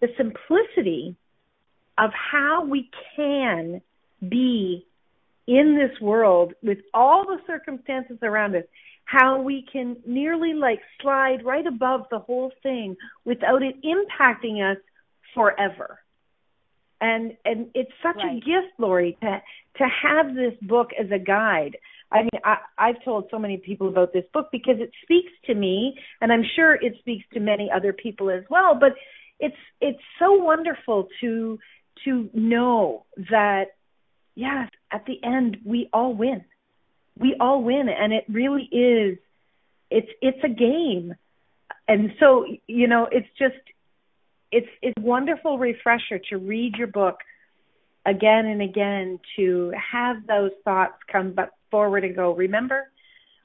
the 0.01 0.07
simplicity 0.17 1.15
of 1.97 2.11
how 2.13 2.65
we 2.65 2.89
can 3.15 3.81
be 4.27 4.85
in 5.45 5.77
this 5.77 5.99
world 6.01 6.53
with 6.63 6.79
all 6.93 7.25
the 7.25 7.37
circumstances 7.45 8.17
around 8.23 8.55
us 8.55 8.63
how 9.05 9.41
we 9.41 9.65
can 9.71 9.97
nearly 10.05 10.53
like 10.53 10.79
slide 11.01 11.43
right 11.43 11.65
above 11.65 12.01
the 12.09 12.19
whole 12.19 12.51
thing 12.61 12.95
without 13.25 13.61
it 13.61 13.75
impacting 13.83 14.61
us 14.63 14.77
forever. 15.33 15.99
And 17.01 17.35
and 17.43 17.67
it's 17.73 17.91
such 18.01 18.17
right. 18.17 18.37
a 18.37 18.39
gift, 18.39 18.73
Lori, 18.79 19.17
to 19.21 19.41
to 19.77 19.87
have 20.03 20.35
this 20.35 20.53
book 20.61 20.91
as 20.99 21.11
a 21.11 21.19
guide. 21.19 21.77
I 22.11 22.21
mean, 22.21 22.41
I, 22.45 22.57
I've 22.77 23.03
told 23.03 23.27
so 23.31 23.39
many 23.39 23.57
people 23.57 23.89
about 23.89 24.13
this 24.13 24.25
book 24.33 24.49
because 24.51 24.75
it 24.79 24.91
speaks 25.01 25.31
to 25.45 25.55
me, 25.55 25.95
and 26.21 26.31
I'm 26.31 26.43
sure 26.55 26.75
it 26.75 26.93
speaks 26.99 27.25
to 27.33 27.39
many 27.39 27.69
other 27.75 27.91
people 27.91 28.29
as 28.29 28.43
well. 28.49 28.75
But 28.79 28.93
it's 29.39 29.57
it's 29.81 29.99
so 30.19 30.33
wonderful 30.33 31.09
to 31.21 31.59
to 32.05 32.29
know 32.33 33.05
that 33.29 33.75
yes, 34.35 34.69
at 34.91 35.05
the 35.05 35.19
end 35.23 35.57
we 35.65 35.89
all 35.91 36.13
win 36.13 36.45
we 37.17 37.35
all 37.39 37.63
win 37.63 37.87
and 37.89 38.13
it 38.13 38.25
really 38.29 38.63
is 38.71 39.17
it's 39.89 40.09
it's 40.21 40.43
a 40.43 40.49
game. 40.49 41.15
And 41.87 42.13
so 42.19 42.45
you 42.67 42.87
know 42.87 43.07
it's 43.11 43.27
just 43.37 43.55
it's 44.51 44.67
it's 44.81 44.95
wonderful 44.99 45.57
refresher 45.57 46.19
to 46.29 46.37
read 46.37 46.75
your 46.77 46.87
book 46.87 47.17
again 48.05 48.45
and 48.45 48.61
again 48.61 49.19
to 49.37 49.71
have 49.91 50.27
those 50.27 50.51
thoughts 50.63 50.95
come 51.11 51.33
but 51.33 51.51
forward 51.71 52.03
and 52.03 52.15
go 52.15 52.33
remember 52.33 52.87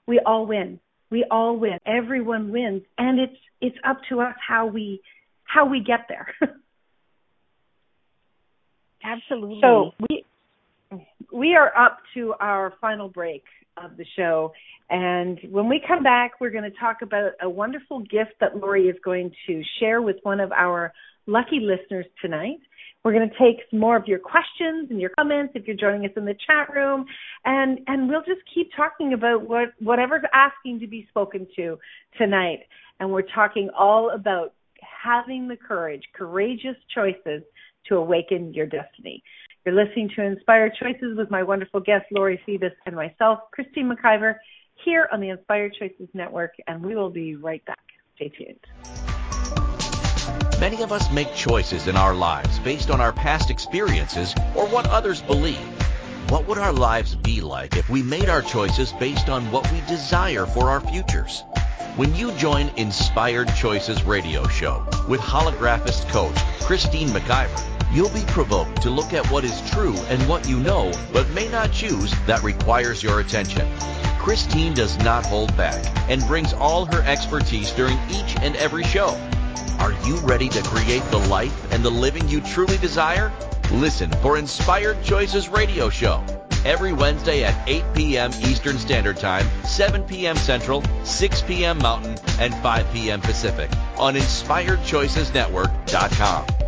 we 0.08 0.20
all 0.24 0.46
win. 0.46 0.80
We 1.10 1.24
all 1.30 1.56
win. 1.56 1.78
Everyone 1.86 2.50
wins. 2.50 2.82
And 2.96 3.20
it's 3.20 3.36
it's 3.60 3.76
up 3.86 4.00
to 4.08 4.20
us 4.20 4.34
how 4.46 4.66
we 4.66 5.02
how 5.44 5.66
we 5.66 5.80
get 5.80 6.06
there. 6.08 6.34
Absolutely. 9.04 9.60
So 9.62 9.92
we 10.08 10.24
we 11.30 11.54
are 11.54 11.76
up 11.76 11.98
to 12.14 12.34
our 12.40 12.72
final 12.80 13.08
break 13.08 13.44
of 13.84 13.96
the 13.96 14.06
show. 14.16 14.52
And 14.90 15.38
when 15.50 15.68
we 15.68 15.82
come 15.86 16.02
back, 16.02 16.40
we're 16.40 16.50
going 16.50 16.70
to 16.70 16.78
talk 16.78 17.02
about 17.02 17.32
a 17.42 17.48
wonderful 17.48 18.00
gift 18.00 18.34
that 18.40 18.56
Lori 18.56 18.88
is 18.88 18.96
going 19.04 19.32
to 19.46 19.62
share 19.80 20.00
with 20.00 20.16
one 20.22 20.40
of 20.40 20.50
our 20.52 20.92
lucky 21.26 21.60
listeners 21.60 22.06
tonight. 22.22 22.58
We're 23.04 23.12
going 23.12 23.28
to 23.28 23.38
take 23.38 23.64
some 23.70 23.80
more 23.80 23.96
of 23.96 24.06
your 24.06 24.18
questions 24.18 24.90
and 24.90 25.00
your 25.00 25.10
comments 25.18 25.52
if 25.54 25.66
you're 25.66 25.76
joining 25.76 26.04
us 26.04 26.12
in 26.16 26.24
the 26.24 26.34
chat 26.46 26.74
room, 26.74 27.06
and 27.44 27.78
and 27.86 28.08
we'll 28.08 28.24
just 28.24 28.40
keep 28.52 28.70
talking 28.76 29.12
about 29.12 29.48
what 29.48 29.68
whatever's 29.78 30.24
asking 30.34 30.80
to 30.80 30.86
be 30.88 31.06
spoken 31.08 31.46
to 31.56 31.78
tonight. 32.16 32.60
And 32.98 33.12
we're 33.12 33.22
talking 33.22 33.70
all 33.78 34.10
about 34.10 34.54
having 34.80 35.46
the 35.46 35.56
courage, 35.56 36.02
courageous 36.12 36.76
choices 36.92 37.42
to 37.88 37.96
awaken 37.96 38.52
your 38.52 38.66
destiny. 38.66 39.22
You're 39.68 39.84
listening 39.84 40.08
to 40.16 40.22
Inspired 40.22 40.72
Choices 40.80 41.14
with 41.18 41.30
my 41.30 41.42
wonderful 41.42 41.80
guest, 41.80 42.06
Lori 42.10 42.40
Phoebus, 42.46 42.72
and 42.86 42.96
myself, 42.96 43.40
Christine 43.52 43.92
McIver, 43.92 44.36
here 44.82 45.10
on 45.12 45.20
the 45.20 45.28
Inspired 45.28 45.74
Choices 45.78 46.08
Network, 46.14 46.54
and 46.66 46.82
we 46.82 46.96
will 46.96 47.10
be 47.10 47.36
right 47.36 47.62
back. 47.66 47.78
Stay 48.16 48.30
tuned. 48.30 48.64
Many 50.58 50.82
of 50.82 50.90
us 50.90 51.12
make 51.12 51.34
choices 51.34 51.86
in 51.86 51.98
our 51.98 52.14
lives 52.14 52.58
based 52.60 52.90
on 52.90 53.02
our 53.02 53.12
past 53.12 53.50
experiences 53.50 54.34
or 54.56 54.66
what 54.68 54.86
others 54.86 55.20
believe. 55.20 55.60
What 56.30 56.48
would 56.48 56.56
our 56.56 56.72
lives 56.72 57.14
be 57.14 57.42
like 57.42 57.76
if 57.76 57.90
we 57.90 58.02
made 58.02 58.30
our 58.30 58.40
choices 58.40 58.94
based 58.94 59.28
on 59.28 59.50
what 59.50 59.70
we 59.70 59.82
desire 59.82 60.46
for 60.46 60.70
our 60.70 60.80
futures? 60.80 61.44
When 61.96 62.14
you 62.14 62.32
join 62.32 62.70
Inspired 62.78 63.54
Choices 63.54 64.02
radio 64.04 64.48
show 64.48 64.82
with 65.06 65.20
holographist 65.20 66.08
coach 66.08 66.38
Christine 66.62 67.08
McIver, 67.08 67.77
You'll 67.90 68.10
be 68.10 68.24
provoked 68.26 68.82
to 68.82 68.90
look 68.90 69.14
at 69.14 69.26
what 69.30 69.44
is 69.44 69.70
true 69.70 69.96
and 70.08 70.28
what 70.28 70.46
you 70.48 70.60
know, 70.60 70.92
but 71.12 71.28
may 71.30 71.48
not 71.48 71.72
choose 71.72 72.12
that 72.26 72.42
requires 72.42 73.02
your 73.02 73.20
attention. 73.20 73.66
Christine 74.18 74.74
does 74.74 74.98
not 74.98 75.24
hold 75.24 75.56
back 75.56 75.82
and 76.10 76.20
brings 76.26 76.52
all 76.52 76.84
her 76.86 77.02
expertise 77.04 77.70
during 77.72 77.98
each 78.10 78.36
and 78.42 78.54
every 78.56 78.84
show. 78.84 79.16
Are 79.78 79.94
you 80.06 80.18
ready 80.18 80.50
to 80.50 80.62
create 80.62 81.04
the 81.10 81.18
life 81.18 81.72
and 81.72 81.82
the 81.82 81.90
living 81.90 82.28
you 82.28 82.42
truly 82.42 82.76
desire? 82.78 83.32
Listen 83.72 84.10
for 84.10 84.36
Inspired 84.36 85.02
Choices 85.02 85.48
Radio 85.48 85.88
Show 85.88 86.22
every 86.64 86.92
Wednesday 86.92 87.44
at 87.44 87.68
8 87.68 87.84
p.m. 87.94 88.32
Eastern 88.42 88.76
Standard 88.78 89.16
Time, 89.16 89.46
7 89.64 90.02
p.m. 90.02 90.36
Central, 90.36 90.82
6 91.04 91.42
p.m. 91.42 91.78
Mountain, 91.78 92.18
and 92.38 92.54
5 92.56 92.92
p.m. 92.92 93.22
Pacific 93.22 93.70
on 93.96 94.14
InspiredChoicesNetwork.com. 94.14 96.67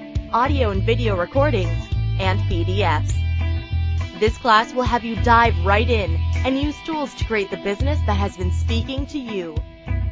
audio 0.33 0.69
and 0.69 0.83
video 0.83 1.17
recordings, 1.17 1.77
and 2.19 2.39
PDFs. 2.41 3.13
This 4.19 4.37
class 4.37 4.73
will 4.73 4.83
have 4.83 5.03
you 5.03 5.15
dive 5.23 5.55
right 5.65 5.89
in 5.89 6.15
and 6.45 6.59
use 6.59 6.75
tools 6.85 7.13
to 7.15 7.25
create 7.25 7.49
the 7.51 7.57
business 7.57 7.99
that 8.05 8.17
has 8.17 8.37
been 8.37 8.51
speaking 8.51 9.05
to 9.07 9.19
you. 9.19 9.55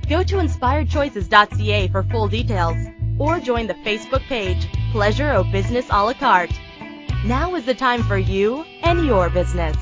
Go 0.08 0.24
to 0.24 0.36
inspiredchoices.ca 0.38 1.88
for 1.90 2.04
full 2.04 2.28
details 2.28 2.78
or 3.18 3.40
join 3.40 3.68
the 3.68 3.76
Facebook 3.76 4.22
page 4.24 4.68
Pleasure 4.92 5.30
of 5.30 5.52
Business 5.52 5.86
a 5.90 6.04
la 6.04 6.14
carte. 6.14 6.60
Now 7.26 7.56
is 7.56 7.66
the 7.66 7.76
time 7.76 8.04
for 8.04 8.18
you 8.18 8.64
and 8.84 9.06
your 9.06 9.30
business. 9.30 9.78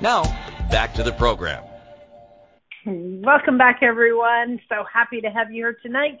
Now, 0.00 0.22
back 0.72 0.94
to 0.94 1.02
the 1.02 1.12
program. 1.12 1.62
Welcome 2.86 3.58
back, 3.58 3.80
everyone. 3.82 4.58
So 4.70 4.84
happy 4.90 5.20
to 5.20 5.28
have 5.28 5.50
you 5.50 5.64
here 5.64 5.76
tonight 5.82 6.18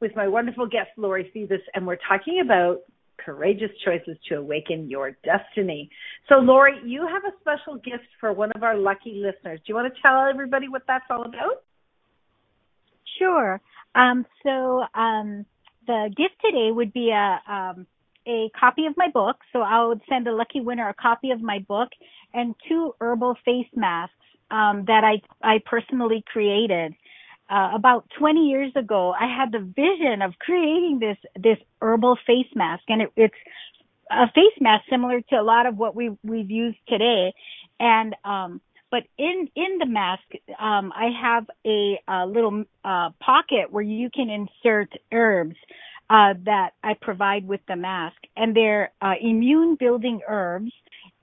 with 0.00 0.14
my 0.14 0.28
wonderful 0.28 0.66
guest, 0.66 0.90
Lori 0.98 1.30
Phoebus, 1.32 1.62
and 1.74 1.86
we're 1.86 1.96
talking 2.06 2.42
about 2.44 2.80
courageous 3.16 3.70
choices 3.84 4.18
to 4.28 4.34
awaken 4.36 4.90
your 4.90 5.16
destiny. 5.24 5.88
So, 6.28 6.36
Lori, 6.36 6.74
you 6.84 7.06
have 7.06 7.22
a 7.24 7.34
special 7.40 7.76
gift 7.76 8.04
for 8.20 8.34
one 8.34 8.52
of 8.54 8.62
our 8.62 8.76
lucky 8.76 9.22
listeners. 9.24 9.60
Do 9.60 9.64
you 9.68 9.74
want 9.74 9.92
to 9.92 10.00
tell 10.02 10.26
everybody 10.28 10.68
what 10.68 10.82
that's 10.86 11.06
all 11.08 11.22
about? 11.22 11.64
Sure. 13.18 13.62
Um, 13.94 14.26
so 14.42 14.84
um, 14.94 15.46
the 15.86 16.10
gift 16.14 16.34
today 16.44 16.68
would 16.70 16.92
be 16.92 17.10
a 17.10 17.40
um, 17.50 17.86
a 18.26 18.50
copy 18.58 18.86
of 18.86 18.96
my 18.96 19.08
book. 19.08 19.36
So 19.52 19.60
I 19.60 19.84
would 19.86 20.00
send 20.08 20.26
a 20.26 20.34
lucky 20.34 20.60
winner 20.60 20.88
a 20.88 20.94
copy 20.94 21.30
of 21.30 21.40
my 21.40 21.60
book 21.60 21.88
and 22.34 22.54
two 22.68 22.94
herbal 23.00 23.36
face 23.44 23.68
masks 23.74 24.14
um, 24.50 24.84
that 24.86 25.04
I 25.04 25.22
I 25.42 25.60
personally 25.64 26.24
created. 26.26 26.94
Uh, 27.48 27.70
about 27.76 28.10
20 28.18 28.48
years 28.48 28.72
ago, 28.74 29.12
I 29.12 29.28
had 29.28 29.52
the 29.52 29.60
vision 29.60 30.20
of 30.20 30.34
creating 30.40 30.98
this 31.00 31.16
this 31.40 31.58
herbal 31.80 32.18
face 32.26 32.48
mask, 32.54 32.82
and 32.88 33.02
it, 33.02 33.12
it's 33.16 33.34
a 34.10 34.26
face 34.32 34.60
mask 34.60 34.84
similar 34.90 35.20
to 35.20 35.36
a 35.36 35.42
lot 35.42 35.66
of 35.66 35.76
what 35.76 35.94
we 35.94 36.10
we've 36.24 36.50
used 36.50 36.78
today. 36.88 37.32
And 37.78 38.16
um, 38.24 38.60
but 38.90 39.04
in 39.18 39.48
in 39.54 39.78
the 39.78 39.86
mask, 39.86 40.24
um, 40.58 40.92
I 40.94 41.10
have 41.20 41.46
a, 41.64 42.00
a 42.08 42.26
little 42.26 42.64
uh, 42.84 43.10
pocket 43.20 43.70
where 43.70 43.84
you 43.84 44.10
can 44.10 44.30
insert 44.30 44.92
herbs 45.12 45.56
uh, 46.10 46.34
that 46.44 46.70
I 46.82 46.94
provide 46.94 47.46
with 47.46 47.60
the 47.68 47.76
mask, 47.76 48.16
and 48.36 48.54
they're 48.54 48.92
uh, 49.00 49.14
immune 49.20 49.76
building 49.78 50.20
herbs. 50.28 50.72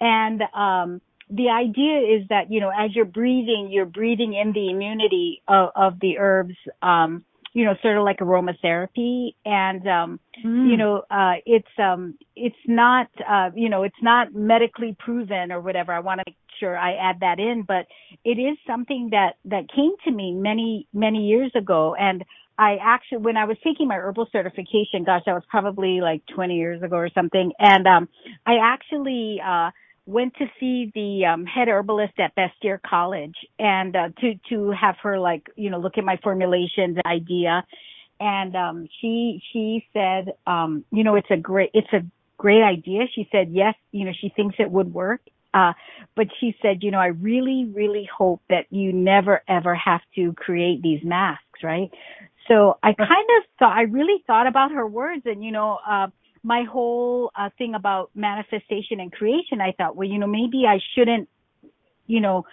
And 0.01 0.41
um, 0.53 1.01
the 1.29 1.49
idea 1.49 1.99
is 1.99 2.27
that 2.29 2.51
you 2.51 2.59
know, 2.59 2.69
as 2.69 2.95
you're 2.95 3.05
breathing, 3.05 3.69
you're 3.71 3.86
breathing 3.86 4.34
in 4.34 4.53
the 4.53 4.69
immunity 4.69 5.41
of, 5.47 5.69
of 5.75 5.99
the 5.99 6.17
herbs. 6.17 6.55
Um, 6.81 7.23
you 7.53 7.65
know, 7.65 7.75
sort 7.81 7.97
of 7.97 8.03
like 8.03 8.17
aromatherapy. 8.17 9.36
And, 9.45 9.88
um, 9.88 10.19
mm. 10.43 10.69
you 10.69 10.75
know, 10.75 11.03
uh, 11.11 11.34
it's, 11.45 11.67
um, 11.77 12.15
it's 12.36 12.55
not, 12.67 13.07
uh, 13.27 13.51
you 13.55 13.69
know, 13.69 13.84
it's 13.84 14.01
not 14.01 14.34
medically 14.34 14.95
proven 14.97 15.51
or 15.51 15.61
whatever. 15.61 15.93
I 15.93 15.99
want 15.99 16.19
to 16.19 16.23
make 16.27 16.38
sure 16.59 16.75
I 16.75 16.95
add 16.95 17.19
that 17.19 17.39
in, 17.39 17.63
but 17.67 17.86
it 18.25 18.39
is 18.39 18.57
something 18.65 19.09
that, 19.11 19.36
that 19.45 19.71
came 19.71 19.91
to 20.05 20.11
me 20.11 20.34
many, 20.34 20.88
many 20.93 21.27
years 21.27 21.51
ago. 21.53 21.95
And 21.95 22.25
I 22.58 22.78
actually, 22.82 23.20
when 23.20 23.38
I 23.38 23.45
was 23.45 23.58
taking 23.64 23.88
my 23.88 23.95
herbal 23.95 24.28
certification, 24.32 25.04
gosh, 25.06 25.24
that 25.26 25.34
was 25.34 25.43
probably 25.49 26.01
like 26.01 26.22
20 26.36 26.56
years 26.56 26.82
ago 26.84 26.97
or 26.97 27.10
something. 27.10 27.51
And, 27.60 27.88
um, 27.88 28.10
I 28.45 28.58
actually, 28.62 29.41
uh, 29.43 29.72
went 30.06 30.34
to 30.36 30.45
see 30.60 30.91
the 30.93 31.26
um, 31.26 31.45
head 31.45 31.68
herbalist 31.68 32.14
at 32.20 32.36
Bastyr 32.36 32.80
College 32.82 33.36
and 33.58 33.95
uh, 33.95 34.10
to 34.20 34.34
to 34.49 34.72
have 34.72 34.95
her 35.04 35.20
like 35.20 35.49
you 35.56 35.70
know 35.70 35.80
look 35.80 35.97
at 35.97 36.04
my 36.04 36.18
formulations 36.24 36.97
idea, 37.06 37.64
and 38.20 38.56
um, 38.56 38.88
she 38.99 39.41
she 39.51 39.88
said 39.93 40.34
um, 40.45 40.84
you 40.91 41.04
know 41.04 41.16
it's 41.16 41.32
a 41.32 41.38
great 41.38 41.72
it's 41.74 41.91
a 41.93 42.01
great 42.38 42.64
idea. 42.64 43.04
She 43.14 43.28
said 43.32 43.49
yes, 43.51 43.76
you 43.91 44.06
know 44.06 44.12
she 44.20 44.30
thinks 44.30 44.56
it 44.60 44.70
would 44.70 44.93
work. 44.93 45.22
Uh, 45.54 45.74
but 46.16 46.26
she 46.39 46.56
said, 46.64 46.82
you 46.82 46.89
know, 46.89 46.97
I 46.97 47.08
really, 47.08 47.66
really 47.72 48.10
hope 48.12 48.41
that 48.49 48.66
you 48.72 48.91
never 48.91 49.43
ever 49.47 49.76
have 49.76 50.01
to 50.16 50.34
create 50.34 50.82
these 50.82 51.04
masks, 51.04 51.62
right? 51.62 51.91
So 52.47 52.77
I 52.83 52.93
kind 52.93 53.09
of 53.09 53.43
thought, 53.59 53.77
I 53.77 53.83
really 53.83 54.23
thought 54.27 54.47
about 54.47 54.71
her 54.71 54.85
words 54.85 55.23
and, 55.25 55.43
you 55.43 55.51
know, 55.51 55.79
uh, 55.87 56.07
my 56.43 56.63
whole 56.63 57.31
uh, 57.35 57.49
thing 57.57 57.73
about 57.73 58.11
manifestation 58.15 58.99
and 58.99 59.11
creation, 59.11 59.61
I 59.61 59.71
thought, 59.71 59.95
well, 59.95 60.07
you 60.07 60.19
know, 60.19 60.27
maybe 60.27 60.65
I 60.67 60.79
shouldn't, 60.93 61.29
you 62.05 62.19
know, 62.19 62.45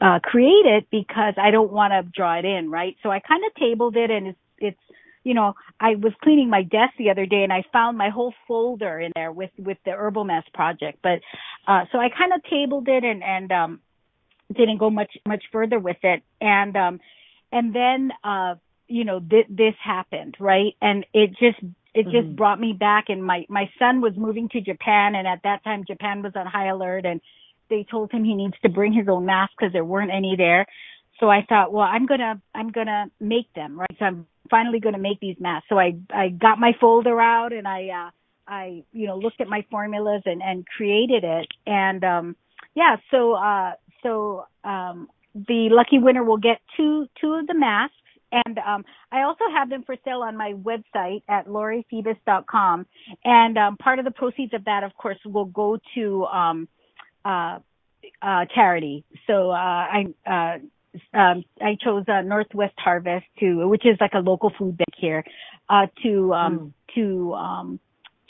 uh, 0.00 0.20
create 0.22 0.64
it 0.64 0.86
because 0.90 1.34
I 1.36 1.50
don't 1.50 1.72
want 1.72 1.92
to 1.92 2.08
draw 2.08 2.38
it 2.38 2.44
in, 2.44 2.70
right? 2.70 2.96
So 3.02 3.10
I 3.10 3.18
kind 3.18 3.42
of 3.44 3.54
tabled 3.56 3.96
it 3.96 4.10
and 4.10 4.28
it's, 4.28 4.38
it's, 4.58 4.80
you 5.24 5.34
know, 5.34 5.54
I 5.80 5.96
was 5.96 6.12
cleaning 6.22 6.50
my 6.50 6.62
desk 6.62 6.94
the 6.98 7.10
other 7.10 7.26
day 7.26 7.42
and 7.42 7.52
I 7.52 7.64
found 7.72 7.98
my 7.98 8.10
whole 8.10 8.32
folder 8.46 9.00
in 9.00 9.12
there 9.14 9.32
with, 9.32 9.50
with 9.58 9.78
the 9.84 9.92
Herbal 9.92 10.24
Mess 10.24 10.44
project. 10.54 10.98
But, 11.02 11.20
uh, 11.66 11.84
so 11.90 11.98
I 11.98 12.08
kind 12.10 12.32
of 12.32 12.42
tabled 12.44 12.88
it 12.88 13.02
and, 13.02 13.22
and, 13.24 13.50
um, 13.50 13.80
didn't 14.52 14.78
go 14.78 14.90
much, 14.90 15.16
much 15.26 15.44
further 15.50 15.78
with 15.80 15.96
it. 16.02 16.22
And, 16.40 16.76
um, 16.76 17.00
and 17.50 17.74
then, 17.74 18.12
uh, 18.22 18.54
you 18.92 19.04
know, 19.04 19.20
th- 19.20 19.46
this 19.48 19.74
happened, 19.82 20.36
right? 20.38 20.74
And 20.82 21.06
it 21.14 21.30
just 21.30 21.58
it 21.94 22.04
just 22.04 22.26
mm-hmm. 22.26 22.34
brought 22.34 22.60
me 22.60 22.74
back 22.74 23.06
and 23.08 23.24
my 23.24 23.46
my 23.48 23.70
son 23.78 24.00
was 24.00 24.12
moving 24.16 24.48
to 24.50 24.60
Japan 24.60 25.14
and 25.14 25.26
at 25.26 25.40
that 25.44 25.64
time 25.64 25.84
Japan 25.86 26.22
was 26.22 26.32
on 26.36 26.46
high 26.46 26.68
alert 26.68 27.04
and 27.06 27.20
they 27.70 27.86
told 27.90 28.12
him 28.12 28.24
he 28.24 28.34
needs 28.34 28.54
to 28.62 28.68
bring 28.68 28.92
his 28.92 29.08
own 29.08 29.24
mask 29.24 29.52
because 29.58 29.72
there 29.72 29.84
weren't 29.84 30.10
any 30.10 30.36
there. 30.36 30.66
So 31.20 31.30
I 31.30 31.44
thought, 31.48 31.72
well, 31.72 31.86
I'm 31.86 32.06
gonna 32.06 32.40
I'm 32.54 32.70
gonna 32.70 33.06
make 33.18 33.52
them, 33.54 33.78
right? 33.78 33.96
So 33.98 34.04
I'm 34.04 34.26
finally 34.50 34.80
gonna 34.80 34.98
make 34.98 35.20
these 35.20 35.36
masks. 35.40 35.68
So 35.70 35.78
I 35.78 35.94
I 36.10 36.28
got 36.28 36.58
my 36.58 36.72
folder 36.78 37.18
out 37.18 37.52
and 37.54 37.66
I 37.66 37.88
uh 37.88 38.10
I 38.46 38.84
you 38.92 39.06
know 39.06 39.16
looked 39.16 39.40
at 39.40 39.48
my 39.48 39.64
formulas 39.70 40.22
and 40.26 40.42
and 40.42 40.66
created 40.66 41.24
it 41.24 41.48
and 41.66 42.04
um 42.04 42.36
yeah 42.74 42.96
so 43.10 43.32
uh 43.32 43.72
so 44.02 44.44
um 44.64 45.08
the 45.34 45.68
lucky 45.70 45.98
winner 45.98 46.24
will 46.24 46.36
get 46.36 46.60
two 46.76 47.06
two 47.20 47.32
of 47.34 47.46
the 47.46 47.54
masks 47.54 47.96
And 48.32 48.58
um, 48.58 48.84
I 49.12 49.22
also 49.22 49.44
have 49.54 49.68
them 49.68 49.84
for 49.84 49.94
sale 50.04 50.22
on 50.22 50.36
my 50.36 50.54
website 50.54 51.22
at 51.28 51.46
lauriephoebus.com. 51.46 52.86
And 53.24 53.58
um, 53.58 53.76
part 53.76 53.98
of 53.98 54.04
the 54.04 54.10
proceeds 54.10 54.54
of 54.54 54.64
that, 54.64 54.84
of 54.84 54.96
course, 54.96 55.18
will 55.24 55.44
go 55.44 55.78
to 55.94 56.24
um, 56.24 56.68
uh, 57.24 57.58
uh, 58.22 58.46
charity. 58.54 59.04
So 59.26 59.50
uh, 59.50 59.54
I 59.54 60.06
uh, 60.26 60.58
um, 61.16 61.44
I 61.60 61.76
chose 61.82 62.04
uh, 62.08 62.22
Northwest 62.22 62.74
Harvest 62.76 63.26
to, 63.40 63.68
which 63.68 63.86
is 63.86 63.96
like 64.00 64.12
a 64.14 64.18
local 64.18 64.52
food 64.58 64.76
bank 64.76 64.94
here, 64.96 65.24
uh, 65.68 65.86
to 66.02 66.34
um, 66.34 66.58
mm. 66.58 66.94
to 66.94 67.34
um, 67.34 67.80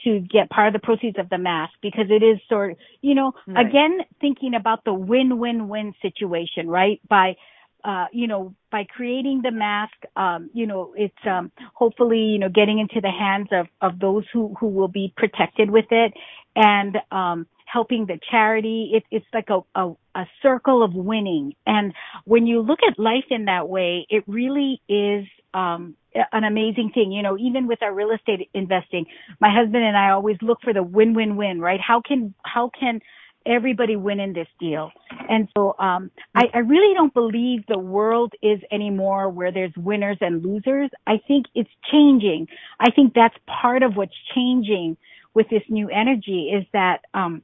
to 0.04 0.20
get 0.20 0.50
part 0.50 0.68
of 0.68 0.72
the 0.72 0.84
proceeds 0.84 1.18
of 1.18 1.28
the 1.28 1.38
mask 1.38 1.72
because 1.80 2.06
it 2.10 2.24
is 2.24 2.38
sort 2.48 2.72
of, 2.72 2.76
you 3.00 3.14
know, 3.14 3.32
right. 3.46 3.66
again 3.66 3.98
thinking 4.20 4.54
about 4.54 4.84
the 4.84 4.92
win-win-win 4.92 5.94
situation, 6.02 6.68
right? 6.68 7.00
By 7.08 7.36
uh, 7.84 8.06
you 8.12 8.26
know, 8.28 8.54
by 8.70 8.84
creating 8.84 9.40
the 9.42 9.50
mask, 9.50 9.94
um, 10.16 10.50
you 10.52 10.66
know, 10.66 10.94
it's 10.96 11.14
um, 11.26 11.50
hopefully, 11.74 12.18
you 12.18 12.38
know, 12.38 12.48
getting 12.48 12.78
into 12.78 13.00
the 13.00 13.10
hands 13.10 13.48
of, 13.52 13.66
of 13.80 13.98
those 13.98 14.24
who, 14.32 14.54
who 14.60 14.68
will 14.68 14.88
be 14.88 15.12
protected 15.16 15.70
with 15.70 15.86
it 15.90 16.12
and 16.54 16.96
um, 17.10 17.46
helping 17.66 18.06
the 18.06 18.18
charity. 18.30 18.92
It, 18.94 19.04
it's 19.10 19.26
like 19.34 19.48
a, 19.50 19.60
a, 19.78 19.92
a 20.14 20.26
circle 20.42 20.82
of 20.82 20.94
winning. 20.94 21.54
And 21.66 21.92
when 22.24 22.46
you 22.46 22.60
look 22.60 22.80
at 22.88 22.98
life 22.98 23.26
in 23.30 23.46
that 23.46 23.68
way, 23.68 24.06
it 24.08 24.24
really 24.26 24.80
is 24.88 25.26
um, 25.54 25.96
an 26.14 26.44
amazing 26.44 26.92
thing. 26.94 27.12
You 27.12 27.22
know, 27.22 27.36
even 27.38 27.66
with 27.66 27.82
our 27.82 27.92
real 27.92 28.10
estate 28.12 28.48
investing, 28.54 29.06
my 29.40 29.52
husband 29.52 29.84
and 29.84 29.96
I 29.96 30.10
always 30.10 30.36
look 30.40 30.58
for 30.62 30.72
the 30.72 30.82
win-win-win, 30.82 31.60
right? 31.60 31.80
How 31.80 32.00
can 32.00 32.34
how 32.42 32.70
can 32.78 33.00
everybody 33.46 33.96
win 33.96 34.20
in 34.20 34.32
this 34.32 34.48
deal. 34.60 34.90
And 35.28 35.48
so 35.56 35.74
um, 35.78 36.10
I, 36.34 36.44
I 36.54 36.58
really 36.58 36.94
don't 36.94 37.12
believe 37.14 37.64
the 37.66 37.78
world 37.78 38.32
is 38.42 38.60
anymore 38.70 39.28
where 39.28 39.52
there's 39.52 39.72
winners 39.76 40.18
and 40.20 40.44
losers. 40.44 40.90
I 41.06 41.20
think 41.26 41.46
it's 41.54 41.70
changing. 41.90 42.48
I 42.80 42.90
think 42.90 43.14
that's 43.14 43.36
part 43.46 43.82
of 43.82 43.96
what's 43.96 44.14
changing 44.34 44.96
with 45.34 45.48
this 45.48 45.62
new 45.68 45.88
energy 45.88 46.50
is 46.54 46.64
that 46.72 47.00
um, 47.14 47.42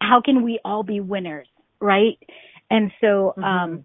how 0.00 0.20
can 0.20 0.42
we 0.42 0.60
all 0.64 0.82
be 0.82 1.00
winners, 1.00 1.48
right? 1.80 2.18
And 2.70 2.92
so 3.00 3.34
um, 3.36 3.42
mm-hmm. 3.42 3.80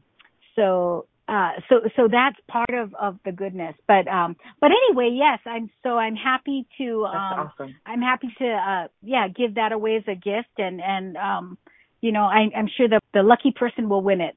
so 0.55 1.05
uh, 1.27 1.51
so 1.69 1.75
so 1.95 2.07
that's 2.11 2.37
part 2.47 2.73
of 2.73 2.93
of 2.95 3.17
the 3.23 3.31
goodness. 3.31 3.75
But 3.87 4.07
um, 4.07 4.35
but 4.59 4.71
anyway, 4.71 5.11
yes, 5.13 5.39
I'm 5.45 5.69
so 5.83 5.97
I'm 5.97 6.15
happy 6.15 6.67
to 6.77 7.05
um, 7.05 7.51
awesome. 7.59 7.75
I'm 7.85 8.01
happy 8.01 8.33
to 8.39 8.47
uh, 8.47 8.87
yeah 9.01 9.27
give 9.27 9.55
that 9.55 9.71
away 9.71 9.97
as 9.97 10.03
a 10.07 10.15
gift, 10.15 10.57
and 10.57 10.81
and 10.81 11.17
um, 11.17 11.57
you 12.01 12.11
know 12.11 12.23
I, 12.23 12.49
I'm 12.55 12.67
sure 12.75 12.87
the 12.87 12.99
the 13.13 13.23
lucky 13.23 13.51
person 13.51 13.87
will 13.87 14.01
win 14.01 14.21
it. 14.21 14.35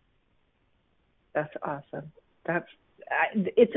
That's 1.35 1.53
awesome. 1.63 2.13
That's 2.47 2.69
I, 3.11 3.51
it's 3.57 3.75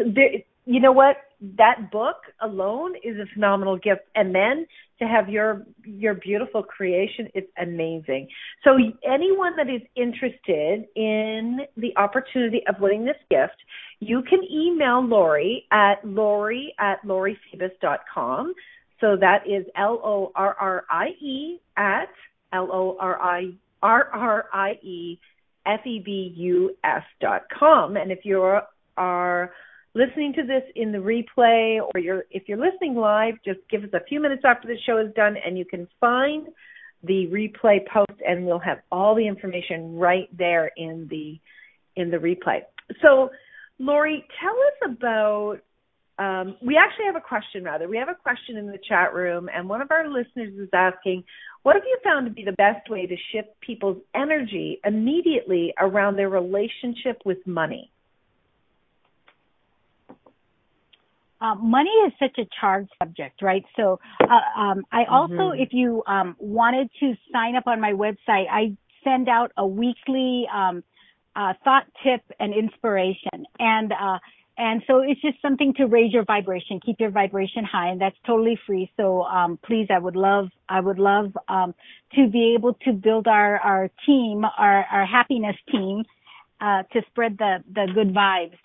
you 0.67 0.79
know 0.81 0.91
what? 0.91 1.17
That 1.57 1.91
book 1.91 2.17
alone 2.41 2.95
is 3.03 3.17
a 3.17 3.25
phenomenal 3.33 3.77
gift. 3.77 4.01
And 4.15 4.35
then 4.35 4.67
to 4.99 5.07
have 5.07 5.29
your 5.29 5.65
your 5.85 6.15
beautiful 6.15 6.63
creation 6.63 7.29
it's 7.33 7.51
amazing. 7.61 8.27
So 8.63 8.77
anyone 9.05 9.55
that 9.55 9.69
is 9.69 9.81
interested 9.95 10.85
in 10.95 11.59
the 11.77 11.95
opportunity 11.97 12.61
of 12.67 12.75
winning 12.79 13.05
this 13.05 13.17
gift 13.29 13.55
you 13.99 14.21
can 14.21 14.39
email 14.51 15.03
laurie 15.03 15.65
at 15.71 15.95
laurie 16.03 16.73
at 16.79 17.03
lauriephoebus.com 17.03 18.53
so 18.99 19.15
that 19.19 19.47
is 19.47 19.65
l 19.75 19.99
o 20.03 20.31
r 20.35 20.55
r 20.59 20.85
i 20.89 21.09
e 21.19 21.59
at 21.77 22.09
l 22.53 22.69
o 22.71 22.97
r 22.99 23.19
i 23.21 23.51
r 23.81 24.09
r 24.11 24.45
i 24.53 24.71
e 24.81 25.19
f 25.67 25.81
e 25.85 25.99
b 25.99 26.33
u 26.35 26.75
s 26.83 27.03
dot 27.19 27.43
com. 27.57 27.97
And 27.97 28.11
if 28.11 28.19
you 28.23 28.41
are 28.97 29.51
listening 29.97 30.33
to 30.33 30.43
this 30.43 30.63
in 30.75 30.91
the 30.91 30.99
replay 30.99 31.79
or 31.81 31.99
you're 31.99 32.23
if 32.29 32.43
you're 32.47 32.59
listening 32.59 32.95
live, 32.95 33.33
just 33.43 33.59
give 33.69 33.83
us 33.83 33.89
a 33.93 34.03
few 34.05 34.21
minutes 34.21 34.43
after 34.45 34.67
the 34.67 34.77
show 34.85 34.99
is 34.99 35.13
done 35.15 35.35
and 35.43 35.57
you 35.57 35.65
can 35.65 35.87
find 35.99 36.47
the 37.03 37.27
replay 37.27 37.79
post 37.91 38.19
and 38.25 38.45
we'll 38.45 38.59
have 38.59 38.79
all 38.91 39.15
the 39.15 39.27
information 39.27 39.97
right 39.97 40.29
there 40.37 40.71
in 40.77 41.07
the 41.09 41.39
in 41.99 42.11
the 42.11 42.17
replay. 42.17 42.59
So 43.01 43.29
Laurie, 43.79 44.23
tell 44.39 44.51
us 44.51 44.97
about 44.97 45.57
um, 46.19 46.57
we 46.61 46.77
actually 46.77 47.05
have 47.05 47.15
a 47.15 47.21
question 47.21 47.63
rather. 47.63 47.87
We 47.87 47.97
have 47.97 48.09
a 48.09 48.15
question 48.15 48.57
in 48.57 48.67
the 48.67 48.79
chat 48.87 49.13
room 49.13 49.49
and 49.53 49.67
one 49.67 49.81
of 49.81 49.89
our 49.91 50.07
listeners 50.07 50.53
is 50.59 50.69
asking, 50.73 51.23
what 51.63 51.75
have 51.75 51.83
you 51.85 51.97
found 52.03 52.27
to 52.27 52.31
be 52.31 52.43
the 52.43 52.53
best 52.53 52.89
way 52.89 53.05
to 53.07 53.15
shift 53.31 53.49
people's 53.61 53.97
energy 54.15 54.79
immediately 54.85 55.73
around 55.79 56.15
their 56.15 56.29
relationship 56.29 57.21
with 57.25 57.37
money? 57.45 57.91
Uh, 61.39 61.55
money 61.55 61.91
is 62.07 62.13
such 62.19 62.37
a 62.39 62.47
charged 62.59 62.89
subject, 63.01 63.41
right? 63.41 63.63
So, 63.75 63.99
uh, 64.21 64.59
um, 64.59 64.83
I 64.91 65.05
also, 65.09 65.33
mm-hmm. 65.33 65.61
if 65.61 65.69
you 65.71 66.03
um, 66.07 66.35
wanted 66.39 66.89
to 66.99 67.13
sign 67.31 67.55
up 67.55 67.67
on 67.67 67.79
my 67.79 67.93
website, 67.93 68.45
I 68.51 68.75
send 69.03 69.29
out 69.29 69.51
a 69.57 69.65
weekly 69.65 70.47
um, 70.53 70.83
uh, 71.35 71.53
thought 71.63 71.85
tip 72.03 72.21
and 72.39 72.53
inspiration, 72.53 73.45
and 73.59 73.91
uh, 73.91 74.17
and 74.57 74.81
so 74.87 75.01
it's 75.01 75.21
just 75.21 75.39
something 75.41 75.75
to 75.75 75.85
raise 75.85 76.11
your 76.11 76.25
vibration, 76.25 76.79
keep 76.83 76.99
your 76.99 77.11
vibration 77.11 77.63
high, 77.63 77.89
and 77.89 78.01
that's 78.01 78.15
totally 78.25 78.59
free. 78.65 78.91
So 78.97 79.21
um, 79.21 79.59
please, 79.63 79.87
I 79.91 79.99
would 79.99 80.15
love, 80.15 80.49
I 80.67 80.79
would 80.79 80.97
love 80.97 81.37
um, 81.47 81.75
to 82.15 82.27
be 82.27 82.55
able 82.57 82.73
to 82.85 82.93
build 82.93 83.27
our 83.27 83.59
our 83.59 83.91
team, 84.07 84.43
our 84.43 84.85
our 84.91 85.05
happiness 85.05 85.55
team, 85.71 86.03
uh, 86.59 86.83
to 86.91 87.01
spread 87.11 87.37
the 87.37 87.63
the 87.71 87.87
good 87.93 88.15
vibes. 88.15 88.57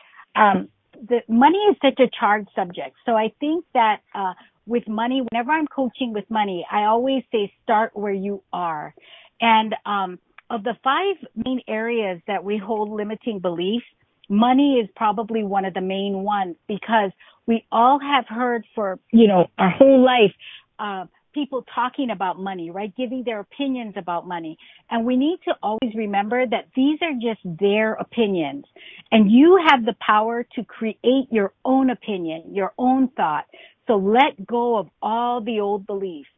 The 1.08 1.20
money 1.28 1.58
is 1.58 1.76
such 1.82 1.98
a 1.98 2.08
charged 2.18 2.48
subject. 2.54 2.96
So 3.04 3.12
I 3.16 3.32
think 3.40 3.64
that 3.74 4.00
uh, 4.14 4.34
with 4.66 4.86
money, 4.86 5.22
whenever 5.30 5.50
I'm 5.50 5.66
coaching 5.66 6.12
with 6.12 6.24
money, 6.30 6.64
I 6.70 6.84
always 6.84 7.24
say 7.32 7.52
start 7.62 7.90
where 7.94 8.12
you 8.12 8.42
are. 8.52 8.94
And 9.40 9.74
um, 9.84 10.18
of 10.48 10.62
the 10.62 10.74
five 10.84 11.16
main 11.34 11.60
areas 11.66 12.20
that 12.26 12.44
we 12.44 12.58
hold 12.58 12.90
limiting 12.90 13.40
beliefs, 13.40 13.84
money 14.28 14.74
is 14.74 14.88
probably 14.94 15.42
one 15.42 15.64
of 15.64 15.74
the 15.74 15.80
main 15.80 16.22
ones 16.22 16.56
because 16.68 17.10
we 17.46 17.64
all 17.72 17.98
have 17.98 18.26
heard 18.28 18.64
for 18.74 18.98
you 19.10 19.26
know 19.26 19.46
our 19.58 19.70
whole 19.70 20.04
life. 20.04 20.32
Uh, 20.78 21.06
people 21.32 21.64
talking 21.74 22.10
about 22.10 22.38
money, 22.38 22.70
right? 22.70 22.94
Giving 22.96 23.22
their 23.24 23.40
opinions 23.40 23.94
about 23.96 24.26
money. 24.26 24.56
And 24.90 25.04
we 25.06 25.16
need 25.16 25.38
to 25.46 25.54
always 25.62 25.94
remember 25.94 26.46
that 26.46 26.68
these 26.76 26.98
are 27.02 27.12
just 27.12 27.40
their 27.58 27.94
opinions. 27.94 28.64
And 29.10 29.30
you 29.30 29.60
have 29.68 29.84
the 29.84 29.94
power 30.00 30.46
to 30.54 30.64
create 30.64 31.26
your 31.30 31.52
own 31.64 31.90
opinion, 31.90 32.54
your 32.54 32.72
own 32.78 33.08
thought. 33.16 33.46
So 33.86 33.96
let 33.96 34.46
go 34.46 34.78
of 34.78 34.88
all 35.00 35.40
the 35.40 35.60
old 35.60 35.86
beliefs. 35.86 36.28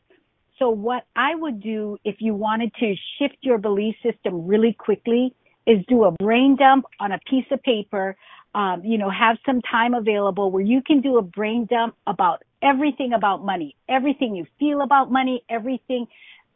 So 0.59 0.71
what 0.71 1.05
I 1.17 1.35
would 1.35 1.63
do 1.63 1.99
if 2.05 2.17
you 2.21 2.35
wanted 2.35 2.73
to 2.81 2.95
shift 3.19 3.37
your 3.43 3.59
belief 3.59 3.97
system 4.03 4.47
really 4.47 4.73
quickly 4.73 5.35
is 5.67 5.85
do 5.89 6.05
a 6.05 6.13
brain 6.13 6.57
dump 6.57 6.85
on 7.01 7.13
a 7.13 7.19
piece 7.29 7.47
of 7.51 7.63
paper 7.63 8.17
um, 8.55 8.83
you 8.85 8.99
know, 8.99 9.11
have 9.11 9.37
some 9.45 9.61
time 9.63 9.95
available 9.95 10.51
where 10.51 10.63
you 10.63 10.81
can 10.81 11.01
do 11.01 11.19
a 11.19 11.23
brain 11.23 11.67
dump 11.69 11.97
about 12.07 12.43
everything 12.65 13.13
about 13.13 13.45
money, 13.45 13.77
everything 13.89 14.35
you 14.35 14.47
feel 14.59 14.81
about 14.81 15.13
money, 15.13 15.45
everything 15.49 16.07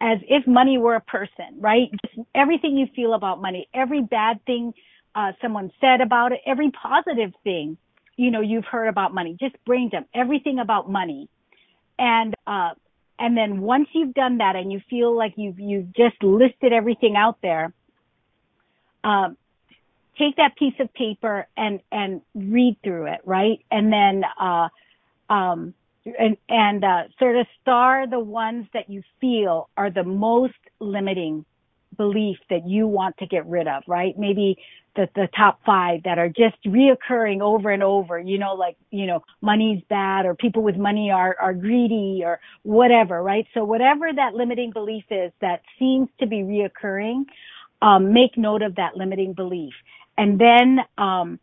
as 0.00 0.18
if 0.28 0.46
money 0.46 0.78
were 0.78 0.94
a 0.94 1.00
person, 1.00 1.60
right? 1.60 1.90
Just 2.04 2.28
everything 2.34 2.76
you 2.76 2.86
feel 2.96 3.14
about 3.14 3.40
money, 3.42 3.68
every 3.74 4.02
bad 4.02 4.44
thing 4.46 4.72
uh, 5.14 5.32
someone 5.42 5.70
said 5.80 6.00
about 6.00 6.32
it, 6.32 6.40
every 6.46 6.70
positive 6.70 7.32
thing, 7.44 7.76
you 8.16 8.30
know, 8.30 8.40
you've 8.40 8.64
heard 8.64 8.88
about 8.88 9.12
money. 9.12 9.36
Just 9.38 9.56
brain 9.64 9.90
dump 9.90 10.08
everything 10.14 10.58
about 10.58 10.90
money, 10.90 11.28
and 11.98 12.34
uh, 12.46 12.70
and 13.18 13.36
then 13.36 13.60
once 13.60 13.88
you've 13.92 14.14
done 14.14 14.38
that 14.38 14.56
and 14.56 14.72
you 14.72 14.80
feel 14.88 15.16
like 15.16 15.34
you've 15.36 15.58
you've 15.58 15.92
just 15.94 16.22
listed 16.22 16.72
everything 16.72 17.16
out 17.16 17.38
there, 17.42 17.72
um, 19.04 19.36
take 20.18 20.36
that 20.36 20.56
piece 20.56 20.74
of 20.80 20.92
paper 20.94 21.46
and 21.56 21.80
and 21.90 22.20
read 22.34 22.76
through 22.82 23.06
it, 23.06 23.20
right? 23.24 23.64
And 23.70 23.92
then 23.92 24.24
uh 24.40 24.68
um 25.30 25.74
and 26.18 26.36
and 26.48 26.84
uh 26.84 27.04
sort 27.18 27.36
of 27.36 27.46
star 27.62 28.08
the 28.08 28.20
ones 28.20 28.66
that 28.74 28.90
you 28.90 29.02
feel 29.20 29.68
are 29.76 29.90
the 29.90 30.04
most 30.04 30.54
limiting 30.80 31.44
belief 31.96 32.38
that 32.50 32.66
you 32.68 32.86
want 32.86 33.16
to 33.18 33.26
get 33.26 33.46
rid 33.46 33.68
of, 33.68 33.82
right? 33.88 34.18
Maybe 34.18 34.58
the 34.96 35.08
the 35.14 35.28
top 35.36 35.60
5 35.66 36.02
that 36.04 36.18
are 36.18 36.28
just 36.28 36.56
reoccurring 36.66 37.40
over 37.42 37.70
and 37.70 37.82
over, 37.82 38.18
you 38.18 38.38
know, 38.38 38.54
like, 38.54 38.76
you 38.90 39.06
know, 39.06 39.22
money's 39.42 39.82
bad 39.88 40.26
or 40.26 40.34
people 40.34 40.62
with 40.62 40.76
money 40.76 41.10
are 41.10 41.36
are 41.40 41.54
greedy 41.54 42.22
or 42.24 42.40
whatever, 42.62 43.22
right? 43.22 43.46
So 43.54 43.64
whatever 43.64 44.08
that 44.14 44.34
limiting 44.34 44.72
belief 44.72 45.04
is 45.10 45.32
that 45.40 45.62
seems 45.78 46.08
to 46.20 46.26
be 46.26 46.38
reoccurring, 46.38 47.24
um, 47.82 48.12
make 48.12 48.36
note 48.38 48.62
of 48.62 48.76
that 48.76 48.96
limiting 48.96 49.34
belief. 49.34 49.74
And 50.18 50.40
then, 50.40 50.80
um, 50.98 51.40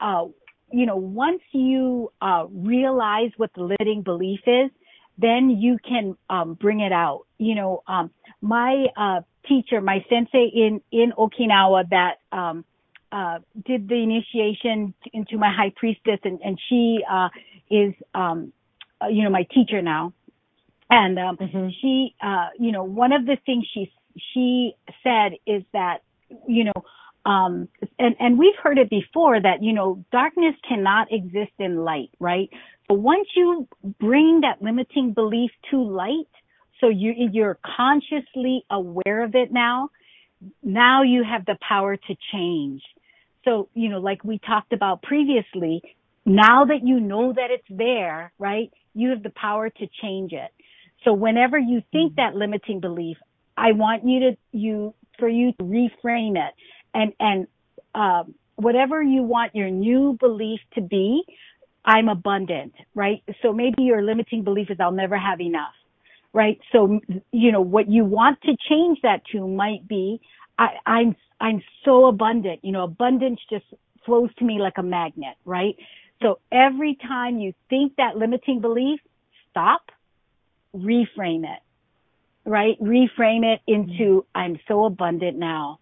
uh, 0.00 0.26
you 0.70 0.86
know, 0.86 0.96
once 0.96 1.42
you 1.52 2.12
uh, 2.20 2.46
realize 2.50 3.30
what 3.36 3.50
the 3.54 3.62
limiting 3.62 4.02
belief 4.02 4.40
is, 4.46 4.70
then 5.16 5.50
you 5.50 5.78
can 5.86 6.16
um, 6.30 6.54
bring 6.54 6.80
it 6.80 6.92
out. 6.92 7.26
You 7.38 7.54
know, 7.54 7.82
um, 7.86 8.10
my 8.40 8.86
uh, 8.96 9.20
teacher, 9.48 9.80
my 9.80 10.04
sensei 10.08 10.50
in 10.54 10.80
in 10.92 11.12
Okinawa 11.12 11.88
that 11.90 12.18
um, 12.32 12.64
uh, 13.10 13.38
did 13.66 13.88
the 13.88 13.96
initiation 13.96 14.94
into 15.12 15.38
my 15.38 15.52
high 15.52 15.72
priestess, 15.74 16.20
and 16.24 16.40
and 16.44 16.58
she 16.68 17.00
uh, 17.10 17.28
is 17.70 17.94
um, 18.14 18.52
uh, 19.02 19.08
you 19.08 19.24
know 19.24 19.30
my 19.30 19.46
teacher 19.52 19.82
now, 19.82 20.12
and 20.90 21.18
um, 21.18 21.36
mm-hmm. 21.36 21.68
she 21.80 22.14
uh, 22.22 22.48
you 22.58 22.72
know 22.72 22.84
one 22.84 23.12
of 23.12 23.26
the 23.26 23.36
things 23.46 23.66
she 23.72 23.92
she 24.34 24.74
said 25.02 25.32
is 25.46 25.62
that 25.72 26.02
you 26.46 26.64
know 26.64 26.84
um, 27.24 27.68
and, 27.98 28.14
and 28.18 28.38
we've 28.38 28.56
heard 28.62 28.78
it 28.78 28.90
before 28.90 29.40
that, 29.40 29.62
you 29.62 29.72
know, 29.72 30.04
darkness 30.12 30.54
cannot 30.66 31.12
exist 31.12 31.52
in 31.58 31.84
light, 31.84 32.10
right? 32.18 32.48
But 32.88 32.98
once 33.00 33.28
you 33.36 33.68
bring 34.00 34.40
that 34.42 34.62
limiting 34.62 35.12
belief 35.12 35.50
to 35.70 35.82
light, 35.82 36.28
so 36.80 36.88
you, 36.88 37.12
you're 37.32 37.58
consciously 37.76 38.64
aware 38.70 39.24
of 39.24 39.34
it 39.34 39.52
now, 39.52 39.90
now 40.62 41.02
you 41.02 41.24
have 41.24 41.44
the 41.44 41.58
power 41.66 41.96
to 41.96 42.16
change. 42.32 42.82
So, 43.44 43.68
you 43.74 43.88
know, 43.88 43.98
like 43.98 44.24
we 44.24 44.38
talked 44.38 44.72
about 44.72 45.02
previously, 45.02 45.82
now 46.24 46.66
that 46.66 46.80
you 46.84 47.00
know 47.00 47.32
that 47.32 47.50
it's 47.50 47.66
there, 47.68 48.32
right, 48.38 48.70
you 48.94 49.10
have 49.10 49.22
the 49.22 49.30
power 49.30 49.68
to 49.68 49.86
change 50.02 50.32
it. 50.32 50.50
So 51.04 51.12
whenever 51.12 51.58
you 51.58 51.82
think 51.92 52.12
mm-hmm. 52.12 52.32
that 52.32 52.36
limiting 52.36 52.80
belief, 52.80 53.16
I 53.56 53.72
want 53.72 54.06
you 54.06 54.20
to, 54.20 54.36
you, 54.52 54.94
for 55.18 55.28
you 55.28 55.52
to 55.52 55.64
reframe 55.64 56.36
it 56.36 56.54
and, 56.94 57.12
and, 57.20 57.46
um, 57.94 58.34
whatever 58.56 59.02
you 59.02 59.22
want 59.22 59.54
your 59.54 59.70
new 59.70 60.16
belief 60.18 60.60
to 60.74 60.80
be, 60.80 61.22
I'm 61.84 62.08
abundant, 62.08 62.74
right? 62.94 63.22
So 63.42 63.52
maybe 63.52 63.84
your 63.84 64.02
limiting 64.02 64.42
belief 64.42 64.70
is 64.70 64.78
I'll 64.80 64.92
never 64.92 65.16
have 65.16 65.40
enough 65.40 65.74
right? 66.32 66.60
So, 66.72 67.00
you 67.32 67.52
know, 67.52 67.60
what 67.60 67.90
you 67.90 68.04
want 68.04 68.40
to 68.42 68.56
change 68.68 68.98
that 69.02 69.22
to 69.32 69.46
might 69.46 69.86
be, 69.88 70.20
I, 70.58 70.68
I'm, 70.86 71.16
I'm 71.40 71.62
so 71.84 72.06
abundant, 72.06 72.60
you 72.62 72.72
know, 72.72 72.84
abundance 72.84 73.40
just 73.50 73.64
flows 74.04 74.30
to 74.38 74.44
me 74.44 74.58
like 74.60 74.74
a 74.76 74.82
magnet, 74.82 75.36
right? 75.44 75.76
So 76.22 76.40
every 76.50 76.96
time 76.96 77.38
you 77.38 77.54
think 77.70 77.94
that 77.96 78.16
limiting 78.16 78.60
belief, 78.60 79.00
stop, 79.50 79.82
reframe 80.76 81.44
it, 81.44 81.62
right? 82.44 82.80
Reframe 82.80 83.44
it 83.44 83.60
into, 83.66 84.26
I'm 84.34 84.58
so 84.66 84.84
abundant 84.84 85.38
now. 85.38 85.78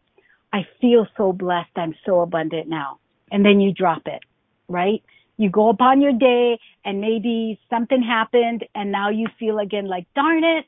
I 0.53 0.67
feel 0.81 1.07
so 1.17 1.33
blessed. 1.33 1.71
I'm 1.77 1.95
so 2.05 2.21
abundant 2.21 2.69
now. 2.69 2.99
And 3.31 3.45
then 3.45 3.61
you 3.61 3.73
drop 3.73 4.03
it, 4.07 4.23
right? 4.69 5.03
you 5.37 5.51
go 5.51 5.69
upon 5.69 6.01
your 6.01 6.13
day 6.13 6.59
and 6.85 7.01
maybe 7.01 7.61
something 7.69 8.03
happened 8.03 8.65
and 8.75 8.91
now 8.91 9.11
you 9.11 9.27
feel 9.39 9.59
again 9.59 9.87
like, 9.87 10.07
darn 10.15 10.45
it, 10.45 10.65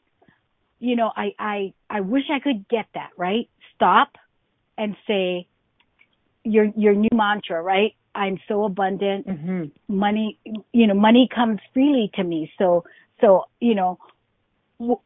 you 0.78 0.94
know, 0.94 1.10
I, 1.16 1.34
I, 1.38 1.72
I 1.90 2.00
wish 2.00 2.24
I 2.32 2.38
could 2.40 2.68
get 2.68 2.86
that, 2.94 3.10
right? 3.16 3.48
Stop 3.74 4.12
and 4.76 4.94
say 5.06 5.46
your, 6.44 6.66
your 6.76 6.94
new 6.94 7.08
mantra, 7.12 7.62
right? 7.62 7.94
I'm 8.14 8.38
so 8.46 8.64
abundant. 8.64 9.26
Mm-hmm. 9.26 9.96
Money, 9.96 10.38
you 10.72 10.86
know, 10.86 10.94
money 10.94 11.28
comes 11.34 11.60
freely 11.72 12.10
to 12.14 12.24
me. 12.24 12.52
So, 12.58 12.84
so, 13.20 13.44
you 13.60 13.74
know, 13.74 13.98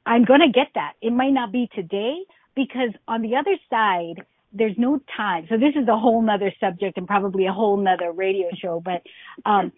I'm 0.04 0.24
going 0.24 0.40
to 0.40 0.50
get 0.52 0.68
that. 0.74 0.94
It 1.00 1.12
might 1.12 1.30
not 1.30 1.52
be 1.52 1.68
today 1.74 2.16
because 2.54 2.90
on 3.06 3.22
the 3.22 3.36
other 3.36 3.56
side, 3.70 4.24
there's 4.52 4.76
no 4.76 5.00
time. 5.16 5.46
So 5.48 5.56
this 5.56 5.74
is 5.74 5.88
a 5.88 5.96
whole 5.96 6.22
nother 6.22 6.52
subject 6.60 6.98
and 6.98 7.06
probably 7.06 7.46
a 7.46 7.52
whole 7.52 7.76
nother 7.76 8.12
radio 8.12 8.48
show. 8.60 8.82
But, 8.84 9.02
um, 9.46 9.72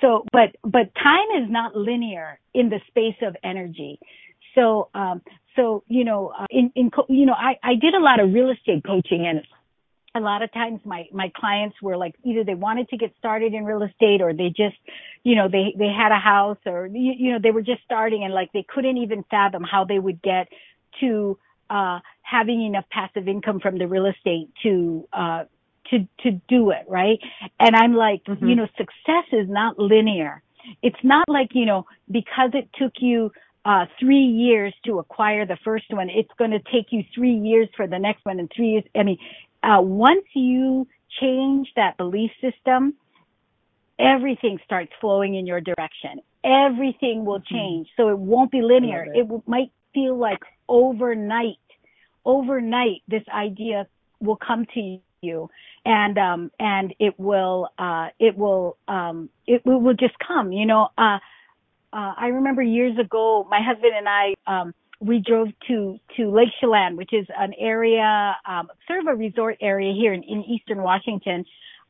so, 0.00 0.24
but, 0.32 0.56
but 0.62 0.94
time 0.94 1.42
is 1.42 1.50
not 1.50 1.76
linear 1.76 2.38
in 2.54 2.68
the 2.68 2.80
space 2.88 3.16
of 3.22 3.36
energy. 3.44 4.00
So, 4.54 4.88
um, 4.94 5.22
so, 5.56 5.84
you 5.88 6.04
know, 6.04 6.32
uh, 6.38 6.46
in, 6.50 6.72
in, 6.74 6.90
you 7.08 7.26
know, 7.26 7.34
I, 7.34 7.58
I 7.62 7.74
did 7.74 7.94
a 7.94 8.00
lot 8.00 8.20
of 8.20 8.32
real 8.32 8.50
estate 8.50 8.84
coaching 8.84 9.26
and 9.26 9.42
a 10.14 10.20
lot 10.20 10.42
of 10.42 10.52
times 10.52 10.80
my, 10.84 11.06
my 11.12 11.30
clients 11.36 11.76
were 11.82 11.96
like, 11.96 12.14
either 12.24 12.44
they 12.44 12.54
wanted 12.54 12.88
to 12.88 12.96
get 12.96 13.12
started 13.18 13.54
in 13.54 13.64
real 13.64 13.82
estate 13.82 14.20
or 14.20 14.32
they 14.32 14.48
just, 14.48 14.76
you 15.22 15.36
know, 15.36 15.48
they, 15.48 15.74
they 15.76 15.88
had 15.88 16.12
a 16.12 16.18
house 16.18 16.58
or, 16.64 16.86
you, 16.86 17.12
you 17.16 17.32
know, 17.32 17.38
they 17.42 17.50
were 17.50 17.62
just 17.62 17.82
starting 17.84 18.24
and 18.24 18.32
like 18.32 18.50
they 18.52 18.64
couldn't 18.68 18.96
even 18.96 19.24
fathom 19.30 19.62
how 19.62 19.84
they 19.84 19.98
would 19.98 20.22
get 20.22 20.48
to, 21.00 21.38
uh, 21.70 21.98
having 22.28 22.64
enough 22.64 22.84
passive 22.90 23.28
income 23.28 23.60
from 23.60 23.78
the 23.78 23.86
real 23.86 24.06
estate 24.06 24.50
to, 24.62 25.08
uh, 25.12 25.44
to, 25.90 26.06
to 26.20 26.32
do 26.48 26.70
it, 26.70 26.84
right? 26.88 27.18
And 27.58 27.74
I'm 27.74 27.94
like, 27.94 28.24
mm-hmm. 28.24 28.46
you 28.46 28.54
know, 28.54 28.66
success 28.76 29.24
is 29.32 29.48
not 29.48 29.78
linear. 29.78 30.42
It's 30.82 31.02
not 31.02 31.28
like, 31.28 31.50
you 31.52 31.64
know, 31.64 31.86
because 32.10 32.50
it 32.52 32.68
took 32.78 32.92
you, 33.00 33.30
uh, 33.64 33.86
three 33.98 34.24
years 34.24 34.74
to 34.86 34.98
acquire 34.98 35.44
the 35.46 35.58
first 35.64 35.86
one, 35.90 36.08
it's 36.08 36.30
going 36.38 36.50
to 36.52 36.60
take 36.72 36.86
you 36.90 37.02
three 37.14 37.34
years 37.34 37.68
for 37.76 37.86
the 37.86 37.98
next 37.98 38.24
one 38.24 38.38
and 38.38 38.50
three 38.54 38.70
years. 38.70 38.84
I 38.94 39.02
mean, 39.02 39.18
uh, 39.62 39.80
once 39.80 40.24
you 40.34 40.86
change 41.20 41.68
that 41.76 41.96
belief 41.96 42.30
system, 42.40 42.94
everything 43.98 44.58
starts 44.64 44.92
flowing 45.00 45.34
in 45.34 45.46
your 45.46 45.60
direction. 45.60 46.20
Everything 46.44 47.24
will 47.24 47.40
mm-hmm. 47.40 47.54
change. 47.54 47.88
So 47.96 48.08
it 48.08 48.18
won't 48.18 48.50
be 48.50 48.62
linear. 48.62 49.04
It. 49.04 49.26
it 49.30 49.42
might 49.46 49.70
feel 49.92 50.16
like 50.16 50.38
overnight, 50.68 51.56
overnight, 52.28 53.02
this 53.08 53.24
idea 53.34 53.88
will 54.20 54.36
come 54.36 54.66
to 54.74 54.98
you 55.22 55.50
and, 55.84 56.18
um, 56.18 56.50
and 56.60 56.94
it 57.00 57.18
will, 57.18 57.70
uh, 57.78 58.08
it 58.20 58.36
will, 58.36 58.76
um, 58.86 59.30
it 59.46 59.62
will 59.64 59.94
just 59.94 60.14
come, 60.20 60.52
you 60.52 60.66
know, 60.66 60.90
uh, 60.98 61.18
uh, 61.92 62.12
I 62.16 62.26
remember 62.26 62.62
years 62.62 62.98
ago, 62.98 63.46
my 63.50 63.60
husband 63.62 63.92
and 63.96 64.08
I, 64.08 64.34
um, 64.46 64.74
we 65.00 65.20
drove 65.20 65.48
to 65.68 65.98
to 66.16 66.30
Lake 66.30 66.48
Chelan, 66.60 66.96
which 66.96 67.12
is 67.12 67.26
an 67.36 67.54
area, 67.58 68.36
um, 68.44 68.68
sort 68.86 68.98
of 69.00 69.06
a 69.06 69.14
resort 69.14 69.56
area 69.60 69.94
here 69.94 70.12
in, 70.12 70.22
in 70.24 70.44
Eastern 70.44 70.82
Washington. 70.82 71.44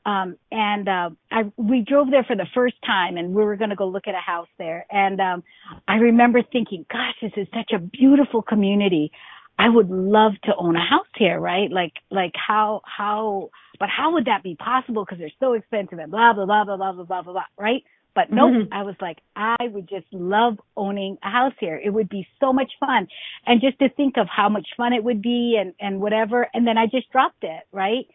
Um, 0.06 0.36
and 0.52 0.88
uh, 0.88 1.10
I 1.30 1.50
we 1.56 1.80
drove 1.80 2.10
there 2.10 2.24
for 2.24 2.36
the 2.36 2.46
first 2.54 2.76
time, 2.84 3.16
and 3.16 3.34
we 3.34 3.42
were 3.42 3.56
going 3.56 3.70
to 3.70 3.76
go 3.76 3.88
look 3.88 4.06
at 4.06 4.14
a 4.14 4.20
house 4.20 4.48
there. 4.58 4.86
And 4.90 5.20
um, 5.20 5.42
I 5.86 5.96
remember 5.96 6.42
thinking, 6.42 6.86
"Gosh, 6.90 7.14
this 7.20 7.32
is 7.36 7.48
such 7.52 7.72
a 7.74 7.78
beautiful 7.78 8.42
community. 8.42 9.10
I 9.58 9.68
would 9.68 9.90
love 9.90 10.32
to 10.44 10.52
own 10.56 10.76
a 10.76 10.84
house 10.84 11.06
here, 11.16 11.40
right? 11.40 11.70
Like, 11.70 11.94
like 12.10 12.32
how 12.34 12.82
how, 12.84 13.50
but 13.80 13.88
how 13.88 14.12
would 14.12 14.26
that 14.26 14.42
be 14.42 14.54
possible? 14.54 15.04
Because 15.04 15.18
they're 15.18 15.30
so 15.40 15.54
expensive 15.54 15.98
and 15.98 16.10
blah 16.10 16.32
blah 16.32 16.46
blah 16.46 16.64
blah 16.64 16.76
blah 16.76 16.92
blah 16.92 17.04
blah 17.04 17.22
blah, 17.22 17.42
right? 17.58 17.82
But 18.14 18.32
nope, 18.32 18.52
mm-hmm. 18.52 18.72
I 18.72 18.82
was 18.82 18.96
like, 19.00 19.18
I 19.36 19.56
would 19.60 19.88
just 19.88 20.06
love 20.12 20.58
owning 20.76 21.18
a 21.22 21.30
house 21.30 21.52
here. 21.60 21.80
It 21.82 21.90
would 21.90 22.08
be 22.08 22.26
so 22.40 22.52
much 22.52 22.72
fun. 22.80 23.06
And 23.46 23.60
just 23.60 23.78
to 23.78 23.88
think 23.90 24.16
of 24.16 24.26
how 24.28 24.48
much 24.48 24.66
fun 24.76 24.92
it 24.92 25.04
would 25.04 25.22
be 25.22 25.56
and, 25.60 25.72
and 25.78 26.00
whatever. 26.00 26.48
And 26.52 26.66
then 26.66 26.76
I 26.78 26.86
just 26.86 27.10
dropped 27.12 27.44
it, 27.44 27.62
right? 27.70 28.06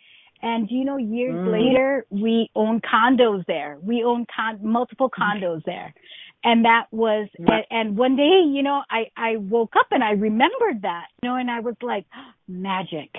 And 0.41 0.70
you 0.70 0.84
know, 0.84 0.98
years 0.98 1.34
mm. 1.34 1.52
later, 1.52 2.06
we 2.10 2.50
own 2.54 2.82
condos 2.82 3.46
there. 3.46 3.78
We 3.82 4.04
own 4.04 4.26
con- 4.36 4.60
multiple 4.62 5.10
condos 5.10 5.64
there. 5.66 5.94
And 6.44 6.66
that 6.66 6.88
was, 6.91 7.30
and, 7.38 7.66
and 7.70 7.98
one 7.98 8.18
day, 8.18 8.44
you 8.46 8.64
know, 8.64 8.82
I, 8.89 9.12
I 9.16 9.38
woke 9.38 9.74
up 9.80 9.88
and 9.91 10.04
I 10.04 10.12
remembered 10.12 10.82
that, 10.82 11.06
you 11.22 11.30
know, 11.30 11.36
and 11.36 11.50
I 11.50 11.62
was 11.62 11.76
like, 11.82 12.06
magic. 12.48 13.12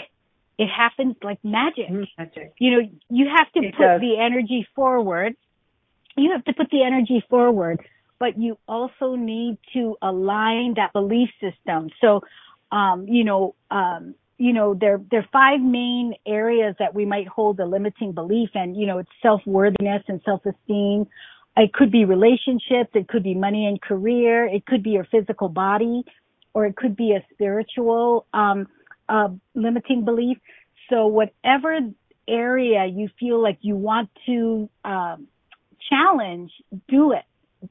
It 0.57 0.69
happens 0.69 1.17
like 1.23 1.39
magic. 1.43 1.89
Mm, 1.91 2.07
magic. 2.17 2.55
You 2.59 2.71
know, 2.71 2.89
you 3.11 3.27
have 3.37 3.51
to 3.53 3.61
it 3.61 3.75
put 3.75 3.83
does. 3.83 4.01
the 4.01 4.19
energy 4.21 4.67
forward 4.77 5.35
you 6.17 6.33
have 6.33 6.45
to 6.45 6.53
put 6.53 6.71
the 6.71 6.83
energy 6.83 7.25
forward, 7.29 7.81
but 8.19 8.39
you 8.39 8.59
also 8.69 9.17
need 9.17 9.59
to 9.75 9.97
align 10.03 10.75
that 10.77 10.93
belief 10.93 11.29
system. 11.41 11.91
So, 12.01 12.21
um, 12.71 13.07
you 13.09 13.25
know, 13.25 13.55
um, 13.71 14.15
you 14.39 14.53
know, 14.53 14.75
there, 14.75 15.01
there 15.11 15.21
are 15.21 15.29
five 15.33 15.61
main 15.61 16.15
areas 16.27 16.75
that 16.79 16.95
we 16.95 17.05
might 17.05 17.29
hold 17.29 17.61
a 17.61 17.67
limiting 17.67 18.13
belief 18.13 18.51
and, 18.55 18.77
you 18.77 18.87
know, 18.87 18.99
it's 18.99 19.11
self-worthiness 19.23 20.03
and 20.09 20.21
self-esteem. 20.25 21.07
It 21.57 21.73
could 21.73 21.91
be 21.91 22.05
relationships. 22.05 22.91
It 22.95 23.09
could 23.09 23.23
be 23.23 23.35
money 23.35 23.67
and 23.67 23.81
career. 23.81 24.47
It 24.47 24.67
could 24.67 24.83
be 24.83 24.91
your 24.91 25.05
physical 25.05 25.49
body 25.49 26.05
or 26.53 26.67
it 26.67 26.77
could 26.77 26.97
be 26.97 27.13
a 27.13 27.25
spiritual, 27.33 28.27
um, 28.33 28.69
uh, 29.09 29.29
limiting 29.55 30.05
belief. 30.05 30.39
So 30.89 31.07
whatever 31.07 31.79
area 32.29 32.87
you 32.87 33.09
feel 33.19 33.43
like 33.43 33.59
you 33.61 33.77
want 33.77 34.09
to, 34.27 34.69
um, 34.85 35.29
challenge, 35.89 36.51
do 36.89 37.13
it. 37.13 37.25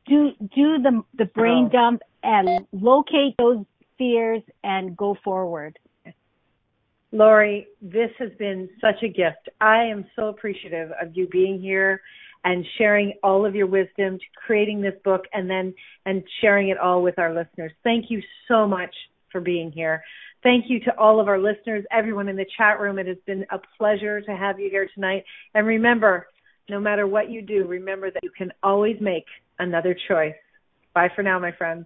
Do, 0.07 0.31
do 0.39 0.81
the, 0.81 1.03
the 1.17 1.25
brain 1.25 1.65
oh. 1.67 1.69
dump 1.69 2.01
and 2.23 2.65
locate 2.71 3.35
those 3.37 3.65
fears 3.97 4.41
and 4.63 4.97
go 4.97 5.15
forward. 5.23 5.77
Lori, 7.11 7.67
this 7.81 8.09
has 8.17 8.31
been 8.39 8.69
such 8.81 9.03
a 9.03 9.07
gift. 9.07 9.49
I 9.61 9.83
am 9.83 10.05
so 10.15 10.27
appreciative 10.29 10.91
of 10.99 11.15
you 11.15 11.27
being 11.27 11.61
here 11.61 12.01
and 12.43 12.65
sharing 12.77 13.13
all 13.23 13.45
of 13.45 13.55
your 13.55 13.67
wisdom 13.67 14.17
to 14.17 14.25
creating 14.35 14.81
this 14.81 14.95
book 15.03 15.23
and 15.33 15.49
then 15.49 15.73
and 16.05 16.23
sharing 16.41 16.69
it 16.69 16.77
all 16.77 17.01
with 17.01 17.17
our 17.17 17.33
listeners. 17.33 17.71
Thank 17.83 18.05
you 18.09 18.21
so 18.47 18.67
much 18.67 18.93
for 19.31 19.41
being 19.41 19.71
here. 19.71 20.03
Thank 20.43 20.65
you 20.67 20.81
to 20.81 20.97
all 20.97 21.21
of 21.21 21.29
our 21.29 21.39
listeners, 21.39 21.85
everyone 21.89 22.27
in 22.27 22.35
the 22.35 22.45
chat 22.57 22.79
room. 22.79 22.99
It 22.99 23.07
has 23.07 23.17
been 23.25 23.45
a 23.49 23.59
pleasure 23.77 24.19
to 24.21 24.35
have 24.35 24.59
you 24.59 24.69
here 24.69 24.89
tonight. 24.93 25.23
And 25.53 25.65
remember, 25.65 26.27
no 26.69 26.79
matter 26.79 27.07
what 27.07 27.29
you 27.29 27.41
do, 27.41 27.65
remember 27.65 28.11
that 28.11 28.23
you 28.23 28.31
can 28.37 28.51
always 28.61 28.97
make 28.99 29.25
another 29.59 29.95
choice. 30.07 30.35
Bye 30.93 31.09
for 31.15 31.23
now, 31.23 31.39
my 31.39 31.53
friends. 31.53 31.85